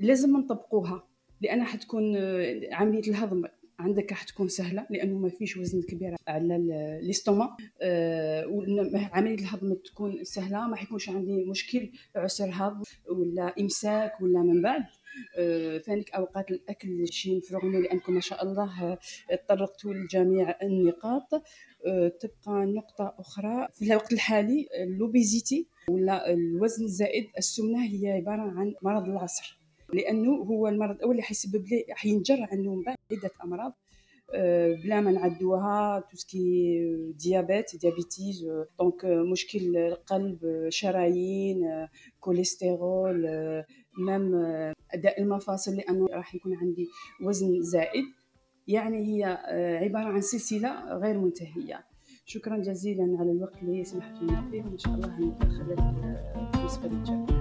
[0.00, 1.08] لازم نطبقوها.
[1.40, 3.44] لأن حتكون آه، عملية الهضم.
[3.78, 6.56] عندك راح تكون سهلة لأنه ما فيش وزن كبير على
[7.02, 8.44] ال estomac آه
[9.12, 14.82] عملية الهضم تكون سهلة ما حيكونش عندي مشكل عسر هضم ولا إمساك ولا من بعد.
[15.38, 18.98] آه ثانيك أوقات الأكل شي نفرغني لأنكم ما شاء الله
[19.30, 21.34] تطرقتوا لجميع النقاط.
[21.86, 23.68] آه تبقى نقطة أخرى.
[23.74, 29.55] في الوقت الحالي l'obésité ولا الوزن الزائد السمنة هي عبارة عن مرض العصر.
[29.92, 33.72] لأنه هو المرض الأول اللي حيسبب لي حينجر عنه من بعد عدة أمراض
[34.34, 36.78] آه، بلا ما نعدوها tout ce qui
[37.18, 38.46] diabète diabetes
[38.78, 41.86] donc مشكل القلب شرايين
[42.20, 43.26] كوليسترول
[43.98, 44.34] même
[44.90, 46.88] أداء المفاصل لأنه راح يكون عندي
[47.22, 48.04] وزن زائد.
[48.68, 51.84] يعني هي آه، عبارة عن سلسلة غير منتهية.
[52.24, 55.76] شكرا جزيلا على الوقت اللي سمحتوا فيه وإن شاء الله ندخل
[56.54, 57.35] بالنسبة للجميع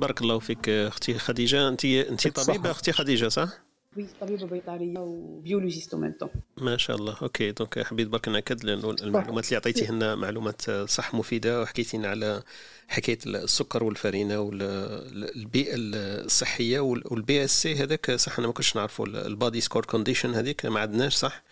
[0.00, 1.68] بارك الله فيك أختي خديجة.
[1.68, 3.48] انت انت طبيبة أختي خديجة صح؟
[3.96, 6.14] oui طبيبة بيطرية و biologiste même
[6.56, 7.16] ما شاء الله.
[7.22, 12.42] OK donc حبيت برك ناكد لأنه المعلومات اللي عطيتيهن معلومات صح مفيدة وحكيتي لنا على
[12.88, 19.60] حكاية السكر والفرينة والبيئه الصحية وال BSC هذاك صح أنا ما كنتش نعرفه ال body
[19.60, 21.42] score condition هذيك ما عندناش صح؟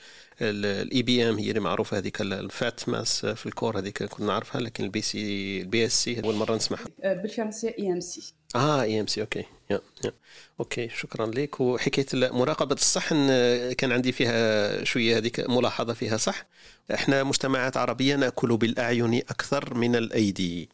[0.41, 4.61] ال IBM هي اللي معروفة هذيك ال fat mass في ال corps هذيك كنا نعرفها
[4.61, 6.87] لكن ال BC ال BSC أول مرة نسمعها.
[7.03, 9.45] أه، بالفرنسيه IMC آه IMC OK.
[9.71, 10.13] yeah yeah.
[10.61, 11.61] OK شكرا لك.
[11.61, 13.27] وحكايه مراقبة الصحن
[13.73, 16.47] كان عندي فيها شوية هذيك ملاحظة فيها صح.
[16.95, 20.69] إحنا مجتمعات عربية نأكل بالأعين أكثر من الأيدي.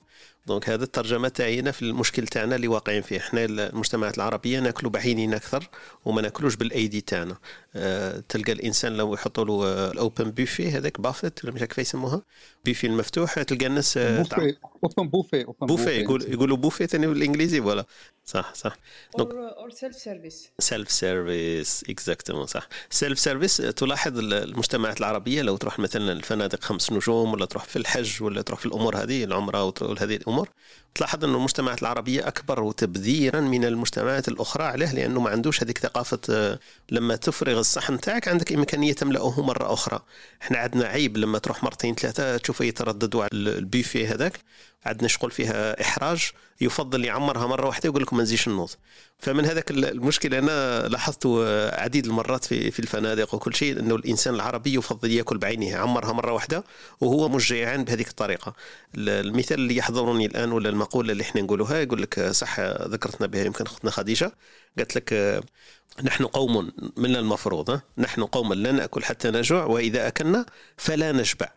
[0.46, 3.18] donc هذا الترجمة تاعينا في المشكل تاعنا اللي واقعين فيه.
[3.18, 5.68] إحنا المجتمعات العربية ناكلوا بعينينا أكثر
[6.04, 7.36] وما نأكلوش بالأيدي تاعنا.
[8.28, 12.22] تلقى الإنسان لو يحطوا له ال open buffet هذاك بافت ولا مش كيف يسموها؟
[12.64, 17.86] بوفي المفتوح تلقى الناس buffet open buffet buffet يقول يقولوا بوفي ثاني بالإنجليزي ولا
[18.24, 18.76] صح صح.
[19.18, 22.68] or self-service self-service exactement صح.
[22.90, 28.42] self-service تلاحظ المجتمعات العربية لو تروح مثلا الفنادق خمس نجوم ولا تروح في الحج ولا
[28.42, 30.48] تروح في الأمور هذه العمرة وهذه الأمور
[30.94, 36.18] تلاحظ أن المجتمعات العربية أكبر تبذيرا من المجتمعات الأخرى عليه لأنه ما عندوش هذيك ثقافة
[36.30, 36.58] آه،
[36.90, 40.00] لما تفرغ الصحن تاعك عندك إمكانية تملأه مرة أخرى.
[40.42, 44.32] إحنا عندنا عيب لما تروح مرتين ثلاثة تشوفه يترددوا على البيفي هذاك.
[44.86, 46.30] عندنا شغل فيها إحراج
[46.60, 48.70] يفضل يعمرها مرة واحدة ويقول لكم ما نزيدش النوض.
[49.18, 51.44] فمن هذاك المشكل أنا لاحظته
[51.82, 56.32] عديد المرات في في الفنادق وكل شيء إنه الإنسان العربي يفضل يأكل بعينه عمرها مرة
[56.32, 56.64] واحدة
[57.00, 58.54] وهو مش جيعان بهذيك الطريقة
[58.94, 63.64] المثال اللي يحضرني الآن ولا المقولة اللي إحنا نقولها يقول لك صح ذكرتنا بها يمكن
[63.64, 64.32] أختنا خديجة.
[64.78, 65.40] قالت لك
[66.02, 70.46] نحن قوم من المفروض نحن قوم لا نأكل حتى نجوع وإذا أكلنا
[70.76, 71.48] فلا نشبع.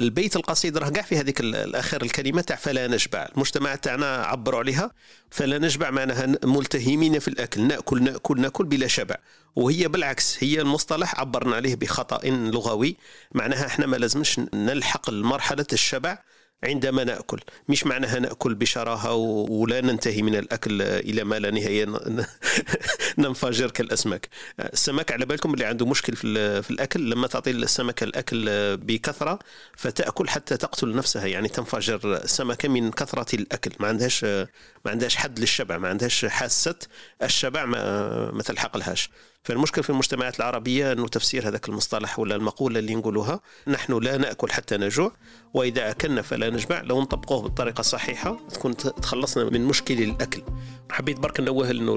[0.00, 3.28] البيت القصيد راه كاع في هذيك الآخر الكلمة تاع فلا نشبع.
[3.34, 4.90] المجتمع تاعنا عبروا عليها.
[5.30, 7.66] فلا نشبع معناها ملتهمين في الأكل.
[7.66, 9.16] نأكل نأكل نأكل بلا شبع.
[9.56, 12.96] وهي بالعكس هي المصطلح عبرنا عليه بخطأ لغوي.
[13.32, 16.18] معناها إحنا ما لازمش نلحق مرحله الشبع.
[16.64, 17.40] عندما نأكل.
[17.68, 21.86] مش معناها نأكل بشراهة ولا ننتهي من الأكل إلى ما لا نهاية
[23.18, 24.28] ننفجر كالأسماك.
[24.60, 29.38] السمك على بالكم اللي عنده مشكل في الأكل لما تعطي السمكه الأكل بكثرة
[29.76, 33.70] فتأكل حتى تقتل نفسها يعني تنفجر السمكه من كثرة الأكل.
[33.80, 34.48] ما عندهاش ما
[34.90, 36.74] عندهاش حد للشبع ما عندهاش حاسة
[37.22, 39.10] الشبع ما, ما تلحق لهاش.
[39.44, 44.50] فالمشكل في المجتمعات العربية أنه تفسير هذاك المصطلح ولا المقولة اللي نقولها نحن لا نأكل
[44.52, 45.12] حتى نجوع
[45.54, 50.42] وإذا أكلنا فلا نشبع لو نطبقوه بالطريقة الصحيحة تكون تخلصنا من مشكل الأكل.
[50.90, 51.96] حبيت برك نوه أنه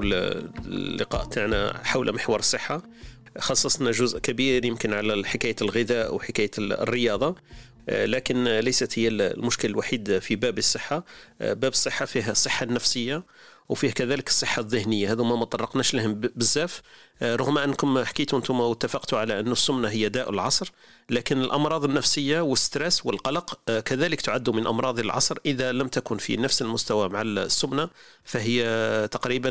[0.66, 2.82] اللقاء تاعنا حول محور الصحة
[3.38, 7.36] خصصنا جزء كبير يمكن على حكاية الغذاء وحكاية الرياضة
[7.88, 11.04] لكن ليست هي المشكل الوحيد في باب الصحة.
[11.40, 13.24] باب الصحة فيها الصحة النفسية
[13.68, 16.82] وفيه كذلك الصحة الذهنية هذو ما طرقناش لهم بزاف.
[17.22, 20.72] رغم أنكم حكيتوا أنتم واتفقتوا على أن السمنة هي داء العصر
[21.10, 26.36] لكن الأمراض النفسية وال stress والقلق كذلك تعد من أمراض العصر إذا لم تكن في
[26.36, 27.88] نفس المستوى مع السمنة
[28.24, 29.48] فهي تقريبا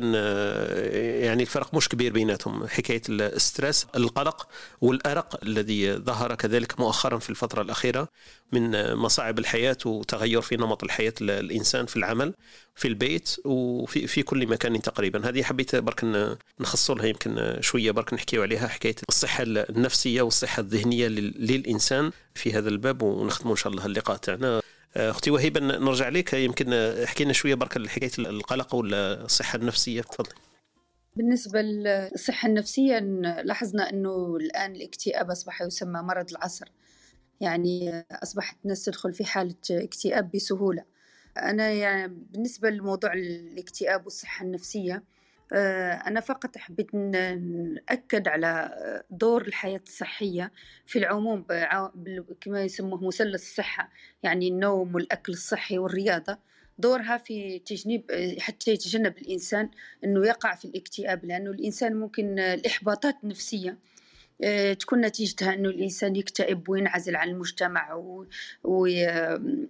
[1.21, 2.67] يعني الفرق مش كبير بيناتهم.
[2.67, 4.47] حكاية ال stress القلق
[4.81, 8.07] والأرق الذي ظهر كذلك مؤخرا في الفترة الأخيرة
[8.51, 12.33] من مصاعب الحياة وتغير في نمط الحياة الإنسان في العمل
[12.75, 15.29] في البيت وفي في كل مكان تقريبا.
[15.29, 16.03] هذه حبيت برك
[16.59, 22.69] نخص لها يمكن شوية برك نحكيو عليها حكاية الصحة النفسية والصحة الذهنية للإنسان في هذا
[22.69, 24.61] الباب ونختموا إن شاء الله اللقاء تاعنا.
[24.95, 26.33] أختي وهيبة نرجع لك.
[26.33, 30.01] يمكن حكينا شوية برك حكايه القلق والصحة النفسية.
[30.01, 30.33] تفضلي
[31.15, 32.99] بالنسبة للصحة النفسية
[33.43, 36.67] لاحظنا أنه الآن الاكتئاب أصبح يسمى مرض العصر.
[37.41, 40.83] يعني أصبحت الناس تدخل في حالة اكتئاب بسهولة.
[41.37, 45.03] أنا يعني بالنسبة لموضوع الاكتئاب والصحة النفسية
[45.53, 48.71] أنا فقط حبيت نأكد على
[49.09, 50.51] دور الحياة الصحية
[50.85, 51.45] في العموم
[52.41, 53.89] كما يسموه مثلث الصحة
[54.23, 56.37] يعني النوم والأكل الصحي والرياضة.
[56.79, 59.69] دورها في تجنيب حتى يتجنب الإنسان
[60.03, 63.77] أنه يقع في الاكتئاب لأنه الإنسان ممكن الإحباطات النفسية
[64.79, 68.03] تكون نتيجتها أنه الإنسان يكتئب وينعزل عن المجتمع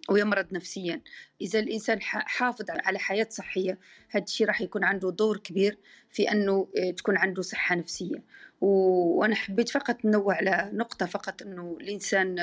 [0.10, 1.02] ويمرض نفسيا.
[1.42, 3.78] إذا الإنسان حافظ على حياة صحية
[4.10, 5.78] هذا الشيء راح يكون عنده دور كبير
[6.10, 6.68] في أنه
[6.98, 8.24] تكون عنده صحة نفسية.
[8.62, 12.38] وأنا حبيت فقط ننوه على نقطة فقط أنه الإنسان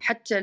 [0.00, 0.40] حتى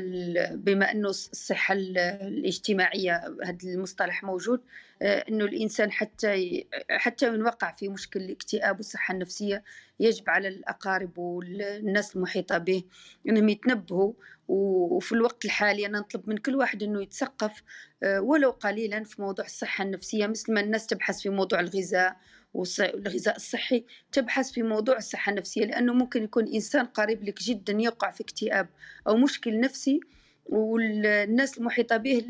[0.54, 4.60] بما أنه الصحة الاجتماعية هذا المصطلح موجود
[5.02, 9.64] أنه الإنسان حتى حتى من وقع في مشكل الاكتئاب والصحة النفسية
[10.00, 12.84] يجب على الأقارب والناس المحيطة به
[13.28, 14.12] أنهم يتنبهوا
[14.48, 17.62] وفي الوقت الحالي أنا نطلب من كل واحد أنه يتثقف
[18.04, 22.16] ولو قليلا في موضوع الصحة النفسية مثل ما الناس تبحث في موضوع الغذاء
[22.54, 28.10] والغذاء الصحي تبحث في موضوع الصحة النفسية لأنه ممكن يكون إنسان قريب لك جدا يقع
[28.10, 28.68] في اكتئاب
[29.08, 30.00] أو مشكل نفسي
[30.46, 32.24] والناس المحيطة به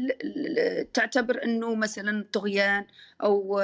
[0.95, 2.85] تعتبر أنه مثلا طغيان
[3.23, 3.61] أو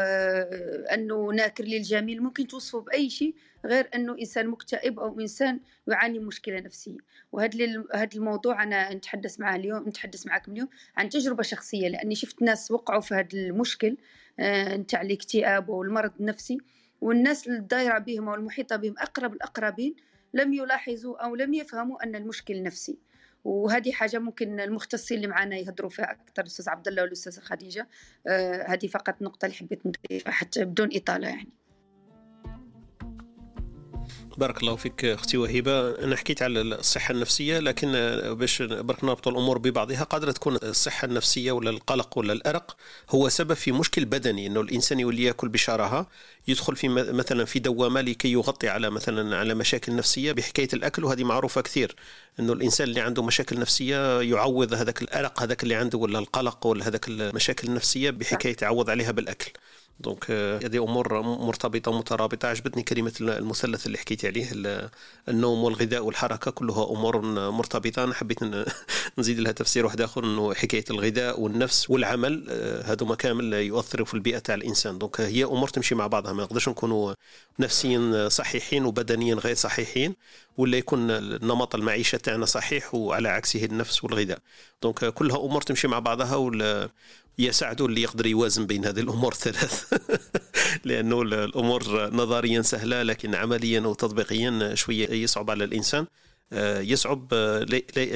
[0.94, 2.22] أنه ناكر للجميل.
[2.22, 6.98] ممكن توصفه بأي شيء غير أنه إنسان مكتئب أو إنسان يعاني مشكلة نفسية.
[7.32, 12.42] وهذا هذا الموضوع أنا نتحدث معه اليوم نتحدث معكم اليوم عن تجربة شخصية لأني شفت
[12.42, 13.96] ناس وقعوا في هذا المشكل
[14.40, 16.58] نتاع الاكتئاب والمرض النفسي.
[17.00, 19.94] والناس الدايرة بهم أو المحيطة بهم أقرب الأقربين
[20.34, 22.98] لم يلاحظوا أو لم يفهموا أن المشكل نفسي.
[23.44, 27.88] وهذه حاجة ممكن المختصين اللي معنا يهضروا فيها أكثر الأستاذ عبد الله والأستاذة خديجة.
[28.26, 31.48] آه هذه فقط نقطة اللي حبيت نضيفها حتى بدون إطالة يعني.
[34.40, 37.92] بارك الله فيك أختي وهبه أنا حكيت على الصحة النفسية لكن
[38.34, 42.76] باش برك نربط الأمور ببعضها قادرة تكون الصحة النفسية ولا القلق ولا الأرق
[43.10, 46.06] هو سبب في مشكل بدني إنه الإنسان يولي يأكل بشراهة
[46.48, 51.24] يدخل في مثلا في دوامة لكي يغطي على مثلا على مشاكل نفسية بحكاية الأكل وهذه
[51.24, 51.96] معروفة كثير
[52.40, 56.88] إنه الإنسان اللي عنده مشاكل نفسية يعوض هذاك الأرق هذاك اللي عنده ولا القلق ولا
[56.88, 59.52] هذاك المشاكل النفسية بحكاية يعوض عليها بالأكل.
[60.00, 62.48] donc آه، هذه أمور مرتبطة ومترابطة.
[62.48, 64.48] عجبتني كلمة المثلث اللي حكيت عليه
[65.28, 67.20] النوم والغذاء والحركة كلها أمور
[67.50, 68.04] مرتبطة.
[68.04, 68.38] أنا حبيت
[69.18, 72.46] نزيد لها تفسير واحد آخر إنه حكاية الغذاء والنفس والعمل
[72.84, 74.98] هذوما كامل يؤثروا في البيئة تاع الإنسان.
[74.98, 76.32] donc هي أمور تمشي مع بعضها.
[76.32, 77.14] ما نقدرش نكونوا
[77.58, 80.14] نفسيا صحيحين وبدنيا غير صحيحين
[80.56, 81.06] ولا يكون
[81.46, 84.38] نمط المعيشة تاعنا صحيح وعلى عكسه النفس والغذاء.
[84.82, 86.36] donc كلها أمور تمشي مع بعضها
[87.38, 89.94] يساعده اللي يقدر يوازن بين هذه الأمور الثلاث
[90.84, 96.06] لأنه الأمور نظريا سهلة لكن عمليا وتطبيقيا شوية يصعب على الإنسان.
[96.52, 97.66] يصعب آه،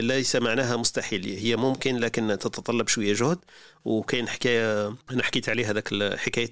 [0.00, 1.24] ليس معناها مستحيل.
[1.38, 3.38] هي ممكن لكن تتطلب شوية جهد.
[3.84, 6.50] وكاين حكاية أنا حكيت عليها هذاك حكاية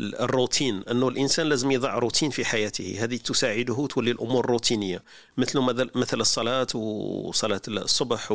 [0.00, 0.82] الروتين.
[0.90, 2.96] أنه الإنسان لازم يضع روتين في حياته.
[2.98, 5.02] هذه تساعده تولي الأمور روتينية.
[5.36, 5.60] مثل
[5.94, 8.32] مثل الصلاة وصلاة الصبح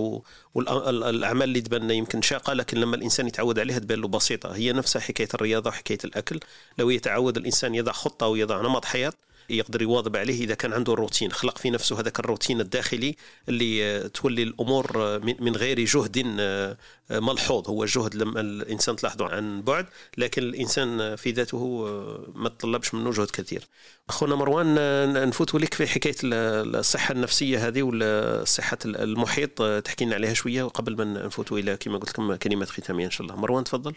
[0.54, 4.56] والاعمال اللي تبان يمكن شاقة لكن لما الإنسان يتعود عليها تبان له بسيطة.
[4.56, 6.40] هي نفسها حكاية الرياضة وحكاية الأكل.
[6.78, 9.14] لو يتعود الإنسان يضع خطة ويضع نمط حياة
[9.50, 11.32] يقدر يواظب عليه إذا كان عنده الروتين.
[11.32, 13.16] خلق في نفسه هذاك الروتين الداخلي
[13.50, 16.78] اللي تولي الأمور من غير جهد آه،
[17.12, 17.70] ملحوظ.
[17.70, 19.86] هو جهد لما الإنسان تلاحظه عن بعد
[20.18, 23.68] لكن الإنسان في ذاته آه، ما تطلبش منه جهد كثير.
[24.10, 29.64] أخونا مروان آه، نفوت لك في حكاية الصحة النفسية هذه ولا صحه المحيط.
[29.64, 33.28] تحكي لنا عليها شوية قبل ما نفوت إلى كما قلت لكم كلمات ختامية إن شاء
[33.28, 33.36] الله.
[33.40, 33.94] مروان تفضل.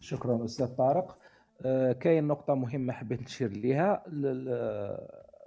[0.00, 1.16] شكرا أستاذ طارق.
[2.00, 4.04] كاين نقطة مهمة حبيت نشير لها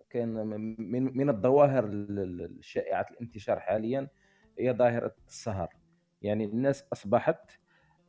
[0.10, 4.07] كاين من من الظواهر الشائعة الانتشار حاليا
[4.60, 5.69] هي ظاهرة السهر.
[6.22, 7.52] يعني الناس أصبحت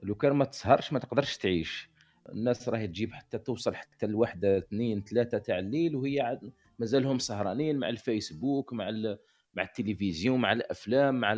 [0.03, 1.91] لو كان ما تسهرش ما تقدرش تعيش.
[2.29, 6.41] الناس راهي تجيب حتى توصل حتى الوحدة اثنين ثلاثة تاع الليل وهي
[6.79, 9.17] مازالهم سهرانين مع الفيسبوك مع
[9.55, 11.33] مع التلفزيون مع الأفلام مع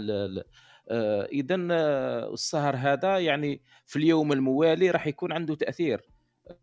[0.89, 6.16] آه، اذا آه، السهر هذا يعني في اليوم الموالي راح يكون عنده تأثير.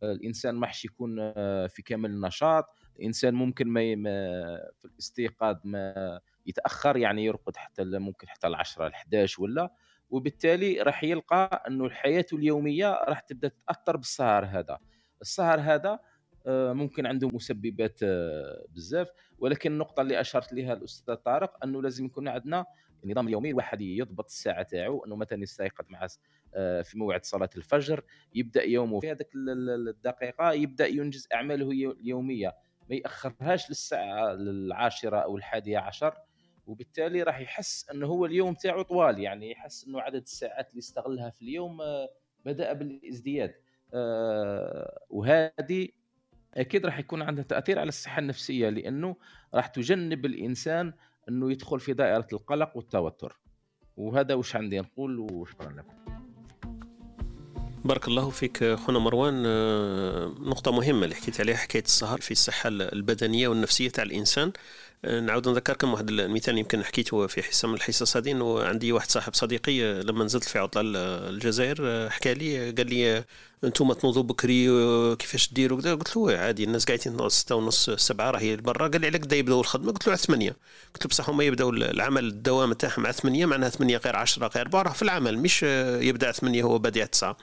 [0.03, 2.65] الإنسان ما حش يكون آه، في كامل النشاط.
[2.99, 3.81] الإنسان ممكن ما
[4.81, 9.73] في الاستيقاظ ما يتأخر يعني يرقد حتى ممكن حتى ال 10 ال 11 ولا.
[10.09, 14.77] وبالتالي راح يلقى إنه الحياة اليومية راح تبدأ تأثر بالسهر هذا.
[15.21, 15.99] السهر هذا
[16.45, 19.07] آه، ممكن عنده مسببات آه، بزاف.
[19.39, 22.65] ولكن النقطة اللي أشرت لها الأستاذ طارق إنه لازم يكون عندنا
[23.03, 26.07] النظام اليومي الواحد يضبط الساعة تاعو إنه مثلا يستيقظ مع
[26.55, 28.03] آه، في موعد صلاة الفجر
[28.35, 32.55] يبدأ يومه في هذيك الدقيقة يبدأ ينجز أعماله اليومية.
[32.89, 36.17] ما يأخرهاش للساعة العاشرة أو الحادية عشر
[36.67, 39.19] وبالتالي راح يحس إنه هو اليوم تاعو طوال.
[39.19, 42.09] يعني يحس إنه عدد الساعات اللي استغلها في اليوم آه،
[42.45, 43.55] بدأ بالازدياد.
[43.93, 45.89] آه، وهذه
[46.53, 49.15] أكيد راح يكون عندها تأثير على الصحة النفسية لأنه
[49.53, 50.93] راح تجنب الإنسان
[51.29, 53.39] إنه يدخل في دائرة القلق والتوتر.
[53.97, 55.93] وهذا وش عندي نقول وشكرا لكم.
[57.85, 59.43] بارك الله فيك خونا مروان.
[59.45, 64.51] آه، نقطة مهمة اللي حكيت عليها حكاية السهر في الصحة البدنية والنفسية تاع الإنسان.
[65.05, 69.09] آه، نعاود نذكركم واحد المثال يمكن حكيته في حصة من الحصص هذه إنه عندي واحد
[69.09, 73.23] صاحب صديقي آه، لما نزلت في عطلة الجزائر حكى لي قال لي
[73.63, 74.65] أنتم تنوضوا بكري
[75.15, 79.01] كيفاش ديروا؟ كذا قلت له عادي الناس قاعدين تنوض ستة ونص سبعة راهي برا قال
[79.01, 80.55] لي على كدا يبداو الخدمة؟ قلت له على ثمانية.
[80.93, 84.65] قلت له بصح هما يبداو العمل الدوام تاعهم على ثمانية معناها ثمانية غير عشرة غير
[84.65, 87.37] أربعة راه في العمل مش يبدأ على ثمانية هو بادي على تسعة.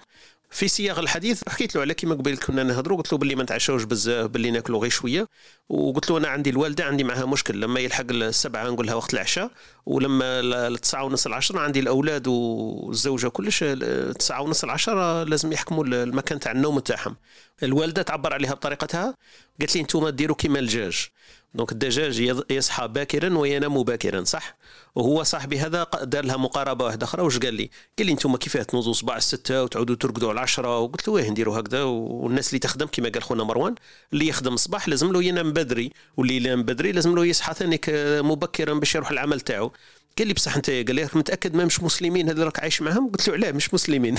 [0.53, 3.85] في سياق الحديث حكيت له على كيما قبيل كنا نهضروا قلت له باللي ما نتعشاوش
[3.85, 5.27] بزاف باللي ناكلوا غير شوية.
[5.69, 9.51] وقلت له أنا عندي الوالدة عندي معها مشكل لما يلحق السبعة نقول لها وقت العشاء
[9.87, 16.53] ولما التسعة ونص العشرة عندي الأولاد والزوجة كلش التسعة ونص العشرة لازم يحكموا المكان تاع
[16.53, 17.17] النوم تاعهم.
[17.63, 19.15] الوالدة تعبر عليها بطريقتها
[19.61, 21.09] قالت لي أنتم ديروا كيما الدجاج.
[21.55, 24.57] donc الدجاج يصحى باكرا وينام باكرا صح؟
[24.95, 27.23] وهو صاحبي هذا دار لها مقاربة واحدة أخرى.
[27.23, 31.09] واش قال لي؟ قال لي أنتم كيفاه تنوضوا صباح الستة وتعودوا ترقدوا على العشرة وقلت
[31.09, 31.83] له واه نديروا هكذا.
[31.83, 33.75] والناس اللي تخدم كما قال خونا مروان
[34.13, 37.81] اللي يخدم الصباح لازم له ينام بدري واللي ينام بدري لازم له يصحى ثاني
[38.23, 39.73] مبكرا باش يروح العمل تاعو.
[40.19, 43.29] قال لي بصح انت قال لي متأكد ما مش مسلمين هذول راك عايش معهم قلت
[43.29, 44.15] له علاه مش مسلمين.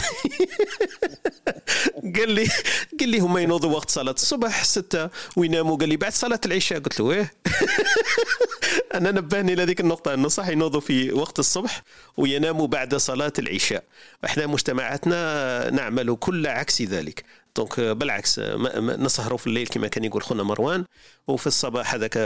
[2.17, 2.47] قال لي
[2.99, 5.77] قال لي هما ينوضوا وقت صلاة الصبح ستة ويناموا.
[5.77, 6.79] قال لي بعد صلاة العشاء.
[6.79, 7.33] قلت له إيه
[8.95, 11.83] أنا نبهني لهذيك النقطة إنه صح ينوضوا في وقت الصبح
[12.17, 13.83] ويناموا بعد صلاة العشاء.
[14.25, 17.23] إحنا مجتمعاتنا نعمل كل عكس ذلك.
[17.55, 18.39] donc بالعكس
[18.79, 20.85] نسهروا في الليل كما كان يقول خونا مروان
[21.27, 22.17] وفي الصباح هذاك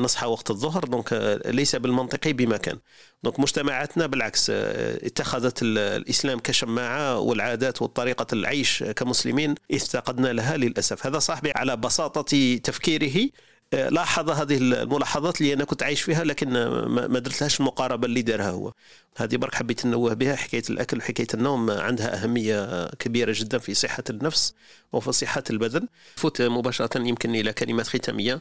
[0.00, 0.84] نصحى وقت الظهر.
[0.84, 2.78] donc ليس بالمنطقي بما كان.
[3.22, 11.06] donc مجتمعاتنا بالعكس اتخذت الإسلام كشماعة والعادات وطريقه العيش كمسلمين افتقدنا لها للأسف.
[11.06, 13.30] هذا صاحبي على بساطة تفكيره
[13.72, 16.48] لاحظ هذه الملاحظات اللي أنا كنت عايش فيها لكن
[16.86, 18.72] ما درتلهاش المقاربه اللي دارها هو.
[19.16, 24.02] هذه برك حبيت ننوه بها حكاية الأكل وحكاية النوم عندها أهمية كبيرة جدا في صحة
[24.10, 24.54] النفس
[24.92, 25.88] وفي صحة البدن.
[26.16, 28.40] فوت مباشرة يمكن إلى كلمات ختامية.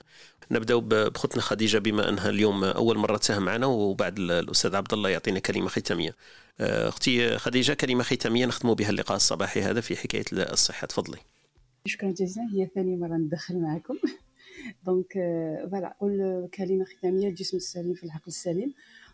[0.51, 5.39] نبدأ بختنا خديجة بما أنها اليوم أول مرة تساهم معنا وبعد الأستاذ عبد الله يعطينا
[5.39, 6.15] كلمة ختامية.
[6.59, 10.87] آه، أختي خديجة كلمة ختامية نختم بها اللقاء الصباحي هذا في حكاية الصحة.
[10.87, 11.17] تفضلي.
[11.85, 13.95] شكرا جزيلا هي ثاني مرة ندخل معكم.
[14.85, 15.13] donc
[15.71, 18.73] voilà نقول كلمة ختامية الجسم السليم في العقل السليم.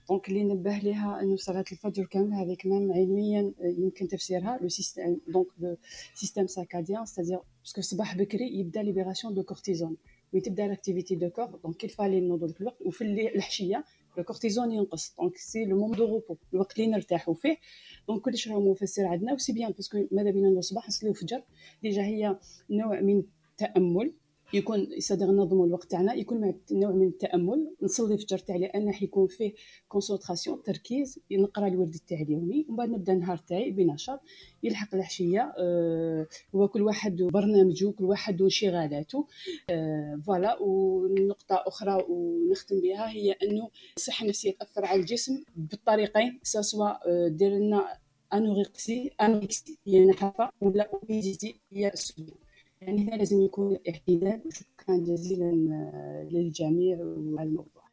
[0.10, 4.60] donc اللي نبه ليها إنه صلاة الفجر كامل هذه كمان علميا يمكن تفسيرها.
[4.62, 5.78] le système donc le
[6.16, 9.98] système circadien c'est-à-dire parce que الصباح بكري يبدأ libération de cortisone
[10.34, 12.82] et تبدا l'activité du corps donc كيف فالي نوضو ديك الوقت.
[12.82, 13.02] وفي
[13.36, 13.84] العشية
[14.18, 15.16] le cortisone ينقص.
[15.20, 17.58] donc c'est le moment de repos الوقت اللي نرتاحوا فيه.
[18.08, 19.34] donc كلش راه مفسر عندنا.
[19.34, 21.44] و c'est bien parce que ماذا بينا نوض الصباح؟ نصليو الفجر.
[21.84, 22.40] déjà هي
[22.70, 24.14] نوع من التامل
[24.54, 27.76] يكون يصدر ننظموا الوقت تاعنا يكون مع نوع من التأمل.
[27.82, 29.54] نصلي الفجر تاعي لأن حيكون فيه
[29.88, 32.66] concentration تركيز نقرأ الورد تاعي اليومي.
[32.70, 34.20] ومن بعد نبدأ النهار تاعي بنشاط
[34.64, 36.28] يلحق العشية أه
[36.74, 39.28] كل واحد برنامجه كل واحد وانشغالاته.
[39.70, 40.58] أه voilà.
[40.62, 47.98] ونقطة أخرى ونختم بها هي أنه الصحه النفسيه تأثر على الجسم بالطريقين سواء دير لنا
[48.34, 52.43] anorexie anorexie هي نحافه ولا obésité هي السمنه
[52.88, 56.98] يعني هنا لازم يكون اعتدال وشكرا جزيلا آه، للجميع
[57.38, 57.84] على الموضوع.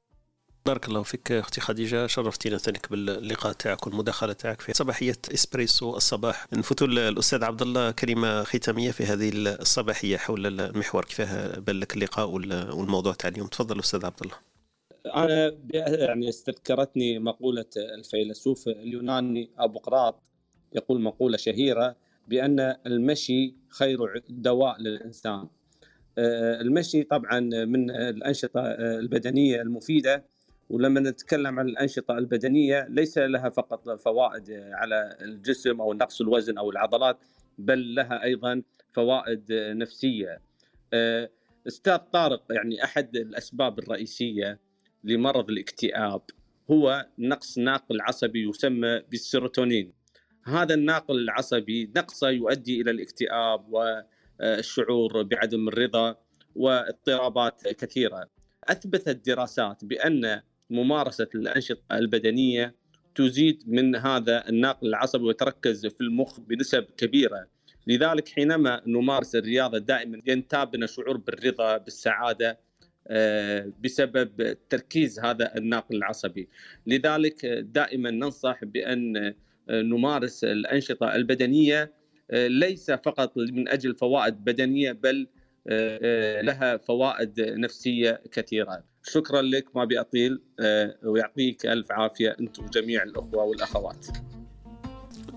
[0.66, 2.06] بارك الله فيك أختي خديجة.
[2.06, 6.46] شرفتينا ثانيك باللقاء تاعك والمداخلة تاعك في صباحية إسبريسو الصباح.
[6.52, 11.04] نفوتوا الأستاذ عبد الله كلمة ختامية في هذه الصباحية حول المحور.
[11.04, 12.30] كيفاه بان لك اللقاء
[12.76, 14.36] والموضوع تاع اليوم؟ تفضل أستاذ عبد الله.
[15.06, 20.22] أنا يعني استذكرتني مقولة الفيلسوف اليوناني ابوقراط
[20.72, 21.96] يقول مقولة شهيرة
[22.30, 25.48] بأن المشي خير دواء للإنسان.
[26.18, 30.24] آه، المشي طبعا من الأنشطة آه، البدنية المفيدة
[30.70, 36.70] ولما نتكلم عن الأنشطة البدنية ليس لها فقط فوائد على الجسم أو نقص الوزن أو
[36.70, 37.18] العضلات
[37.58, 38.62] بل لها أيضا
[38.92, 40.40] فوائد نفسية.
[40.92, 41.30] آه،
[41.66, 44.58] أستاذ طارق يعني أحد الأسباب الرئيسية
[45.04, 46.22] لمرض الاكتئاب
[46.70, 49.99] هو نقص ناقل عصبي يسمى بالسيروتونين
[50.44, 56.16] هذا الناقل العصبي نقصه يؤدي إلى الاكتئاب والشعور بعدم الرضا
[56.56, 58.28] واضطرابات كثيرة.
[58.64, 60.40] أثبتت دراسات بأن
[60.70, 62.74] ممارسة الأنشطة البدنية
[63.14, 67.46] تزيد من هذا الناقل العصبي وتركز في المخ بنسب كبيرة.
[67.86, 72.58] لذلك حينما نمارس الرياضة دائما ينتابنا شعور بالرضا بالسعادة
[73.84, 76.48] بسبب تركيز هذا الناقل العصبي
[76.86, 79.34] لذلك دائما ننصح بأن
[79.70, 81.92] نمارس الأنشطة البدنية
[82.30, 85.28] آه، ليس فقط من أجل فوائد بدنية بل
[85.68, 88.84] آه، آه، لها فوائد نفسية كثيرة.
[89.02, 90.40] شكرا لك ما بأطيل
[91.02, 94.06] ويعطيك ألف عافية انت وجميع الأخوة والأخوات.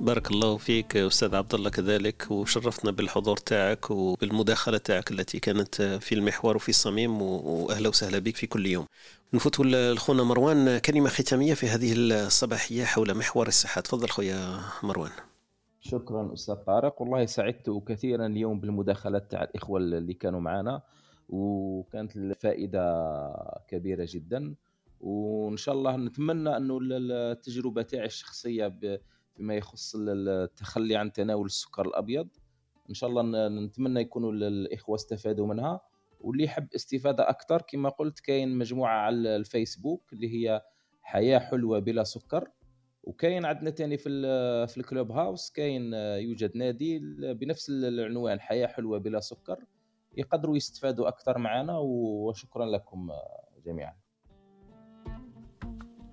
[0.04, 6.16] بارك الله فيك أستاذ عبد الله كذلك وشرفتنا بالحضور تاعك وبالمداخلة تاعك التي كانت في
[6.16, 8.86] المحور وفي الصميم وأهلا وسهلا بك في كل يوم.
[9.34, 15.12] نفوت لخونا مروان كلمة ختامية في هذه الصباحية حول محور الصحه تفضل خويا مروان.
[15.82, 20.82] شكرا أستاذ طارق والله سعدت كثيرا اليوم بالمداخلات تاع الإخوة اللي كانوا معنا
[21.30, 22.84] وكانت الفائده
[23.68, 24.56] كبيرة جدا
[25.02, 28.68] وإن شاء الله نتمنى أنه التجربة تاعي الشخصية
[29.36, 32.28] فيما يخص التخلي عن تناول السكر الأبيض.
[32.90, 35.82] إن شاء الله نتمنى يكونوا الإخوة استفادوا منها.
[36.20, 40.62] واللي يحب استفادة أكثر كما قلت كاين مجموعة على الفيسبوك اللي هي
[41.02, 42.48] حياة حلوة بلا سكر.
[43.04, 44.10] وكاين عندنا تاني في
[44.68, 47.00] في الكلوب هاوس كاين يوجد نادي
[47.34, 49.66] بنفس العنوان حياة حلوة بلا سكر.
[50.18, 53.12] يقدروا يستفادوا أكثر معنا وشكرا لكم
[53.66, 54.03] جميعا.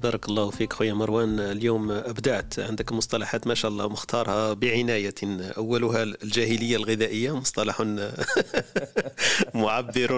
[0.03, 1.41] بارك الله فيك خويا مروان.
[1.41, 5.15] اليوم أبدعت عندك مصطلحات ما شاء الله مختارها بعناية
[5.57, 7.81] أولها الجاهلية الغذائية مصطلح
[9.55, 10.13] معبر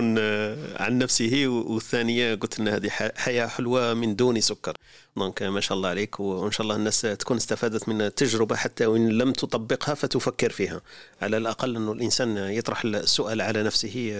[0.76, 4.72] عن نفسه والثانية قلت إن هذه حياة حلوة من دون سكر.
[5.16, 9.08] donc ما شاء الله عليك وان شاء الله الناس تكون استفادت من التجربه حتى وإن
[9.08, 10.80] لم تطبقها فتفكر فيها.
[11.22, 14.14] على الأقل انه الإنسان يطرح السؤال على نفسه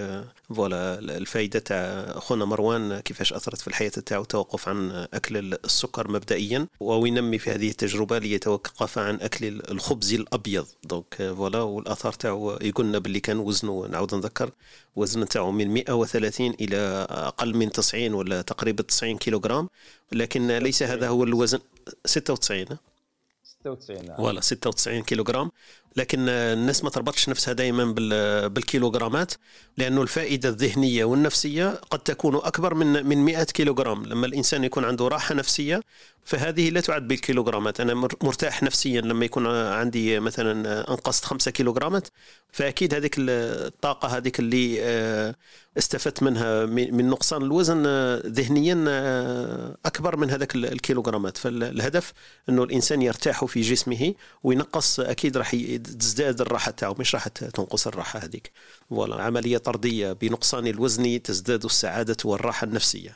[0.48, 6.66] voilà الفائده تاع خونا مروان كيفاش أثرت في الحياة تاعو التوقف عن أكل السكر مبدئيا
[6.80, 10.66] وينمي في هذه التجربة ليتوقف عن أكل الخبز الأبيض.
[10.84, 14.50] donc voilà والآثار تاعو يقولنا باللي كان وزنه نعاود نذكر
[14.96, 19.68] وزن تاعو من 130 إلى أقل من 90 ولا تقريبا 90 كيلوغرام.
[20.12, 21.58] لكن ليس هذا هو الوزن.
[22.04, 22.78] 96
[23.64, 24.20] 96 نعم.
[24.20, 25.50] ولا 96 كيلوغرام.
[25.96, 27.84] لكن الناس ما تربطش نفسها دائما
[28.48, 29.32] بالكيلوغرامات
[29.78, 34.06] لأنه الفائدة الذهنية والنفسية قد تكون أكبر من من 100 كيلوغرام.
[34.06, 35.80] لما الإنسان يكون عنده راحة نفسية
[36.24, 37.80] فهذه لا تعد بالكيلوغرامات.
[37.80, 42.08] أنا مرتاح نفسيا لما يكون عندي مثلا أنقصت 5 كيلوغرامات
[42.52, 45.34] فأكيد هذيك الطاقة هذيك اللي آه،
[45.78, 51.36] استفدت منها من نقصان الوزن آه، ذهنيا آه، أكبر من هذاك الكيلوغرامات.
[51.36, 52.12] فالهدف
[52.48, 58.18] أنه الإنسان يرتاح في جسمه وينقص أكيد راح تزداد الراحة تاعو مش راح تنقص الراحة
[58.18, 58.52] هذيك.
[58.90, 63.10] voilà عملية طردية بنقصان الوزن تزداد السعادة والراحة النفسية.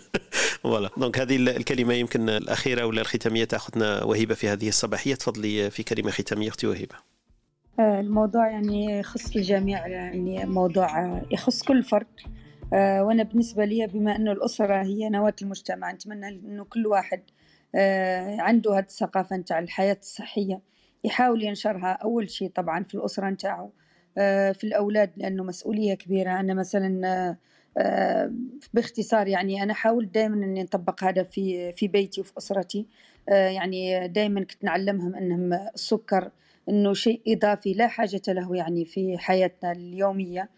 [0.62, 5.14] voilà donc هذه الكلمة يمكن الأخيرة ولا الختامية تأخذنا وهبه في هذه الصباحية.
[5.14, 7.12] تفضلي في كلمة ختامية أختي وهبه
[7.80, 12.06] آه، الموضوع يعني يخص الجميع يعني موضوع يخص كل فرد.
[12.74, 17.22] آه، وأنا بالنسبة لي بما أنه الأسرة هي نواة المجتمع نتمنى أنه كل واحد
[17.74, 20.60] آه، عنده هذه الثقافة نتاع الحياة الصحية.
[21.04, 23.70] يحاول ينشرها أول شيء طبعا في الأسرة نتاعو
[24.52, 26.40] في الأولاد لأنه مسؤولية كبيرة.
[26.40, 27.36] أنا مثلا
[28.74, 32.86] باختصار يعني أنا حاولت دائما أني نطبق هذا في في بيتي وفي أسرتي.
[33.28, 36.30] يعني دائما كنت نعلمهم أنهم السكر
[36.68, 40.40] إنه شيء إضافي لا حاجة له يعني في حياتنا اليومية.
[40.42, 40.48] آه،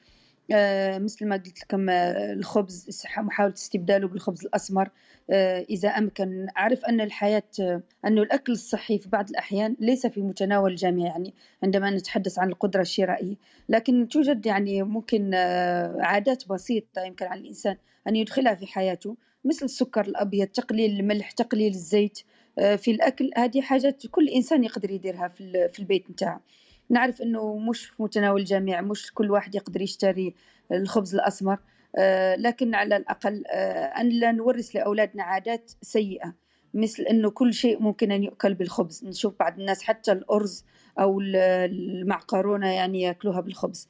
[0.99, 4.91] مثل ما قلت لكم آه، الخبز محاولة استبداله بالخبز الأسمر.
[5.31, 6.47] آه، إذا أمكن.
[6.57, 7.43] أعرف أن الحياة
[8.05, 12.81] أن الأكل الصحي في بعض الأحيان ليس في متناول الجميع يعني عندما نتحدث عن القدرة
[12.81, 13.35] الشرائية.
[13.69, 15.35] لكن توجد يعني ممكن
[16.01, 17.77] عادات بسيطة يمكن على الإنسان
[18.09, 22.19] أن يدخلها في حياته مثل السكر الأبيض تقليل الملح تقليل الزيت.
[22.59, 25.29] آه، في الأكل هذه حاجات كل إنسان يقدر يديرها
[25.69, 26.41] في البيت نتاعه.
[26.90, 30.35] نعرف أنه مش في متناول الجميع مش كل واحد يقدر يشتري
[30.73, 31.59] الخبز الأسمر
[31.97, 36.35] آه، لكن على الأقل آه، أن لا نورث لأولادنا عادات سيئة
[36.74, 39.05] مثل أنه كل شيء ممكن أن يؤكل بالخبز.
[39.05, 40.65] نشوف بعض الناس حتى الأرز
[40.98, 43.89] أو المعكرونة يعني يأكلوها بالخبز.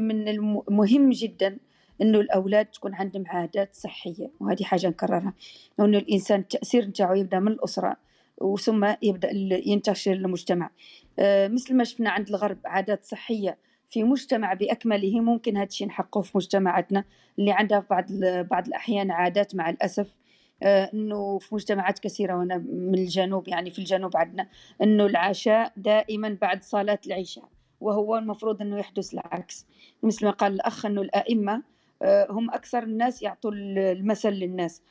[0.00, 1.58] من المهم جدا
[2.02, 5.34] إنه الأولاد تكون عندهم عادات صحية وهذه حاجة نكررها.
[5.80, 7.96] انه الإنسان التاثير نتاعو يبدأ من الأسرة.
[8.40, 9.30] وثم يبدأ
[9.66, 10.70] ينتشر للمجتمع
[11.18, 13.58] آه، مثل ما شفنا عند الغرب عادات صحية
[13.88, 17.04] في مجتمع بأكمله ممكن هذا الشيء نحققه في مجتمعاتنا
[17.38, 18.06] اللي عندها بعض
[18.50, 20.14] بعض الأحيان عادات مع الأسف.
[20.62, 24.48] آه، إنه في مجتمعات كثيرة وأنا من الجنوب يعني في الجنوب عندنا
[24.82, 27.48] إنه العشاء دائما بعد صلاة العشاء
[27.80, 29.66] وهو المفروض إنه يحدث العكس.
[30.02, 31.62] مثل ما قال الأخ إنه الأئمة
[32.02, 34.82] آه، هم أكثر الناس يعطوا المثل للناس.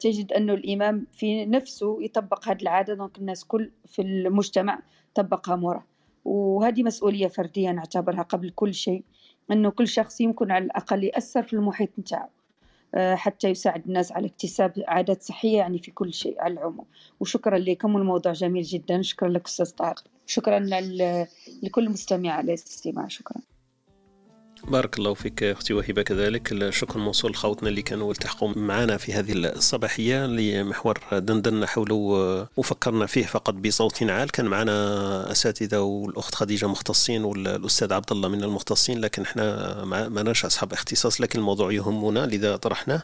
[0.00, 2.94] تجد أنه الإمام في نفسه يطبق هذه العادة.
[2.94, 4.78] دونك الناس كل في المجتمع
[5.14, 5.86] طبقها مرة
[6.24, 9.04] وهذه مسؤولية فردية نعتبرها قبل كل شيء
[9.52, 12.30] أنه كل شخص يمكن على الأقل يأثر في المحيط نتاعه
[12.94, 16.86] آه، حتى يساعد الناس على اكتساب عادات صحية يعني في كل شيء على العموم.
[17.20, 19.02] وشكرا لكم والموضوع جميل جدا.
[19.02, 20.58] شكرا لك أستاذ طارق شكرا
[21.62, 23.08] لكل مستمع على الاستماع.
[23.08, 23.40] شكرا.
[24.68, 26.52] بارك الله فيك أختي وهبة كذلك.
[26.52, 31.94] الشكر موصول لخوتنا اللي كانوا التحقوا معنا في هذه الصباحية لمحور دندنا حوله
[32.56, 34.30] وفكرنا فيه فقط بصوت عال.
[34.30, 40.44] كان معنا أساتذة والأخت خديجة مختصين والأستاذ عبد الله من المختصين لكن إحنا ما ناش
[40.44, 43.02] أصحاب اختصاص لكن الموضوع يهمنا لذا طرحناه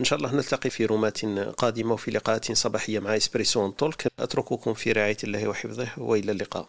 [0.00, 1.24] إن شاء الله نلتقي في رومات
[1.58, 4.06] قادمة وفي لقاءات صباحية مع إسبريسو تولك.
[4.18, 6.68] أترككم في رعاية الله وحفظه وإلى اللقاء.